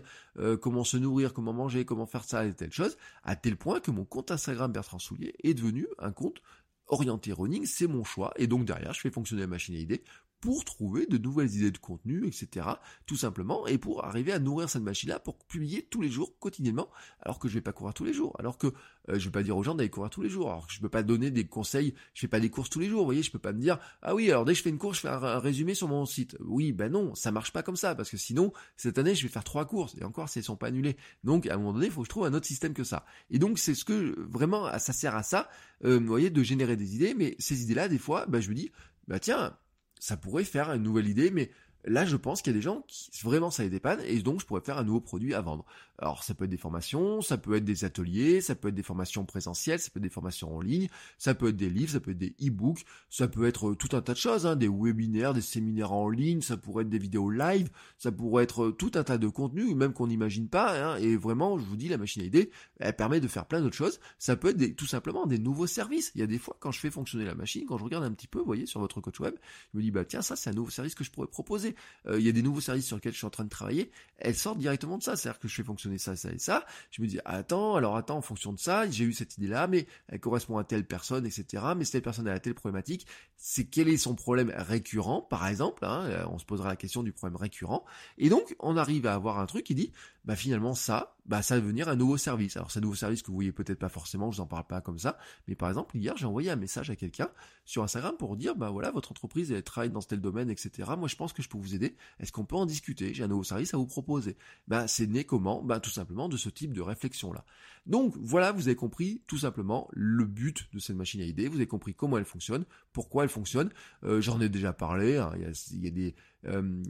comment 0.62 0.84
se 0.84 0.98
nourrir, 0.98 1.34
comment 1.34 1.54
manger, 1.54 1.86
comment 1.86 2.06
faire 2.06 2.24
ça 2.24 2.46
et 2.46 2.54
telle 2.54 2.72
chose, 2.72 2.98
à 3.24 3.36
tel 3.36 3.58
point 3.58 3.80
que 3.80 3.92
mon 3.92 4.06
compte 4.06 4.32
Instagram 4.32 4.72
Bertrand 4.72 5.00
Soulier 5.00 5.34
est 5.44 5.54
devenu 5.54 5.88
un 6.00 6.12
compte 6.12 6.42
orienté 6.88 7.32
running, 7.32 7.66
c'est 7.66 7.88
mon 7.88 8.04
choix, 8.04 8.34
et 8.36 8.48
donc 8.48 8.66
derrière, 8.66 8.94
je 8.94 9.00
fais 9.00 9.10
fonctionner 9.10 9.44
la 9.44 9.48
machine 9.48 9.76
à 9.76 9.78
idées 9.78 10.04
pour 10.42 10.66
trouver 10.66 11.06
de 11.06 11.18
nouvelles 11.18 11.56
idées 11.56 11.72
de 11.72 11.78
contenu, 11.78 12.28
etc. 12.28 12.68
Tout 13.06 13.16
simplement, 13.16 13.68
et 13.68 13.78
pour 13.78 14.04
arriver 14.04 14.34
à 14.34 14.40
nourrir 14.40 14.70
cette 14.70 14.82
machine-là, 14.82 15.20
pour 15.20 15.38
publier 15.38 15.88
tous 15.90 16.02
les 16.02 16.10
jours, 16.10 16.38
quotidiennement, 16.40 16.90
alors 17.22 17.40
que 17.40 17.48
je 17.48 17.54
vais 17.54 17.62
pas 17.62 17.72
courir 17.72 17.94
tous 17.94 18.04
les 18.04 18.14
jours, 18.14 18.36
alors 18.40 18.58
que 18.58 18.68
euh, 18.68 19.20
je 19.20 19.26
vais 19.26 19.32
pas 19.32 19.44
dire 19.44 19.56
aux 19.56 19.64
gens 19.64 19.76
d'aller 19.76 19.90
courir 19.90 20.10
tous 20.10 20.24
les 20.24 20.30
jours, 20.30 20.50
alors 20.50 20.68
que 20.68 20.74
je 20.74 20.82
peux 20.82 20.90
pas 20.90 21.04
donner 21.04 21.30
des 21.30 21.46
conseils, 21.46 21.94
je 22.14 22.22
fais 22.22 22.28
pas 22.28 22.40
des 22.40 22.50
courses 22.50 22.70
tous 22.70 22.80
les 22.80 22.90
jours, 22.90 23.02
vous 23.02 23.06
voyez, 23.06 23.24
je 23.24 23.32
peux 23.32 23.40
pas 23.40 23.54
me 23.54 23.60
dire, 23.60 23.78
ah 24.02 24.16
oui, 24.16 24.30
alors 24.32 24.44
dès 24.44 24.54
que 24.54 24.58
je 24.58 24.64
fais 24.64 24.70
une 24.70 24.80
course, 24.80 24.98
je 24.98 25.02
fais 25.02 25.10
un, 25.10 25.40
résumé 25.40 25.76
sur 25.76 25.88
mon 25.88 26.06
site. 26.06 26.36
Oui, 26.40 26.72
ben 26.72 26.92
non, 26.92 27.14
ça 27.14 27.32
marche 27.32 27.54
pas 27.54 27.62
comme 27.62 27.76
ça, 27.76 27.94
parce 27.94 28.10
que 28.10 28.18
sinon, 28.18 28.52
cette 28.78 28.98
année, 28.98 29.14
je 29.14 29.24
vais 29.24 29.30
faire 29.30 29.44
trois 29.44 29.66
courses, 29.66 29.96
et 30.00 30.04
encore, 30.04 30.28
elles 30.36 30.44
sont 30.44 30.56
pas 30.56 30.68
annulées. 30.68 30.98
Donc, 31.24 31.46
à 31.46 31.54
un 31.54 31.58
moment 31.58 31.74
donné, 31.74 31.86
il 31.86 31.92
faut 31.92 32.02
que 32.02 32.06
je 32.06 32.10
trouve 32.10 32.26
un 32.26 32.34
autre 32.34 32.48
système 32.48 32.74
que 32.74 32.84
ça. 32.84 33.06
Et 33.30 33.38
donc, 33.38 33.60
c'est 33.60 33.76
ce 33.76 33.86
que, 33.86 34.16
vraiment, 34.28 34.68
ça 34.80 34.94
sert 34.94 35.16
à 35.16 35.24
ça, 35.24 35.50
euh, 35.86 36.00
vous 36.00 36.08
voyez, 36.08 36.32
de 36.32 36.42
générer 36.42 36.76
des 36.76 36.96
idées, 36.96 37.14
mais 37.14 37.36
ces 37.38 37.62
idées-là, 37.62 37.88
des 37.88 38.00
fois, 38.00 38.26
ben, 38.26 38.42
je 38.42 38.50
me 38.50 38.56
dis, 38.56 38.72
bah 39.08 39.20
tiens, 39.20 39.58
ça 40.02 40.18
pourrait 40.18 40.44
faire 40.44 40.74
une 40.74 40.82
nouvelle 40.82 41.08
idée, 41.08 41.30
mais 41.30 41.52
là 41.86 42.06
je 42.06 42.18
pense 42.18 42.42
qu'il 42.42 42.52
y 42.52 42.56
a 42.56 42.58
des 42.58 42.62
gens 42.62 42.84
qui 42.88 43.12
vraiment 43.24 43.52
ça 43.52 43.64
les 43.64 43.70
dépanne 43.70 44.00
et 44.06 44.20
donc 44.22 44.42
je 44.42 44.46
pourrais 44.46 44.62
faire 44.62 44.78
un 44.78 44.84
nouveau 44.84 45.00
produit 45.00 45.34
à 45.34 45.42
vendre. 45.42 45.64
Alors 46.02 46.24
ça 46.24 46.34
peut 46.34 46.46
être 46.46 46.50
des 46.50 46.58
formations, 46.58 47.22
ça 47.22 47.38
peut 47.38 47.56
être 47.56 47.64
des 47.64 47.86
ateliers, 47.86 48.42
ça 48.42 48.56
peut 48.56 48.70
être 48.70 48.76
des 48.76 48.82
formations 48.82 49.24
présentielles, 49.24 49.80
ça 49.80 49.92
peut 49.92 50.00
être 50.00 50.04
des 50.04 50.10
formations 50.10 50.58
en 50.58 50.60
ligne, 50.60 50.88
ça 51.20 51.36
peut 51.36 51.50
être 51.50 51.56
des 51.56 51.70
livres, 51.70 51.92
ça 51.92 52.00
peut 52.00 52.10
être 52.10 52.18
des 52.18 52.34
e-books, 52.42 52.84
ça 53.12 53.28
peut 53.28 53.46
être 53.46 53.74
tout 53.74 53.96
un 53.96 54.02
tas 54.02 54.14
de 54.14 54.18
choses, 54.18 54.48
hein, 54.48 54.56
des 54.56 54.68
webinaires, 54.68 55.36
des 55.36 55.42
séminaires 55.42 55.94
en 55.94 56.10
ligne, 56.10 56.42
ça 56.42 56.58
pourrait 56.58 56.86
être 56.86 56.90
des 56.90 56.98
vidéos 56.98 57.30
live, 57.30 57.70
ça 58.00 58.12
pourrait 58.12 58.46
être 58.46 58.72
tout 58.72 58.92
un 58.96 59.04
tas 59.04 59.20
de 59.20 59.28
contenus, 59.28 59.76
même 59.76 59.94
qu'on 59.94 60.08
n'imagine 60.08 60.48
pas, 60.48 60.96
hein, 60.96 60.98
et 60.98 61.16
vraiment 61.16 61.60
je 61.60 61.66
vous 61.66 61.76
dis 61.76 61.88
la 61.88 61.98
machine 61.98 62.24
à 62.24 62.26
idées, 62.26 62.50
elle 62.80 62.96
permet 62.96 63.20
de 63.20 63.28
faire 63.28 63.46
plein 63.46 63.62
d'autres 63.62 63.76
choses, 63.76 64.00
ça 64.18 64.36
peut 64.36 64.50
être 64.50 64.58
des, 64.58 64.74
tout 64.74 64.88
simplement 64.88 65.28
des 65.28 65.38
nouveaux 65.38 65.68
services. 65.68 66.12
Il 66.16 66.22
y 66.22 66.24
a 66.24 66.28
des 66.28 66.40
fois 66.40 66.58
quand 66.60 66.72
je 66.72 66.80
fais 66.80 66.90
fonctionner 66.90 67.26
la 67.26 67.36
machine, 67.36 67.66
quand 67.68 67.78
je 67.78 67.84
regarde 67.84 68.06
un 68.06 68.12
petit 68.12 68.28
peu, 68.28 68.40
vous 68.40 68.46
voyez, 68.46 68.66
sur 68.66 68.80
votre 68.80 69.02
coach 69.02 69.20
web, 69.20 69.36
je 69.72 69.78
me 69.78 69.84
dis 69.84 69.92
bah 69.92 70.04
tiens 70.04 70.24
ça 70.24 70.36
c'est 70.36 70.50
un 70.50 70.54
nouveau 70.54 70.72
service 70.72 70.96
que 70.96 71.04
je 71.04 71.12
pourrais 71.12 71.28
proposer. 71.28 71.76
Euh, 72.08 72.20
il 72.20 72.26
y 72.26 72.30
a 72.30 72.32
des 72.32 72.42
nouveaux 72.42 72.60
services 72.60 72.88
sur 72.88 72.96
lesquels 72.96 73.14
je 73.14 73.20
suis 73.20 73.28
en 73.28 73.32
train 73.32 73.44
de 73.44 73.50
travailler, 73.50 73.92
elles 74.18 74.36
sortent 74.36 74.58
directement 74.58 74.98
de 74.98 75.04
ça, 75.04 75.16
c'est-à-dire 75.16 75.40
que 75.40 75.48
je 75.48 75.54
fais 75.54 75.64
fonctionner 75.64 75.91
ça, 75.98 76.16
ça 76.16 76.32
et 76.32 76.38
ça. 76.38 76.66
Je 76.92 77.02
me 77.02 77.08
dis 77.08 77.20
attends, 77.26 77.76
alors 77.76 77.96
attends, 77.96 78.18
en 78.18 78.22
fonction 78.22 78.54
de 78.54 78.60
ça, 78.60 78.90
j'ai 78.90 79.04
eu 79.04 79.14
cette 79.14 79.38
idée-là, 79.38 79.68
mais 79.68 79.88
elle 80.08 80.20
correspond 80.20 80.58
à 80.58 80.64
telle 80.64 80.86
personne, 80.86 81.26
etc. 81.26 81.64
Mais 81.76 81.86
cette 81.86 82.04
personne 82.04 82.28
a 82.28 82.40
telle 82.40 82.56
problématique, 82.56 83.08
c'est 83.38 83.66
quel 83.66 83.90
est 83.90 83.98
son 83.98 84.16
problème 84.16 84.54
récurrent, 84.56 85.22
par 85.22 85.48
exemple. 85.48 85.86
Hein, 85.86 86.26
on 86.32 86.40
se 86.40 86.46
posera 86.46 86.70
la 86.70 86.76
question 86.76 87.04
du 87.04 87.12
problème 87.12 87.36
récurrent. 87.36 87.86
Et 88.18 88.30
donc 88.30 88.56
on 88.60 88.78
arrive 88.78 89.06
à 89.06 89.14
avoir 89.14 89.40
un 89.40 89.46
truc 89.46 89.66
qui 89.66 89.76
dit 89.76 89.92
bah 90.26 90.36
finalement 90.36 90.76
ça, 90.76 91.16
bah 91.26 91.42
ça 91.42 91.56
va 91.56 91.62
devenir 91.62 91.90
un 91.90 91.96
nouveau 91.96 92.18
service. 92.18 92.58
Alors 92.58 92.72
c'est 92.72 92.80
un 92.80 92.82
nouveau 92.82 92.96
service 92.96 93.22
que 93.22 93.28
vous 93.28 93.36
voyez 93.36 93.52
peut-être 93.52 93.80
pas 93.80 93.90
forcément, 93.90 94.32
je 94.32 94.38
vous 94.38 94.42
en 94.42 94.48
parle 94.48 94.66
pas 94.66 94.82
comme 94.82 95.00
ça, 95.00 95.18
mais 95.48 95.56
par 95.56 95.70
exemple 95.70 95.98
hier 95.98 96.18
j'ai 96.18 96.26
envoyé 96.26 96.50
un 96.50 96.56
message 96.56 96.90
à 96.90 96.96
quelqu'un 96.96 97.30
sur 97.66 97.84
Instagram 97.84 98.16
pour 98.18 98.36
dire 98.36 98.56
bah 98.56 98.70
voilà 98.70 98.92
votre 98.92 99.12
entreprise 99.12 99.52
elle 99.52 99.64
travaille 99.64 99.90
dans 99.90 100.02
tel 100.02 100.20
domaine 100.20 100.50
etc. 100.50 100.92
Moi 100.98 101.08
je 101.08 101.16
pense 101.16 101.34
que 101.34 101.42
je 101.42 101.50
peux 101.50 101.58
vous 101.58 101.76
aider. 101.76 101.96
Est-ce 102.20 102.32
qu'on 102.32 102.46
peut 102.46 102.56
en 102.56 102.66
discuter? 102.66 103.14
J'ai 103.14 103.24
un 103.24 103.28
nouveau 103.28 103.44
service 103.44 103.74
à 103.74 103.78
vous 103.78 103.88
proposer. 103.88 104.38
Bah 104.68 104.88
c'est 104.88 105.08
né 105.08 105.24
comment? 105.24 105.64
Bah 105.64 105.80
tout 105.80 105.90
simplement 105.90 106.30
de 106.30 106.38
ce 106.38 106.50
type 106.50 106.74
de 106.74 106.82
réflexion 106.82 107.34
là. 107.34 107.46
Donc 107.86 108.16
voilà 108.18 108.52
vous 108.52 108.68
avez 108.68 108.76
compris 108.76 109.22
tout 109.28 109.38
simplement 109.38 109.88
le 109.92 110.26
but 110.26 110.70
de 110.74 110.80
cette 110.80 110.96
machine 110.96 111.22
à 111.22 111.26
idées. 111.26 111.48
Vous 111.48 111.58
avez 111.58 111.68
compris 111.68 111.94
comment 111.94 112.18
elle 112.18 112.26
fonctionne, 112.26 112.66
pourquoi 112.94 113.24
elle 113.24 113.30
fonctionne. 113.30 113.70
Euh, 114.04 114.22
J'en 114.22 114.42
ai 114.42 114.50
déjà 114.50 114.74
parlé. 114.74 115.18
Hein. 115.18 115.32
Il 115.72 115.84
y 115.84 115.88
a 115.88 115.92
des 115.92 116.16
euh, 116.46 116.82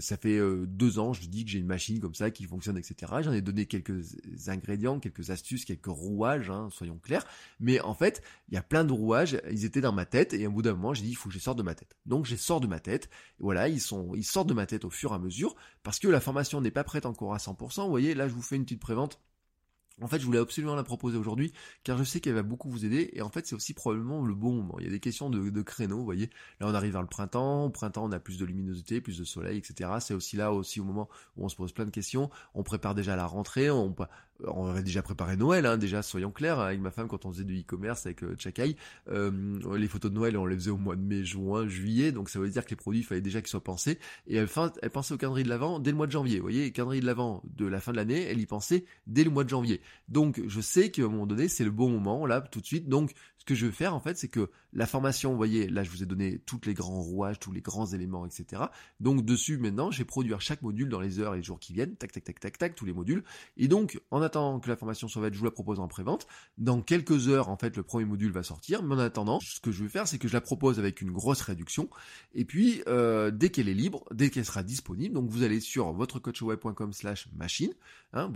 ça 0.00 0.16
fait 0.16 0.40
deux 0.66 0.98
ans, 0.98 1.12
je 1.12 1.26
dis 1.26 1.44
que 1.44 1.50
j'ai 1.50 1.58
une 1.58 1.66
machine 1.66 2.00
comme 2.00 2.14
ça 2.14 2.30
qui 2.30 2.44
fonctionne, 2.44 2.78
etc. 2.78 3.12
J'en 3.22 3.32
ai 3.32 3.42
donné 3.42 3.66
quelques 3.66 4.16
ingrédients, 4.46 5.00
quelques 5.00 5.30
astuces, 5.30 5.64
quelques 5.64 5.86
rouages, 5.86 6.50
hein, 6.50 6.68
soyons 6.70 6.98
clairs. 6.98 7.26
Mais 7.58 7.80
en 7.80 7.94
fait, 7.94 8.22
il 8.48 8.54
y 8.54 8.58
a 8.58 8.62
plein 8.62 8.84
de 8.84 8.92
rouages, 8.92 9.40
ils 9.50 9.64
étaient 9.64 9.80
dans 9.80 9.92
ma 9.92 10.06
tête, 10.06 10.32
et 10.34 10.46
au 10.46 10.50
bout 10.50 10.62
d'un 10.62 10.72
moment, 10.72 10.94
j'ai 10.94 11.02
dit, 11.02 11.10
il 11.10 11.16
faut 11.16 11.28
que 11.28 11.34
je 11.34 11.40
sorte 11.40 11.58
de 11.58 11.62
ma 11.62 11.74
tête. 11.74 11.96
Donc, 12.06 12.26
je 12.26 12.36
sors 12.36 12.60
de 12.60 12.66
ma 12.66 12.80
tête. 12.80 13.06
Et 13.38 13.42
voilà, 13.42 13.68
ils 13.68 13.80
sont, 13.80 14.14
ils 14.14 14.24
sortent 14.24 14.48
de 14.48 14.54
ma 14.54 14.66
tête 14.66 14.84
au 14.84 14.90
fur 14.90 15.12
et 15.12 15.14
à 15.14 15.18
mesure, 15.18 15.54
parce 15.82 15.98
que 15.98 16.08
la 16.08 16.20
formation 16.20 16.60
n'est 16.60 16.70
pas 16.70 16.84
prête 16.84 17.06
encore 17.06 17.34
à 17.34 17.38
100%. 17.38 17.84
Vous 17.84 17.90
voyez, 17.90 18.14
là, 18.14 18.28
je 18.28 18.34
vous 18.34 18.42
fais 18.42 18.56
une 18.56 18.64
petite 18.64 18.80
prévente 18.80 19.20
en 20.00 20.08
fait, 20.08 20.18
je 20.18 20.26
voulais 20.26 20.38
absolument 20.38 20.74
la 20.74 20.82
proposer 20.82 21.18
aujourd'hui, 21.18 21.52
car 21.84 21.98
je 21.98 22.04
sais 22.04 22.20
qu'elle 22.20 22.34
va 22.34 22.42
beaucoup 22.42 22.70
vous 22.70 22.84
aider, 22.84 23.10
et 23.12 23.22
en 23.22 23.28
fait, 23.28 23.46
c'est 23.46 23.54
aussi 23.54 23.74
probablement 23.74 24.24
le 24.24 24.34
bon 24.34 24.52
moment. 24.52 24.76
Il 24.78 24.84
y 24.84 24.88
a 24.88 24.90
des 24.90 25.00
questions 25.00 25.30
de, 25.30 25.62
créneaux, 25.62 25.98
vous 25.98 26.04
voyez. 26.04 26.30
Là, 26.60 26.68
on 26.68 26.74
arrive 26.74 26.92
vers 26.92 27.02
le 27.02 27.08
printemps, 27.08 27.64
au 27.64 27.70
printemps, 27.70 28.04
on 28.04 28.12
a 28.12 28.20
plus 28.20 28.38
de 28.38 28.44
luminosité, 28.44 29.00
plus 29.00 29.18
de 29.18 29.24
soleil, 29.24 29.58
etc. 29.58 29.90
C'est 30.00 30.14
aussi 30.14 30.36
là, 30.36 30.52
aussi 30.52 30.80
au 30.80 30.84
moment 30.84 31.08
où 31.36 31.44
on 31.44 31.48
se 31.48 31.56
pose 31.56 31.72
plein 31.72 31.84
de 31.84 31.90
questions. 31.90 32.30
On 32.54 32.62
prépare 32.62 32.94
déjà 32.94 33.16
la 33.16 33.26
rentrée, 33.26 33.70
on, 33.70 33.94
on 34.46 34.66
avait 34.66 34.82
déjà 34.82 35.02
préparé 35.02 35.36
Noël, 35.36 35.66
hein, 35.66 35.76
déjà, 35.76 36.02
soyons 36.02 36.30
clairs, 36.30 36.60
avec 36.60 36.80
ma 36.80 36.90
femme, 36.90 37.08
quand 37.08 37.24
on 37.24 37.32
faisait 37.32 37.44
du 37.44 37.60
e-commerce 37.60 38.06
avec 38.06 38.22
euh, 38.22 38.34
Chakai, 38.38 38.76
euh, 39.08 39.30
les 39.76 39.88
photos 39.88 40.10
de 40.10 40.16
Noël, 40.16 40.36
on 40.36 40.46
les 40.46 40.56
faisait 40.56 40.70
au 40.70 40.76
mois 40.76 40.96
de 40.96 41.02
mai, 41.02 41.24
juin, 41.24 41.66
juillet, 41.68 42.12
donc 42.12 42.30
ça 42.30 42.38
veut 42.38 42.48
dire 42.48 42.64
que 42.64 42.70
les 42.70 42.76
produits, 42.76 43.00
il 43.00 43.04
fallait 43.04 43.20
déjà 43.20 43.40
qu'ils 43.40 43.50
soient 43.50 43.62
pensés, 43.62 43.98
et 44.26 44.36
elle, 44.36 44.48
elle 44.82 44.90
pensait 44.90 45.14
au 45.14 45.18
calendrier 45.18 45.44
de 45.44 45.48
l'avant 45.48 45.78
dès 45.78 45.90
le 45.90 45.96
mois 45.96 46.06
de 46.06 46.12
janvier, 46.12 46.36
vous 46.36 46.42
voyez, 46.42 46.72
calendrier 46.72 47.00
de 47.00 47.06
l'avant 47.06 47.42
de 47.44 47.66
la 47.66 47.80
fin 47.80 47.92
de 47.92 47.96
l'année, 47.96 48.22
elle 48.22 48.40
y 48.40 48.46
pensait 48.46 48.84
dès 49.06 49.24
le 49.24 49.30
mois 49.30 49.44
de 49.44 49.48
janvier. 49.48 49.80
Donc, 50.08 50.40
je 50.46 50.60
sais 50.60 50.90
qu'à 50.90 51.02
un 51.02 51.08
moment 51.08 51.26
donné, 51.26 51.48
c'est 51.48 51.64
le 51.64 51.70
bon 51.70 51.88
moment, 51.88 52.26
là, 52.26 52.40
tout 52.40 52.60
de 52.60 52.66
suite, 52.66 52.88
donc, 52.88 53.12
ce 53.40 53.44
que 53.46 53.54
je 53.54 53.64
veux 53.64 53.72
faire, 53.72 53.94
en 53.94 54.00
fait, 54.00 54.18
c'est 54.18 54.28
que 54.28 54.50
la 54.74 54.86
formation, 54.86 55.30
vous 55.30 55.36
voyez, 55.38 55.66
là, 55.66 55.82
je 55.82 55.90
vous 55.90 56.02
ai 56.02 56.06
donné 56.06 56.38
tous 56.44 56.60
les 56.66 56.74
grands 56.74 57.00
rouages, 57.00 57.38
tous 57.38 57.52
les 57.52 57.62
grands 57.62 57.86
éléments, 57.86 58.26
etc. 58.26 58.64
Donc, 59.00 59.24
dessus, 59.24 59.56
maintenant, 59.56 59.90
j'ai 59.90 60.04
produire 60.04 60.42
chaque 60.42 60.60
module 60.60 60.90
dans 60.90 61.00
les 61.00 61.20
heures 61.20 61.32
et 61.34 61.38
les 61.38 61.42
jours 61.42 61.58
qui 61.58 61.72
viennent, 61.72 61.96
tac, 61.96 62.12
tac, 62.12 62.22
tac, 62.22 62.38
tac, 62.38 62.58
tac, 62.58 62.74
tous 62.74 62.84
les 62.84 62.92
modules, 62.92 63.24
et 63.56 63.66
donc, 63.66 63.98
que 64.30 64.68
la 64.68 64.76
formation 64.76 65.08
soit 65.08 65.22
faite, 65.22 65.34
je 65.34 65.38
vous 65.38 65.44
la 65.44 65.50
propose 65.50 65.80
en 65.80 65.88
pré-vente. 65.88 66.26
Dans 66.58 66.82
quelques 66.82 67.28
heures, 67.28 67.48
en 67.48 67.56
fait, 67.56 67.76
le 67.76 67.82
premier 67.82 68.04
module 68.04 68.32
va 68.32 68.42
sortir, 68.42 68.82
mais 68.82 68.94
en 68.94 68.98
attendant, 68.98 69.40
ce 69.40 69.60
que 69.60 69.72
je 69.72 69.82
vais 69.82 69.88
faire, 69.88 70.06
c'est 70.08 70.18
que 70.18 70.28
je 70.28 70.32
la 70.32 70.40
propose 70.40 70.78
avec 70.78 71.00
une 71.00 71.10
grosse 71.10 71.40
réduction, 71.42 71.88
et 72.34 72.44
puis, 72.44 72.82
euh, 72.88 73.30
dès 73.30 73.50
qu'elle 73.50 73.68
est 73.68 73.74
libre, 73.74 74.04
dès 74.12 74.30
qu'elle 74.30 74.44
sera 74.44 74.62
disponible, 74.62 75.14
donc 75.14 75.28
vous 75.28 75.42
allez 75.42 75.60
sur 75.60 75.92
votrecoachweb.com 75.92 76.92
slash 76.92 77.28
machine, 77.36 77.72
hein, 78.12 78.28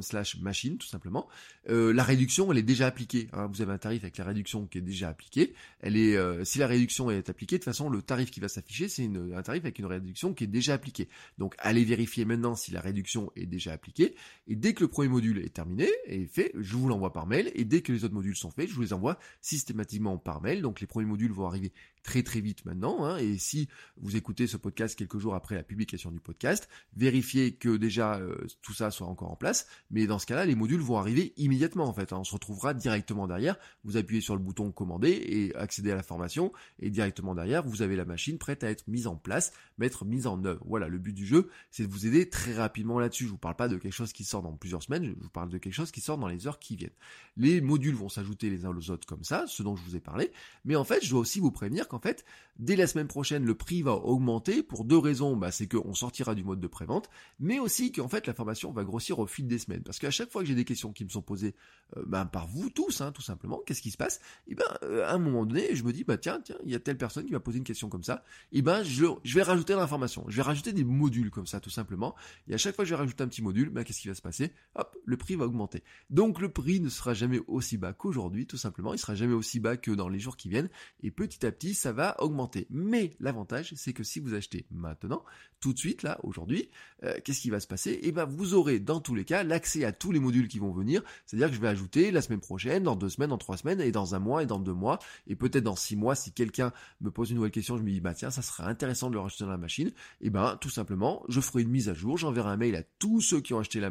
slash 0.00 0.38
machine, 0.40 0.78
tout 0.78 0.86
simplement. 0.86 1.28
Euh, 1.68 1.92
la 1.92 2.02
réduction, 2.02 2.50
elle 2.52 2.58
est 2.58 2.62
déjà 2.62 2.86
appliquée, 2.86 3.28
hein, 3.32 3.48
vous 3.52 3.62
avez 3.62 3.72
un 3.72 3.78
tarif 3.78 4.02
avec 4.02 4.18
la 4.18 4.24
réduction 4.24 4.66
qui 4.66 4.78
est 4.78 4.82
déjà 4.82 5.08
appliquée. 5.08 5.54
Elle 5.80 5.96
est, 5.96 6.16
euh, 6.16 6.44
si 6.44 6.58
la 6.58 6.66
réduction 6.66 7.10
est 7.10 7.28
appliquée, 7.30 7.56
de 7.56 7.60
toute 7.60 7.72
façon, 7.72 7.88
le 7.88 8.02
tarif 8.02 8.30
qui 8.30 8.40
va 8.40 8.48
s'afficher, 8.48 8.88
c'est 8.88 9.04
un 9.04 9.42
tarif 9.42 9.62
avec 9.64 9.78
une 9.78 9.86
réduction 9.86 10.34
qui 10.34 10.44
est 10.44 10.48
déjà 10.48 10.74
appliquée. 10.74 11.08
Donc, 11.38 11.54
allez 11.58 11.84
vérifier 11.84 12.24
maintenant 12.24 12.54
si 12.54 12.70
la 12.70 12.80
réduction 12.80 13.32
est 13.36 13.46
déjà 13.46 13.72
appliquée. 13.72 14.14
Et 14.46 14.56
dès 14.56 14.74
que 14.74 14.84
le 14.84 14.88
premier 14.88 15.08
module 15.08 15.38
est 15.38 15.54
terminé 15.54 15.88
et 16.06 16.26
fait, 16.26 16.52
je 16.58 16.76
vous 16.76 16.88
l'envoie 16.88 17.12
par 17.12 17.26
mail. 17.26 17.50
Et 17.54 17.64
dès 17.64 17.82
que 17.82 17.92
les 17.92 18.04
autres 18.04 18.14
modules 18.14 18.36
sont 18.36 18.50
faits, 18.50 18.68
je 18.68 18.74
vous 18.74 18.82
les 18.82 18.92
envoie 18.92 19.18
systématiquement 19.40 20.18
par 20.18 20.42
mail. 20.42 20.62
Donc, 20.62 20.80
les 20.80 20.86
premiers 20.86 21.06
modules 21.06 21.32
vont 21.32 21.46
arriver 21.46 21.72
très 22.02 22.22
très 22.22 22.40
vite 22.40 22.64
maintenant. 22.64 23.04
Hein. 23.04 23.18
et 23.18 23.38
si 23.38 23.68
vous 23.96 24.16
écoutez 24.16 24.46
ce 24.46 24.56
podcast 24.56 24.96
quelques 24.96 25.18
jours 25.18 25.34
après 25.34 25.54
la 25.54 25.62
publication 25.62 26.10
du 26.10 26.20
podcast, 26.20 26.68
vérifiez 26.96 27.54
que 27.54 27.76
déjà 27.76 28.16
euh, 28.16 28.36
tout 28.62 28.74
ça 28.74 28.90
soit 28.90 29.06
encore 29.06 29.30
en 29.30 29.36
place. 29.36 29.66
Mais 29.90 30.06
dans 30.06 30.18
ce 30.18 30.26
cas-là, 30.26 30.44
les 30.44 30.54
modules 30.54 30.80
vont 30.80 30.98
arriver 30.98 31.32
immédiatement 31.36 31.84
en 31.84 31.92
fait. 31.92 32.12
Hein. 32.12 32.18
On 32.20 32.24
se 32.24 32.32
retrouvera 32.32 32.74
directement 32.74 33.26
derrière. 33.26 33.56
Vous 33.84 33.96
appuyez 33.96 34.20
sur 34.20 34.34
le 34.34 34.40
bouton 34.40 34.72
commander 34.72 35.10
et 35.10 35.54
accéder 35.56 35.90
à 35.90 35.96
la 35.96 36.02
formation. 36.02 36.52
Et 36.78 36.90
directement 36.90 37.34
derrière, 37.34 37.62
vous 37.64 37.82
avez 37.82 37.96
la 37.96 38.04
machine 38.04 38.38
prête 38.38 38.64
à 38.64 38.70
être 38.70 38.86
mise 38.88 39.06
en 39.06 39.16
place, 39.16 39.52
mettre 39.78 40.04
mise 40.04 40.26
en 40.26 40.44
œuvre. 40.44 40.64
Voilà, 40.66 40.88
le 40.88 40.98
but 40.98 41.12
du 41.12 41.26
jeu, 41.26 41.50
c'est 41.70 41.86
de 41.86 41.92
vous 41.92 42.06
aider 42.06 42.28
très 42.28 42.54
rapidement 42.54 42.98
là-dessus. 42.98 43.24
Je 43.24 43.30
vous 43.30 43.38
parle 43.38 43.56
pas 43.56 43.68
de 43.68 43.76
quelque 43.76 43.92
chose 43.92 44.12
qui 44.12 44.24
sort 44.24 44.42
dans 44.42 44.52
plusieurs 44.52 44.82
semaines, 44.82 45.04
je 45.04 45.22
vous 45.22 45.30
parle 45.30 45.48
de 45.48 45.58
quelque 45.58 45.74
chose 45.74 45.90
qui 45.90 46.00
sort 46.00 46.18
dans 46.18 46.28
les 46.28 46.46
heures 46.46 46.58
qui 46.58 46.76
viennent. 46.76 46.90
Les 47.36 47.60
modules 47.60 47.94
vont 47.94 48.08
s'ajouter 48.08 48.50
les 48.50 48.64
uns 48.64 48.76
aux 48.76 48.90
autres 48.90 49.06
comme 49.06 49.24
ça, 49.24 49.44
ce 49.46 49.62
dont 49.62 49.76
je 49.76 49.82
vous 49.84 49.96
ai 49.96 50.00
parlé. 50.00 50.32
Mais 50.64 50.76
en 50.76 50.84
fait, 50.84 51.04
je 51.04 51.10
dois 51.10 51.20
aussi 51.20 51.40
vous 51.40 51.50
prévenir 51.50 51.88
qu'en 51.92 52.00
fait, 52.00 52.24
dès 52.58 52.74
la 52.74 52.86
semaine 52.86 53.06
prochaine, 53.06 53.44
le 53.44 53.54
prix 53.54 53.82
va 53.82 53.92
augmenter 53.92 54.62
pour 54.62 54.84
deux 54.84 54.96
raisons. 54.96 55.36
Bah, 55.36 55.52
c'est 55.52 55.66
qu'on 55.66 55.94
sortira 55.94 56.34
du 56.34 56.42
mode 56.42 56.58
de 56.58 56.66
prévente, 56.66 57.10
mais 57.38 57.58
aussi 57.58 57.92
qu'en 57.92 58.08
fait, 58.08 58.26
la 58.26 58.32
formation 58.32 58.72
va 58.72 58.82
grossir 58.82 59.18
au 59.18 59.26
fil 59.26 59.46
des 59.46 59.58
semaines. 59.58 59.82
Parce 59.82 59.98
qu'à 59.98 60.10
chaque 60.10 60.30
fois 60.30 60.42
que 60.42 60.48
j'ai 60.48 60.54
des 60.54 60.64
questions 60.64 60.92
qui 60.92 61.04
me 61.04 61.10
sont 61.10 61.20
posées 61.20 61.54
euh, 61.96 62.02
bah, 62.06 62.24
par 62.24 62.46
vous 62.46 62.70
tous, 62.70 63.02
hein, 63.02 63.12
tout 63.12 63.22
simplement, 63.22 63.60
qu'est-ce 63.66 63.82
qui 63.82 63.90
se 63.90 63.98
passe? 63.98 64.20
Et 64.46 64.52
eh 64.52 64.54
ben, 64.54 64.64
euh, 64.84 65.06
à 65.06 65.12
un 65.12 65.18
moment 65.18 65.44
donné, 65.44 65.74
je 65.74 65.84
me 65.84 65.92
dis, 65.92 66.04
bah 66.04 66.16
tiens, 66.16 66.40
tiens, 66.42 66.56
il 66.64 66.70
y 66.70 66.74
a 66.74 66.80
telle 66.80 66.96
personne 66.96 67.26
qui 67.26 67.32
m'a 67.32 67.40
posé 67.40 67.58
une 67.58 67.64
question 67.64 67.90
comme 67.90 68.04
ça. 68.04 68.24
Et 68.52 68.58
eh 68.58 68.62
ben, 68.62 68.82
je, 68.82 69.04
je 69.22 69.34
vais 69.34 69.42
rajouter 69.42 69.74
l'information. 69.74 70.24
Je 70.28 70.36
vais 70.36 70.42
rajouter 70.42 70.72
des 70.72 70.84
modules 70.84 71.30
comme 71.30 71.46
ça, 71.46 71.60
tout 71.60 71.70
simplement. 71.70 72.14
Et 72.48 72.54
à 72.54 72.58
chaque 72.58 72.74
fois 72.74 72.84
que 72.84 72.88
je 72.88 72.94
vais 72.94 73.00
rajouter 73.00 73.22
un 73.22 73.28
petit 73.28 73.42
module, 73.42 73.68
bah, 73.68 73.84
qu'est-ce 73.84 74.00
qui 74.00 74.08
va 74.08 74.14
se 74.14 74.22
passer? 74.22 74.52
Hop, 74.76 74.96
le 75.04 75.16
prix 75.18 75.36
va 75.36 75.44
augmenter. 75.44 75.82
Donc 76.08 76.40
le 76.40 76.50
prix 76.50 76.80
ne 76.80 76.88
sera 76.88 77.12
jamais 77.12 77.40
aussi 77.48 77.76
bas 77.76 77.92
qu'aujourd'hui, 77.92 78.46
tout 78.46 78.56
simplement. 78.56 78.94
Il 78.94 78.98
sera 78.98 79.14
jamais 79.14 79.34
aussi 79.34 79.60
bas 79.60 79.76
que 79.76 79.90
dans 79.90 80.08
les 80.08 80.18
jours 80.18 80.38
qui 80.38 80.48
viennent. 80.48 80.70
Et 81.02 81.10
petit 81.10 81.44
à 81.44 81.52
petit, 81.52 81.74
ça 81.82 81.92
va 81.92 82.14
augmenter. 82.22 82.66
Mais 82.70 83.10
l'avantage, 83.18 83.72
c'est 83.76 83.92
que 83.92 84.04
si 84.04 84.20
vous 84.20 84.34
achetez 84.34 84.66
maintenant, 84.70 85.24
tout 85.60 85.72
de 85.72 85.78
suite, 85.78 86.02
là, 86.02 86.18
aujourd'hui, 86.22 86.68
euh, 87.04 87.14
qu'est-ce 87.24 87.40
qui 87.40 87.50
va 87.50 87.60
se 87.60 87.66
passer? 87.66 87.98
Eh 88.02 88.12
ben, 88.12 88.24
vous 88.24 88.54
aurez 88.54 88.78
dans 88.78 89.00
tous 89.00 89.14
les 89.14 89.24
cas 89.24 89.42
l'accès 89.42 89.84
à 89.84 89.92
tous 89.92 90.12
les 90.12 90.20
modules 90.20 90.48
qui 90.48 90.58
vont 90.58 90.72
venir. 90.72 91.02
C'est-à-dire 91.26 91.48
que 91.48 91.54
je 91.54 91.60
vais 91.60 91.68
ajouter 91.68 92.10
la 92.10 92.22
semaine 92.22 92.40
prochaine, 92.40 92.84
dans 92.84 92.94
deux 92.94 93.08
semaines, 93.08 93.30
dans 93.30 93.38
trois 93.38 93.56
semaines, 93.56 93.80
et 93.80 93.90
dans 93.90 94.14
un 94.14 94.20
mois, 94.20 94.42
et 94.42 94.46
dans 94.46 94.58
deux 94.58 94.74
mois, 94.74 94.98
et 95.26 95.34
peut-être 95.34 95.64
dans 95.64 95.76
six 95.76 95.96
mois, 95.96 96.14
si 96.14 96.32
quelqu'un 96.32 96.72
me 97.00 97.10
pose 97.10 97.30
une 97.30 97.36
nouvelle 97.36 97.52
question, 97.52 97.76
je 97.76 97.82
me 97.82 97.90
dis, 97.90 98.00
bah 98.00 98.14
tiens, 98.14 98.30
ça 98.30 98.42
serait 98.42 98.64
intéressant 98.64 99.08
de 99.08 99.14
le 99.14 99.20
rajouter 99.20 99.44
dans 99.44 99.50
la 99.50 99.56
machine. 99.56 99.88
Et 99.88 100.26
eh 100.26 100.30
ben, 100.30 100.56
tout 100.60 100.70
simplement, 100.70 101.24
je 101.28 101.40
ferai 101.40 101.62
une 101.62 101.70
mise 101.70 101.88
à 101.88 101.94
jour, 101.94 102.16
j'enverrai 102.16 102.50
un 102.50 102.56
mail 102.56 102.76
à 102.76 102.82
tous 102.98 103.20
ceux 103.20 103.40
qui 103.40 103.54
ont 103.54 103.58
acheté 103.58 103.80
la, 103.80 103.90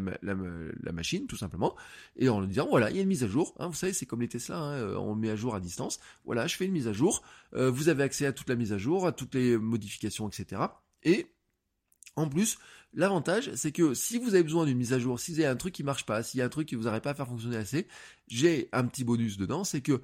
machine, 0.93 1.27
tout 1.27 1.37
simplement, 1.37 1.75
et 2.17 2.29
en 2.29 2.39
leur 2.39 2.47
disant, 2.47 2.67
voilà, 2.69 2.89
il 2.89 2.95
y 2.95 2.99
a 2.99 3.01
une 3.01 3.07
mise 3.09 3.23
à 3.23 3.27
jour. 3.27 3.53
Hein, 3.59 3.67
vous 3.67 3.75
savez, 3.75 3.93
c'est 3.93 4.05
comme 4.05 4.21
les 4.21 4.29
Tesla, 4.29 4.57
hein, 4.57 4.95
on 4.95 5.15
met 5.15 5.29
à 5.29 5.35
jour 5.35 5.55
à 5.55 5.59
distance. 5.59 5.99
Voilà, 6.25 6.47
je 6.47 6.55
fais 6.55 6.65
une 6.65 6.73
mise 6.73 6.87
à 6.87 6.93
jour. 6.93 7.21
Euh, 7.53 7.69
avez 7.89 8.03
accès 8.03 8.25
à 8.25 8.33
toute 8.33 8.49
la 8.49 8.55
mise 8.55 8.73
à 8.73 8.77
jour, 8.77 9.07
à 9.07 9.11
toutes 9.11 9.35
les 9.35 9.57
modifications, 9.57 10.27
etc. 10.27 10.61
Et 11.03 11.27
en 12.15 12.27
plus, 12.27 12.57
l'avantage, 12.93 13.53
c'est 13.55 13.71
que 13.71 13.93
si 13.93 14.17
vous 14.17 14.33
avez 14.33 14.43
besoin 14.43 14.65
d'une 14.65 14.77
mise 14.77 14.93
à 14.93 14.99
jour, 14.99 15.19
si 15.19 15.31
vous 15.31 15.39
avez 15.39 15.47
un 15.47 15.55
truc 15.55 15.73
qui 15.73 15.83
marche 15.83 16.05
pas, 16.05 16.23
s'il 16.23 16.39
y 16.39 16.41
a 16.41 16.45
un 16.45 16.49
truc 16.49 16.67
qui 16.67 16.75
vous 16.75 16.83
n'arrive 16.83 17.01
pas 17.01 17.11
à 17.11 17.15
faire 17.15 17.27
fonctionner 17.27 17.57
assez, 17.57 17.87
j'ai 18.27 18.69
un 18.71 18.85
petit 18.85 19.03
bonus 19.03 19.37
dedans, 19.37 19.63
c'est 19.63 19.81
que 19.81 20.01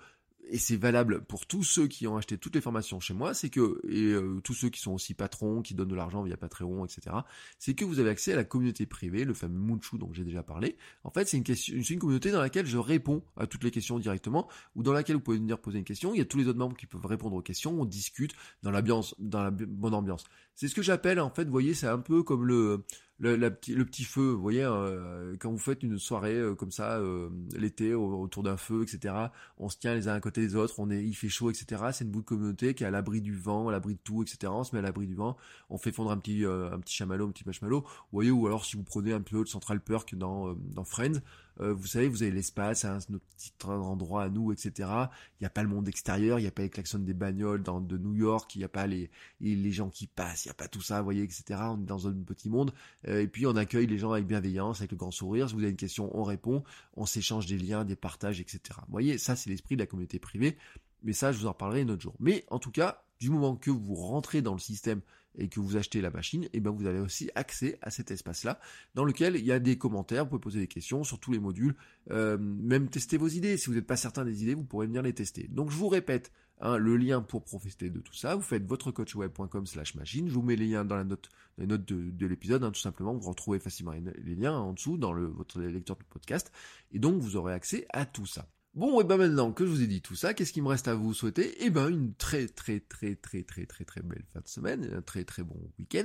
et 0.49 0.57
c'est 0.57 0.77
valable 0.77 1.21
pour 1.21 1.45
tous 1.45 1.63
ceux 1.63 1.87
qui 1.87 2.07
ont 2.07 2.17
acheté 2.17 2.37
toutes 2.37 2.55
les 2.55 2.61
formations 2.61 2.99
chez 2.99 3.13
moi, 3.13 3.33
c'est 3.33 3.49
que, 3.49 3.81
et 3.87 4.13
euh, 4.13 4.39
tous 4.43 4.53
ceux 4.53 4.69
qui 4.69 4.79
sont 4.79 4.93
aussi 4.93 5.13
patrons, 5.13 5.61
qui 5.61 5.73
donnent 5.73 5.87
de 5.87 5.95
l'argent 5.95 6.23
via 6.23 6.37
Patreon, 6.37 6.85
etc., 6.85 7.17
c'est 7.59 7.73
que 7.73 7.85
vous 7.85 7.99
avez 7.99 8.09
accès 8.09 8.33
à 8.33 8.35
la 8.35 8.43
communauté 8.43 8.85
privée, 8.85 9.25
le 9.25 9.33
fameux 9.33 9.59
Munchu 9.59 9.97
dont 9.97 10.11
j'ai 10.13 10.23
déjà 10.23 10.43
parlé. 10.43 10.77
En 11.03 11.11
fait, 11.11 11.27
c'est 11.27 11.37
une, 11.37 11.43
question, 11.43 11.75
une 11.75 11.99
communauté 11.99 12.31
dans 12.31 12.41
laquelle 12.41 12.65
je 12.65 12.77
réponds 12.77 13.23
à 13.35 13.47
toutes 13.47 13.63
les 13.63 13.71
questions 13.71 13.99
directement, 13.99 14.47
ou 14.75 14.83
dans 14.83 14.93
laquelle 14.93 15.15
vous 15.15 15.21
pouvez 15.21 15.37
venir 15.37 15.59
poser 15.59 15.79
une 15.79 15.85
question. 15.85 16.13
Il 16.13 16.17
y 16.17 16.21
a 16.21 16.25
tous 16.25 16.37
les 16.37 16.47
autres 16.47 16.59
membres 16.59 16.77
qui 16.77 16.85
peuvent 16.85 17.05
répondre 17.05 17.35
aux 17.35 17.41
questions, 17.41 17.79
on 17.79 17.85
discute 17.85 18.33
dans 18.63 18.71
l'ambiance, 18.71 19.15
dans 19.19 19.43
la 19.43 19.51
bonne 19.51 19.93
ambiance. 19.93 20.23
C'est 20.55 20.67
ce 20.67 20.75
que 20.75 20.81
j'appelle, 20.81 21.19
en 21.19 21.29
fait, 21.29 21.45
vous 21.45 21.51
voyez, 21.51 21.73
c'est 21.73 21.87
un 21.87 21.99
peu 21.99 22.23
comme 22.23 22.45
le 22.45 22.83
le, 23.19 23.49
petit, 23.49 23.73
le 23.73 23.85
petit 23.85 24.03
feu, 24.03 24.31
vous 24.31 24.41
voyez, 24.41 24.63
euh, 24.63 25.35
quand 25.39 25.51
vous 25.51 25.57
faites 25.57 25.81
une 25.83 25.97
soirée 25.97 26.35
euh, 26.35 26.55
comme 26.55 26.71
ça, 26.71 26.97
euh, 26.97 27.29
l'été, 27.55 27.93
autour 27.93 28.43
d'un 28.43 28.57
feu, 28.57 28.83
etc., 28.83 29.13
on 29.57 29.69
se 29.69 29.77
tient 29.77 29.95
les 29.95 30.07
uns 30.07 30.13
à 30.13 30.19
côté 30.19 30.41
des 30.41 30.55
autres, 30.55 30.75
on 30.79 30.89
est, 30.91 31.03
il 31.03 31.15
fait 31.15 31.29
chaud, 31.29 31.49
etc., 31.49 31.83
c'est 31.91 32.03
une 32.03 32.11
bout 32.11 32.21
de 32.21 32.25
communauté 32.25 32.73
qui 32.75 32.83
est 32.83 32.87
à 32.87 32.91
l'abri 32.91 33.21
du 33.21 33.35
vent, 33.35 33.69
à 33.69 33.71
l'abri 33.71 33.95
de 33.95 33.99
tout, 34.03 34.21
etc., 34.21 34.51
on 34.53 34.63
se 34.63 34.75
met 34.75 34.79
à 34.79 34.83
l'abri 34.83 35.07
du 35.07 35.15
vent, 35.15 35.35
on 35.69 35.77
fait 35.77 35.91
fondre 35.91 36.11
un 36.11 36.17
petit, 36.17 36.45
un 36.45 36.79
petit 36.79 36.95
chamallow, 36.95 37.27
un 37.27 37.31
petit 37.31 37.43
marshmallow, 37.45 37.81
vous 37.81 37.87
voyez, 38.11 38.31
ou 38.31 38.45
alors 38.45 38.65
si 38.65 38.75
vous 38.77 38.83
prenez 38.83 39.13
un 39.13 39.21
peu 39.21 39.43
de 39.43 39.49
Central 39.49 39.79
Perk 39.81 40.15
dans, 40.15 40.53
dans 40.53 40.83
Friends, 40.83 41.21
euh, 41.61 41.73
vous 41.73 41.87
savez, 41.87 42.07
vous 42.07 42.23
avez 42.23 42.31
l'espace, 42.31 42.85
hein, 42.85 42.99
notre 43.09 43.25
petit 43.25 43.51
endroit 43.63 44.23
à 44.23 44.29
nous, 44.29 44.51
etc. 44.51 44.71
Il 44.79 45.41
n'y 45.41 45.47
a 45.47 45.49
pas 45.49 45.63
le 45.63 45.69
monde 45.69 45.87
extérieur, 45.87 46.39
il 46.39 46.43
n'y 46.43 46.47
a 46.47 46.51
pas 46.51 46.61
les 46.61 46.69
klaxons 46.69 46.99
des 46.99 47.13
bagnoles 47.13 47.63
dans, 47.63 47.81
de 47.81 47.97
New 47.97 48.15
York, 48.15 48.55
il 48.55 48.59
n'y 48.59 48.63
a 48.63 48.69
pas 48.69 48.87
les, 48.87 49.09
les 49.39 49.71
gens 49.71 49.89
qui 49.89 50.07
passent, 50.07 50.45
il 50.45 50.49
n'y 50.49 50.51
a 50.51 50.55
pas 50.55 50.67
tout 50.67 50.81
ça, 50.81 50.99
vous 50.99 51.05
voyez, 51.05 51.23
etc. 51.23 51.59
On 51.63 51.81
est 51.81 51.85
dans 51.85 52.07
un 52.07 52.13
petit 52.13 52.49
monde. 52.49 52.73
Euh, 53.07 53.21
et 53.21 53.27
puis 53.27 53.45
on 53.47 53.55
accueille 53.55 53.87
les 53.87 53.97
gens 53.97 54.11
avec 54.11 54.27
bienveillance, 54.27 54.79
avec 54.79 54.91
le 54.91 54.97
grand 54.97 55.11
sourire. 55.11 55.49
Si 55.49 55.55
vous 55.55 55.61
avez 55.61 55.71
une 55.71 55.77
question, 55.77 56.09
on 56.17 56.23
répond, 56.23 56.63
on 56.95 57.05
s'échange 57.05 57.45
des 57.45 57.57
liens, 57.57 57.85
des 57.85 57.95
partages, 57.95 58.39
etc. 58.39 58.61
Vous 58.87 58.91
voyez, 58.91 59.17
ça 59.17 59.35
c'est 59.35 59.49
l'esprit 59.49 59.75
de 59.75 59.81
la 59.81 59.87
communauté 59.87 60.19
privée. 60.19 60.57
Mais 61.03 61.13
ça, 61.13 61.31
je 61.31 61.37
vous 61.37 61.45
en 61.45 61.51
reparlerai 61.51 61.81
un 61.81 61.89
autre 61.89 62.01
jour. 62.01 62.15
Mais 62.19 62.45
en 62.49 62.59
tout 62.59 62.71
cas, 62.71 63.03
du 63.19 63.29
moment 63.29 63.55
que 63.55 63.71
vous 63.71 63.95
rentrez 63.95 64.41
dans 64.41 64.53
le 64.53 64.59
système 64.59 65.01
et 65.37 65.49
que 65.49 65.59
vous 65.59 65.77
achetez 65.77 66.01
la 66.01 66.09
machine, 66.09 66.45
et 66.45 66.49
eh 66.53 66.59
ben 66.59 66.71
vous 66.71 66.85
avez 66.85 66.99
aussi 66.99 67.29
accès 67.35 67.77
à 67.81 67.89
cet 67.89 68.11
espace-là, 68.11 68.59
dans 68.95 69.05
lequel 69.05 69.35
il 69.35 69.45
y 69.45 69.51
a 69.51 69.59
des 69.59 69.77
commentaires, 69.77 70.23
vous 70.23 70.31
pouvez 70.31 70.41
poser 70.41 70.59
des 70.59 70.67
questions 70.67 71.03
sur 71.03 71.19
tous 71.19 71.31
les 71.31 71.39
modules, 71.39 71.75
euh, 72.11 72.37
même 72.39 72.89
tester 72.89 73.17
vos 73.17 73.27
idées. 73.27 73.57
Si 73.57 73.67
vous 73.67 73.75
n'êtes 73.75 73.87
pas 73.87 73.97
certain 73.97 74.25
des 74.25 74.43
idées, 74.43 74.55
vous 74.55 74.63
pourrez 74.63 74.87
venir 74.87 75.01
les 75.01 75.13
tester. 75.13 75.47
Donc 75.49 75.71
je 75.71 75.77
vous 75.77 75.87
répète, 75.87 76.31
hein, 76.59 76.77
le 76.77 76.97
lien 76.97 77.21
pour 77.21 77.43
profiter 77.43 77.89
de 77.89 77.99
tout 77.99 78.13
ça, 78.13 78.35
vous 78.35 78.41
faites 78.41 78.65
votrecoachweb.com 78.65 79.65
slash 79.65 79.95
machine, 79.95 80.27
je 80.27 80.33
vous 80.33 80.41
mets 80.41 80.55
les 80.55 80.67
liens 80.67 80.85
dans 80.85 80.95
la 80.95 81.03
note, 81.03 81.29
les 81.57 81.67
notes 81.67 81.85
de, 81.85 82.25
l'épisode, 82.25 82.63
hein, 82.63 82.71
tout 82.71 82.81
simplement, 82.81 83.13
vous 83.13 83.29
retrouvez 83.29 83.59
facilement 83.59 83.93
les 83.93 84.35
liens 84.35 84.57
en 84.57 84.73
dessous 84.73 84.97
dans 84.97 85.13
votre 85.13 85.61
lecteur 85.61 85.95
de 85.95 86.03
podcast, 86.03 86.51
et 86.91 86.99
donc 86.99 87.21
vous 87.21 87.35
aurez 87.35 87.53
accès 87.53 87.85
à 87.89 88.05
tout 88.05 88.25
ça. 88.25 88.47
Bon, 88.77 89.01
et 89.01 89.03
ben 89.03 89.17
maintenant 89.17 89.51
que 89.51 89.65
je 89.65 89.71
vous 89.71 89.81
ai 89.81 89.87
dit 89.87 90.03
tout 90.03 90.13
ça, 90.13 90.35
qu'est-ce 90.35 90.53
qu'il 90.53 90.61
me 90.61 90.67
reste 90.67 90.87
à 90.87 90.93
vous 90.93 91.11
souhaiter? 91.11 91.65
Eh 91.65 91.71
ben 91.71 91.89
une 91.89 92.13
très 92.13 92.47
très 92.47 92.79
très 92.79 93.15
très 93.15 93.41
très 93.41 93.65
très 93.65 93.85
très 93.85 94.03
belle 94.03 94.23
fin 94.31 94.39
de 94.39 94.47
semaine, 94.47 94.87
un 94.95 95.01
très 95.01 95.23
très 95.23 95.41
bon 95.41 95.55
week-end. 95.79 96.03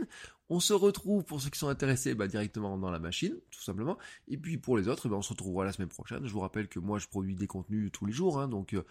On 0.48 0.58
se 0.58 0.72
retrouve 0.72 1.22
pour 1.22 1.42
ceux 1.42 1.50
qui 1.50 1.58
sont 1.58 1.68
intéressés 1.68 2.14
bah, 2.14 2.28
directement 2.28 2.78
dans 2.78 2.90
la 2.90 2.98
machine, 2.98 3.34
tout 3.50 3.60
simplement. 3.60 3.98
Et 4.26 4.38
puis 4.38 4.56
pour 4.56 4.78
les 4.78 4.88
autres, 4.88 5.04
eh 5.04 5.10
ben, 5.10 5.16
on 5.16 5.22
se 5.22 5.28
retrouvera 5.28 5.66
la 5.66 5.72
semaine 5.72 5.90
prochaine. 5.90 6.26
Je 6.26 6.32
vous 6.32 6.40
rappelle 6.40 6.66
que 6.66 6.78
moi 6.78 6.98
je 6.98 7.08
produis 7.08 7.34
des 7.34 7.46
contenus 7.46 7.92
tous 7.92 8.06
les 8.06 8.12
jours, 8.12 8.40
hein, 8.40 8.48
donc 8.48 8.72
euh, 8.72 8.82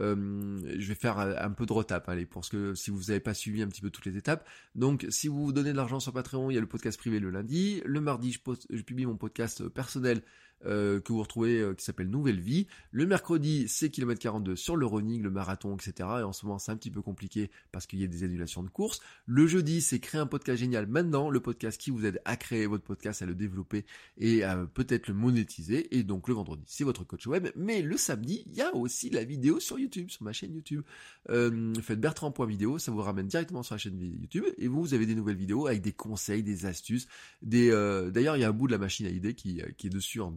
euh, 0.00 0.58
je 0.76 0.88
vais 0.88 0.96
faire 0.96 1.20
un 1.20 1.50
peu 1.52 1.64
de 1.64 1.72
retape, 1.72 2.08
allez, 2.08 2.26
pour 2.26 2.44
ce 2.44 2.50
que 2.50 2.74
si 2.74 2.90
vous 2.90 3.02
n'avez 3.02 3.20
pas 3.20 3.34
suivi 3.34 3.62
un 3.62 3.68
petit 3.68 3.82
peu 3.82 3.90
toutes 3.90 4.06
les 4.06 4.16
étapes. 4.16 4.48
Donc 4.74 5.06
si 5.10 5.28
vous 5.28 5.52
donnez 5.52 5.70
de 5.70 5.76
l'argent 5.76 6.00
sur 6.00 6.12
Patreon, 6.12 6.50
il 6.50 6.54
y 6.54 6.58
a 6.58 6.60
le 6.60 6.66
podcast 6.66 6.98
privé 6.98 7.20
le 7.20 7.30
lundi. 7.30 7.82
Le 7.84 8.00
mardi, 8.00 8.32
je, 8.32 8.40
je 8.70 8.82
publie 8.82 9.06
mon 9.06 9.16
podcast 9.16 9.68
personnel 9.68 10.22
euh, 10.66 11.00
que 11.00 11.12
vous 11.12 11.20
retrouvez 11.20 11.60
euh, 11.60 11.74
qui 11.74 11.84
s'appelle 11.84 12.08
Nouvelle 12.08 12.40
Vie. 12.40 12.66
Le 12.90 13.06
mercredi, 13.06 13.68
c'est 13.68 13.90
kilomètre 13.90 14.20
42 14.20 14.56
sur 14.56 14.76
le 14.76 14.86
running, 14.86 15.22
le 15.22 15.30
marathon, 15.30 15.76
etc. 15.76 16.08
Et 16.20 16.22
en 16.22 16.32
ce 16.32 16.46
moment, 16.46 16.58
c'est 16.58 16.72
un 16.72 16.76
petit 16.76 16.90
peu 16.90 17.02
compliqué 17.02 17.50
parce 17.70 17.86
qu'il 17.86 18.00
y 18.00 18.04
a 18.04 18.06
des 18.08 18.24
annulations 18.24 18.62
de 18.62 18.68
courses. 18.68 19.00
Le 19.26 19.46
jeudi, 19.46 19.80
c'est 19.80 20.00
créer 20.00 20.20
un 20.20 20.26
podcast 20.26 20.58
génial 20.58 20.86
maintenant, 20.86 21.30
le 21.30 21.40
podcast 21.40 21.80
qui 21.80 21.90
vous 21.90 22.04
aide 22.04 22.20
à 22.24 22.36
créer 22.36 22.66
votre 22.66 22.84
podcast, 22.84 23.22
à 23.22 23.26
le 23.26 23.34
développer 23.34 23.84
et 24.16 24.42
à 24.42 24.56
peut-être 24.66 25.08
le 25.08 25.14
monétiser. 25.14 25.96
Et 25.96 26.02
donc 26.02 26.28
le 26.28 26.34
vendredi, 26.34 26.64
c'est 26.66 26.84
votre 26.84 27.04
coach 27.04 27.26
web. 27.26 27.48
Mais 27.54 27.82
le 27.82 27.96
samedi, 27.96 28.44
il 28.46 28.54
y 28.54 28.62
a 28.62 28.74
aussi 28.74 29.10
la 29.10 29.24
vidéo 29.24 29.60
sur 29.60 29.78
YouTube, 29.78 30.10
sur 30.10 30.24
ma 30.24 30.32
chaîne 30.32 30.54
YouTube. 30.54 30.82
Euh, 31.30 31.74
faites 31.82 32.00
bertrand.video, 32.00 32.78
ça 32.78 32.90
vous 32.90 33.02
ramène 33.02 33.28
directement 33.28 33.62
sur 33.62 33.74
la 33.74 33.78
chaîne 33.78 34.00
YouTube 34.00 34.44
et 34.56 34.66
vous, 34.66 34.80
vous 34.80 34.94
avez 34.94 35.06
des 35.06 35.14
nouvelles 35.14 35.36
vidéos 35.36 35.66
avec 35.66 35.82
des 35.82 35.92
conseils, 35.92 36.42
des 36.42 36.66
astuces, 36.66 37.06
des. 37.42 37.70
Euh, 37.70 38.10
d'ailleurs, 38.10 38.36
il 38.36 38.40
y 38.40 38.44
a 38.44 38.48
un 38.48 38.52
bout 38.52 38.66
de 38.66 38.72
la 38.72 38.78
machine 38.78 39.06
à 39.06 39.10
idées 39.10 39.34
qui, 39.34 39.62
qui 39.76 39.86
est 39.86 39.90
dessus 39.90 40.20
en 40.20 40.30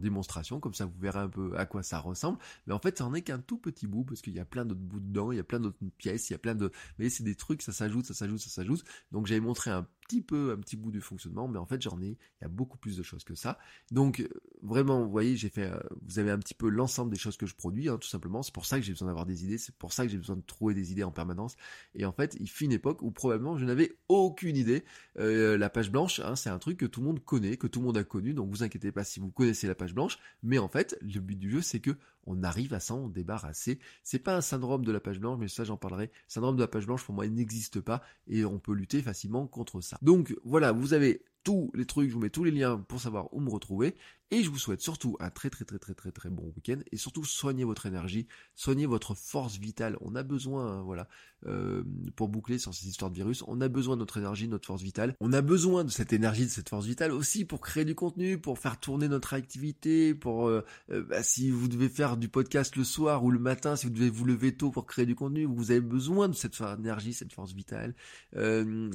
comme 0.60 0.74
ça 0.74 0.86
vous 0.86 0.98
verrez 0.98 1.20
un 1.20 1.28
peu 1.28 1.56
à 1.56 1.66
quoi 1.66 1.82
ça 1.82 1.98
ressemble. 1.98 2.38
Mais 2.66 2.74
en 2.74 2.78
fait, 2.78 2.98
ça 2.98 3.06
en 3.06 3.14
est 3.14 3.22
qu'un 3.22 3.38
tout 3.38 3.58
petit 3.58 3.86
bout, 3.86 4.04
parce 4.04 4.20
qu'il 4.22 4.34
y 4.34 4.40
a 4.40 4.44
plein 4.44 4.64
d'autres 4.64 4.80
bouts 4.80 5.00
dedans, 5.00 5.32
il 5.32 5.36
y 5.36 5.40
a 5.40 5.44
plein 5.44 5.60
d'autres 5.60 5.78
pièces, 5.98 6.30
il 6.30 6.32
y 6.32 6.36
a 6.36 6.38
plein 6.38 6.54
de... 6.54 6.70
Voyez, 6.96 7.10
c'est 7.10 7.24
des 7.24 7.34
trucs, 7.34 7.62
ça 7.62 7.72
s'ajoute, 7.72 8.06
ça 8.06 8.14
s'ajoute, 8.14 8.40
ça 8.40 8.50
s'ajoute. 8.50 8.84
Donc 9.10 9.26
j'avais 9.26 9.40
montré 9.40 9.70
un 9.70 9.86
peu, 10.20 10.52
un 10.52 10.60
petit 10.60 10.76
bout 10.76 10.90
du 10.90 11.00
fonctionnement, 11.00 11.48
mais 11.48 11.58
en 11.58 11.66
fait 11.66 11.80
j'en 11.80 12.00
ai, 12.00 12.08
il 12.08 12.42
y 12.42 12.44
a 12.44 12.48
beaucoup 12.48 12.78
plus 12.78 12.96
de 12.96 13.02
choses 13.02 13.24
que 13.24 13.34
ça. 13.34 13.58
Donc 13.90 14.20
euh, 14.20 14.28
vraiment, 14.62 15.02
vous 15.02 15.10
voyez, 15.10 15.36
j'ai 15.36 15.48
fait, 15.48 15.70
euh, 15.70 15.78
vous 16.02 16.18
avez 16.18 16.30
un 16.30 16.38
petit 16.38 16.54
peu 16.54 16.68
l'ensemble 16.68 17.10
des 17.10 17.18
choses 17.18 17.36
que 17.36 17.46
je 17.46 17.54
produis, 17.54 17.88
hein, 17.88 17.98
tout 17.98 18.08
simplement. 18.08 18.42
C'est 18.42 18.54
pour 18.54 18.66
ça 18.66 18.78
que 18.78 18.84
j'ai 18.84 18.92
besoin 18.92 19.06
d'avoir 19.06 19.26
des 19.26 19.44
idées, 19.44 19.58
c'est 19.58 19.74
pour 19.74 19.92
ça 19.92 20.04
que 20.04 20.10
j'ai 20.10 20.18
besoin 20.18 20.36
de 20.36 20.42
trouver 20.42 20.74
des 20.74 20.92
idées 20.92 21.04
en 21.04 21.12
permanence. 21.12 21.56
Et 21.94 22.04
en 22.04 22.12
fait, 22.12 22.36
il 22.40 22.48
fut 22.48 22.64
une 22.64 22.72
époque 22.72 23.02
où 23.02 23.10
probablement 23.10 23.56
je 23.56 23.64
n'avais 23.64 23.96
aucune 24.08 24.56
idée. 24.56 24.84
Euh, 25.18 25.56
la 25.56 25.70
page 25.70 25.90
blanche, 25.90 26.20
hein, 26.20 26.36
c'est 26.36 26.50
un 26.50 26.58
truc 26.58 26.78
que 26.78 26.86
tout 26.86 27.00
le 27.00 27.06
monde 27.06 27.20
connaît, 27.24 27.56
que 27.56 27.66
tout 27.66 27.80
le 27.80 27.86
monde 27.86 27.96
a 27.96 28.04
connu, 28.04 28.34
donc 28.34 28.50
vous 28.50 28.62
inquiétez 28.62 28.92
pas 28.92 29.04
si 29.04 29.20
vous 29.20 29.30
connaissez 29.30 29.66
la 29.66 29.74
page 29.74 29.94
blanche. 29.94 30.18
Mais 30.42 30.58
en 30.58 30.68
fait, 30.68 30.98
le 31.00 31.20
but 31.20 31.38
du 31.38 31.50
jeu, 31.50 31.62
c'est 31.62 31.80
que 31.80 31.96
on 32.24 32.42
arrive 32.42 32.74
à 32.74 32.80
s'en 32.80 33.08
débarrasser. 33.08 33.78
C'est 34.02 34.18
pas 34.18 34.36
un 34.36 34.40
syndrome 34.40 34.84
de 34.84 34.92
la 34.92 35.00
page 35.00 35.18
blanche, 35.18 35.38
mais 35.40 35.48
ça 35.48 35.64
j'en 35.64 35.76
parlerai. 35.76 36.10
syndrome 36.28 36.56
de 36.56 36.62
la 36.62 36.68
page 36.68 36.86
blanche 36.86 37.04
pour 37.04 37.14
moi 37.14 37.26
il 37.26 37.34
n'existe 37.34 37.80
pas 37.80 38.02
et 38.26 38.44
on 38.44 38.58
peut 38.58 38.72
lutter 38.72 39.02
facilement 39.02 39.46
contre 39.46 39.80
ça. 39.80 39.98
Donc 40.02 40.34
voilà, 40.44 40.72
vous 40.72 40.94
avez 40.94 41.24
tous 41.44 41.70
les 41.74 41.86
trucs, 41.86 42.08
je 42.08 42.14
vous 42.14 42.20
mets 42.20 42.30
tous 42.30 42.44
les 42.44 42.50
liens 42.50 42.78
pour 42.78 43.00
savoir 43.00 43.32
où 43.34 43.40
me 43.40 43.50
retrouver. 43.50 43.96
Et 44.32 44.42
je 44.42 44.48
vous 44.48 44.58
souhaite 44.58 44.80
surtout 44.80 45.18
un 45.20 45.28
très 45.28 45.50
très 45.50 45.66
très 45.66 45.78
très 45.78 45.92
très 45.92 46.10
très 46.10 46.30
bon 46.30 46.50
week-end. 46.56 46.78
Et 46.90 46.96
surtout 46.96 47.22
soignez 47.22 47.64
votre 47.64 47.84
énergie, 47.84 48.26
soignez 48.54 48.86
votre 48.86 49.14
force 49.14 49.58
vitale. 49.58 49.98
On 50.00 50.14
a 50.14 50.22
besoin, 50.22 50.78
hein, 50.78 50.82
voilà, 50.84 51.06
euh, 51.46 51.82
pour 52.16 52.28
boucler 52.28 52.56
sur 52.56 52.72
ces 52.72 52.88
histoires 52.88 53.10
de 53.10 53.16
virus, 53.16 53.44
on 53.46 53.60
a 53.60 53.68
besoin 53.68 53.96
de 53.96 54.00
notre 54.00 54.16
énergie, 54.16 54.46
de 54.46 54.52
notre 54.52 54.66
force 54.66 54.80
vitale. 54.80 55.14
On 55.20 55.34
a 55.34 55.42
besoin 55.42 55.84
de 55.84 55.90
cette 55.90 56.14
énergie, 56.14 56.46
de 56.46 56.50
cette 56.50 56.70
force 56.70 56.86
vitale 56.86 57.12
aussi 57.12 57.44
pour 57.44 57.60
créer 57.60 57.84
du 57.84 57.94
contenu, 57.94 58.38
pour 58.38 58.58
faire 58.58 58.80
tourner 58.80 59.06
notre 59.06 59.34
activité, 59.34 60.14
pour 60.14 60.48
euh, 60.48 60.64
euh, 60.90 61.04
bah, 61.04 61.22
si 61.22 61.50
vous 61.50 61.68
devez 61.68 61.90
faire 61.90 62.16
du 62.16 62.30
podcast 62.30 62.76
le 62.76 62.84
soir 62.84 63.24
ou 63.24 63.30
le 63.30 63.38
matin, 63.38 63.76
si 63.76 63.84
vous 63.84 63.92
devez 63.92 64.08
vous 64.08 64.24
lever 64.24 64.56
tôt 64.56 64.70
pour 64.70 64.86
créer 64.86 65.04
du 65.04 65.14
contenu, 65.14 65.44
vous 65.44 65.72
avez 65.72 65.82
besoin 65.82 66.30
de 66.30 66.34
cette 66.34 66.58
énergie, 66.78 67.12
cette 67.12 67.34
force 67.34 67.52
vitale. 67.52 67.94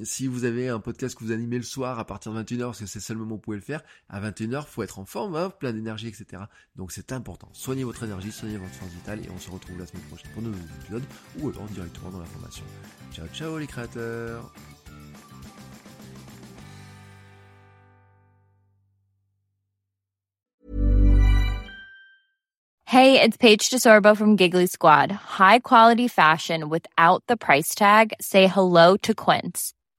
si 0.01 0.25
vous 0.25 0.45
avez 0.45 0.69
un 0.69 0.79
podcast 0.79 1.15
que 1.15 1.23
vous 1.23 1.31
animez 1.31 1.57
le 1.57 1.63
soir 1.63 1.99
à 1.99 2.07
partir 2.07 2.33
de 2.33 2.41
21h, 2.41 2.63
parce 2.63 2.79
que 2.79 2.87
c'est 2.87 2.97
le 2.97 3.03
seul 3.03 3.17
moment 3.17 3.33
où 3.33 3.35
vous 3.35 3.41
pouvez 3.41 3.57
le 3.57 3.61
faire, 3.61 3.83
à 4.09 4.19
21h, 4.19 4.65
faut 4.65 4.81
être 4.81 4.97
en 4.97 5.05
forme 5.05 5.26
plein 5.59 5.73
d'énergie, 5.73 6.07
etc. 6.07 6.43
Donc 6.75 6.91
c'est 6.91 7.11
important. 7.11 7.49
Soignez 7.53 7.83
votre 7.83 8.03
énergie, 8.03 8.31
soignez 8.31 8.57
votre 8.57 8.73
force 8.73 8.91
vitale 8.91 9.19
et 9.25 9.29
on 9.29 9.39
se 9.39 9.49
retrouve 9.49 9.79
la 9.79 9.85
semaine 9.85 10.03
prochaine 10.03 10.31
pour 10.33 10.41
de 10.41 10.47
nouveaux 10.47 10.75
épisodes 10.81 11.03
ou 11.39 11.49
alors 11.49 11.65
directement 11.65 12.11
dans 12.11 12.19
la 12.19 12.25
formation. 12.25 12.63
Ciao 13.11 13.27
ciao 13.33 13.57
les 13.57 13.67
créateurs 13.67 14.51
Hey, 22.89 23.21
it's 23.21 23.35
Paige 23.35 23.69
DeSorbo 23.69 24.15
from 24.15 24.37
Giggly 24.37 24.65
Squad. 24.65 25.11
High 25.11 25.59
quality 25.59 26.07
fashion 26.07 26.69
without 26.69 27.21
the 27.27 27.35
price 27.35 27.75
tag? 27.75 28.13
Say 28.21 28.47
hello 28.47 28.95
to 29.03 29.13
Quince. 29.13 29.73